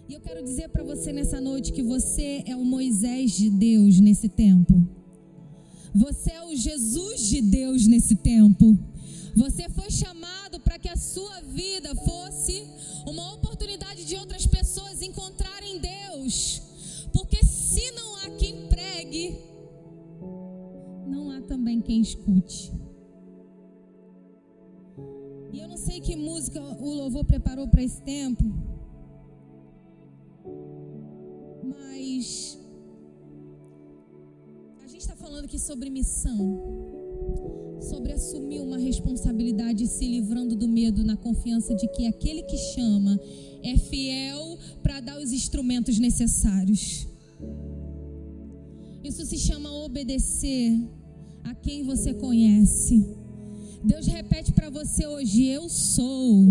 E 0.09 0.13
eu 0.13 0.21
quero 0.21 0.43
dizer 0.43 0.69
para 0.69 0.83
você 0.83 1.11
nessa 1.11 1.39
noite 1.39 1.71
que 1.71 1.83
você 1.83 2.43
é 2.45 2.55
o 2.55 2.63
Moisés 2.63 3.31
de 3.31 3.49
Deus 3.49 3.99
nesse 3.99 4.29
tempo. 4.29 4.87
Você 5.93 6.31
é 6.31 6.43
o 6.45 6.55
Jesus 6.55 7.27
de 7.27 7.41
Deus 7.41 7.87
nesse 7.87 8.15
tempo. 8.15 8.77
Você 9.35 9.69
foi 9.69 9.89
chamado 9.91 10.59
para 10.59 10.79
que 10.79 10.89
a 10.89 10.95
sua 10.95 11.41
vida 11.41 11.93
fosse 11.95 12.65
quem 21.87 22.01
escute. 22.01 22.73
E 25.53 25.59
eu 25.59 25.67
não 25.69 25.77
sei 25.77 26.01
que 26.01 26.15
música 26.17 26.61
o 26.61 26.93
louvor 26.93 27.23
preparou 27.23 27.65
para 27.69 27.81
esse 27.81 28.01
tempo. 28.01 28.43
Mas 31.63 32.59
a 34.83 34.87
gente 34.87 34.99
está 34.99 35.15
falando 35.15 35.45
aqui 35.45 35.57
sobre 35.57 35.89
missão, 35.89 36.37
sobre 37.79 38.11
assumir 38.11 38.59
uma 38.59 38.77
responsabilidade 38.77 39.87
se 39.87 40.05
livrando 40.05 40.57
do 40.57 40.67
medo 40.67 41.05
na 41.05 41.15
confiança 41.15 41.73
de 41.73 41.87
que 41.87 42.05
aquele 42.05 42.43
que 42.43 42.57
chama 42.57 43.17
é 43.63 43.77
fiel 43.77 44.57
para 44.83 44.99
dar 44.99 45.17
os 45.19 45.31
instrumentos 45.31 45.97
necessários. 45.99 47.07
Isso 49.01 49.25
se 49.25 49.37
chama 49.37 49.71
obedecer 49.85 50.77
a 51.49 51.55
quem 51.55 51.83
você 51.83 52.13
conhece. 52.13 53.05
Deus 53.83 54.05
repete 54.05 54.51
para 54.51 54.69
você 54.69 55.07
hoje: 55.07 55.47
Eu 55.47 55.69
sou. 55.69 56.43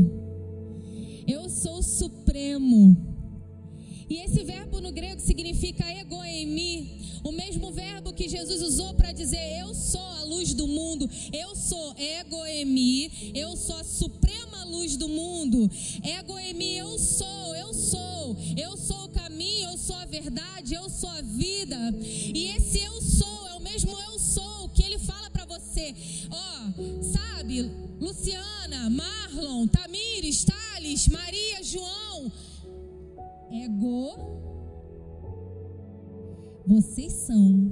Eu 1.27 1.51
sou 1.51 1.83
supremo. 1.83 2.97
E 4.09 4.19
esse 4.19 4.45
verbo 4.45 4.81
no 4.81 4.93
grego 4.93 5.21
significa 5.21 5.85
egoemi, 5.93 7.21
o 7.25 7.33
mesmo 7.33 7.73
verbo 7.73 8.13
que 8.13 8.29
Jesus 8.29 8.63
usou 8.63 8.95
para 8.95 9.11
dizer 9.11 9.59
eu 9.59 9.75
sou 9.75 10.01
a 10.01 10.23
luz 10.23 10.55
do 10.55 10.69
mundo, 10.69 11.11
eu 11.33 11.57
sou 11.57 11.93
egoemi, 11.99 13.33
eu 13.35 13.57
sou 13.57 13.75
a 13.75 13.83
suprema 13.83 14.65
luz 14.67 14.97
do 14.97 15.09
mundo. 15.09 15.69
Egoemi, 16.05 16.77
eu 16.77 16.99
sou, 16.99 17.57
eu 17.57 17.75
sou, 17.75 18.37
eu 18.57 18.77
sou 18.77 19.05
o 19.05 19.09
caminho, 19.09 19.71
eu 19.71 19.79
sou 19.79 19.97
a 19.97 20.05
verdade, 20.05 20.75
eu 20.75 20.89
sou 20.89 21.11
a 21.11 21.23
vida. 21.23 21.77
E 22.01 22.47
esse 22.57 22.79
eu 22.79 23.01
sou 23.03 23.26
você. 25.77 25.95
Ó, 26.31 26.73
oh, 26.79 27.03
sabe, 27.03 27.71
Luciana, 28.01 28.89
Marlon, 28.89 29.67
Tamires, 29.67 30.45
Thales, 30.45 31.09
Maria, 31.09 31.63
João, 31.63 32.33
ego, 33.53 34.11
vocês 36.67 37.13
são 37.13 37.71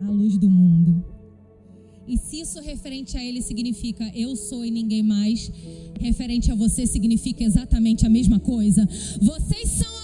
a 0.00 0.08
luz 0.08 0.38
do 0.38 0.48
mundo. 0.48 1.04
E 2.06 2.18
se 2.18 2.40
isso 2.40 2.60
referente 2.60 3.16
a 3.16 3.24
ele 3.24 3.40
significa 3.40 4.04
eu 4.14 4.36
sou 4.36 4.64
e 4.64 4.70
ninguém 4.70 5.02
mais, 5.02 5.50
referente 5.98 6.52
a 6.52 6.54
você 6.54 6.86
significa 6.86 7.42
exatamente 7.42 8.06
a 8.06 8.10
mesma 8.10 8.38
coisa. 8.38 8.86
Vocês 9.20 9.70
são 9.70 9.98
a 10.02 10.03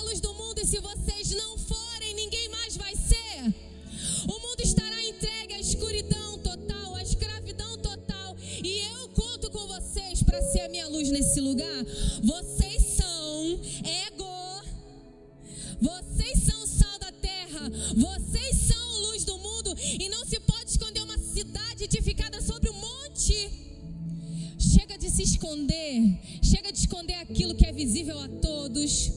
luz 11.11 11.19
nesse 11.19 11.41
lugar. 11.41 11.85
Vocês 12.23 12.83
são 12.97 13.61
ego 13.85 14.31
vocês 15.81 16.43
são 16.43 16.67
sal 16.67 16.99
da 16.99 17.11
terra. 17.11 17.71
Vocês 17.97 18.57
são 18.69 19.03
luz 19.09 19.25
do 19.25 19.39
mundo. 19.39 19.75
E 19.99 20.09
não 20.11 20.27
se 20.27 20.39
pode 20.41 20.71
esconder 20.71 21.03
uma 21.03 21.19
cidade 21.19 21.85
edificada 21.85 22.41
sobre 22.43 22.69
um 22.69 22.75
monte. 22.75 23.35
Chega 24.59 24.99
de 24.99 25.11
se 25.11 25.23
esconder. 25.23 26.19
Chega 26.43 26.71
de 26.71 26.79
esconder 26.79 27.15
aquilo 27.15 27.55
que 27.55 27.65
é 27.65 27.73
visível 27.73 28.19
a 28.19 28.29
todos. 28.29 29.11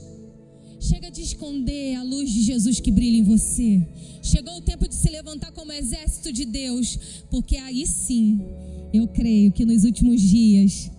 Chega 0.80 1.12
de 1.12 1.22
esconder 1.22 1.96
a 1.96 2.04
luz 2.04 2.32
de 2.32 2.44
Jesus 2.44 2.80
que 2.80 2.92
brilha 2.92 3.18
em 3.18 3.24
você. 3.24 3.86
Chegou 4.22 4.56
o 4.56 4.62
tempo 4.62 4.88
de 4.88 4.96
se 4.96 5.10
levantar 5.10 5.52
como 5.52 5.74
exército 5.74 6.32
de 6.32 6.46
Deus. 6.46 6.98
Porque 7.30 7.58
aí 7.58 7.86
sim, 7.86 8.40
eu 8.94 9.06
creio 9.10 9.52
que 9.52 9.66
nos 9.66 9.84
últimos 9.84 10.22
dias 10.22 10.90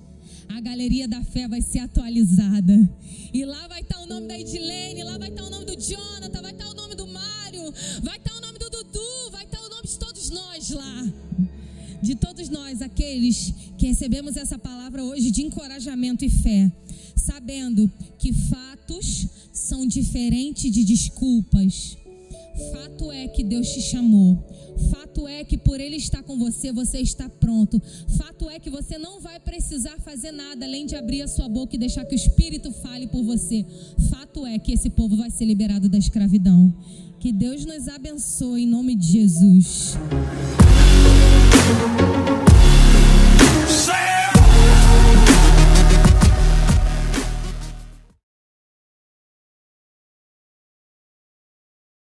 a 0.54 0.60
galeria 0.60 1.08
da 1.08 1.22
fé 1.24 1.48
vai 1.48 1.60
ser 1.60 1.80
atualizada. 1.80 2.88
E 3.32 3.44
lá 3.44 3.66
vai 3.66 3.80
estar 3.80 3.98
o 4.00 4.06
nome 4.06 4.28
da 4.28 4.38
Edilene, 4.38 5.02
lá 5.02 5.18
vai 5.18 5.28
estar 5.28 5.42
o 5.42 5.50
nome 5.50 5.64
do 5.64 5.74
Jonathan, 5.74 6.42
vai 6.42 6.52
estar 6.52 6.68
o 6.68 6.74
nome 6.74 6.94
do 6.94 7.06
Mário, 7.08 7.62
vai 8.02 8.16
estar 8.16 8.32
o 8.36 8.40
nome 8.40 8.58
do 8.60 8.70
Dudu, 8.70 9.30
vai 9.32 9.44
estar 9.44 9.60
o 9.60 9.68
nome 9.68 9.88
de 9.88 9.98
todos 9.98 10.30
nós 10.30 10.70
lá. 10.70 11.12
De 12.00 12.14
todos 12.14 12.48
nós, 12.48 12.80
aqueles 12.82 13.52
que 13.76 13.86
recebemos 13.86 14.36
essa 14.36 14.56
palavra 14.56 15.02
hoje 15.02 15.32
de 15.32 15.42
encorajamento 15.42 16.24
e 16.24 16.30
fé, 16.30 16.70
sabendo 17.16 17.90
que 18.16 18.32
fatos 18.32 19.26
são 19.52 19.84
diferentes 19.84 20.70
de 20.70 20.84
desculpas. 20.84 21.96
Fato 22.72 23.10
é 23.10 23.28
que 23.28 23.42
Deus 23.42 23.68
te 23.68 23.80
chamou. 23.80 24.38
Fato 24.90 25.26
é 25.26 25.44
que 25.44 25.56
por 25.56 25.80
Ele 25.80 25.96
estar 25.96 26.22
com 26.22 26.38
você, 26.38 26.72
você 26.72 26.98
está 26.98 27.28
pronto. 27.28 27.80
Fato 28.16 28.48
é 28.48 28.58
que 28.58 28.70
você 28.70 28.98
não 28.98 29.20
vai 29.20 29.38
precisar 29.40 29.98
fazer 30.00 30.32
nada 30.32 30.64
além 30.64 30.86
de 30.86 30.96
abrir 30.96 31.22
a 31.22 31.28
sua 31.28 31.48
boca 31.48 31.74
e 31.74 31.78
deixar 31.78 32.04
que 32.04 32.14
o 32.14 32.16
Espírito 32.16 32.70
fale 32.72 33.06
por 33.06 33.22
você. 33.22 33.64
Fato 34.10 34.46
é 34.46 34.58
que 34.58 34.72
esse 34.72 34.90
povo 34.90 35.16
vai 35.16 35.30
ser 35.30 35.44
liberado 35.44 35.88
da 35.88 35.98
escravidão. 35.98 36.72
Que 37.18 37.32
Deus 37.32 37.64
nos 37.64 37.88
abençoe 37.88 38.64
em 38.64 38.66
nome 38.66 38.94
de 38.94 39.06
Jesus. 39.06 39.96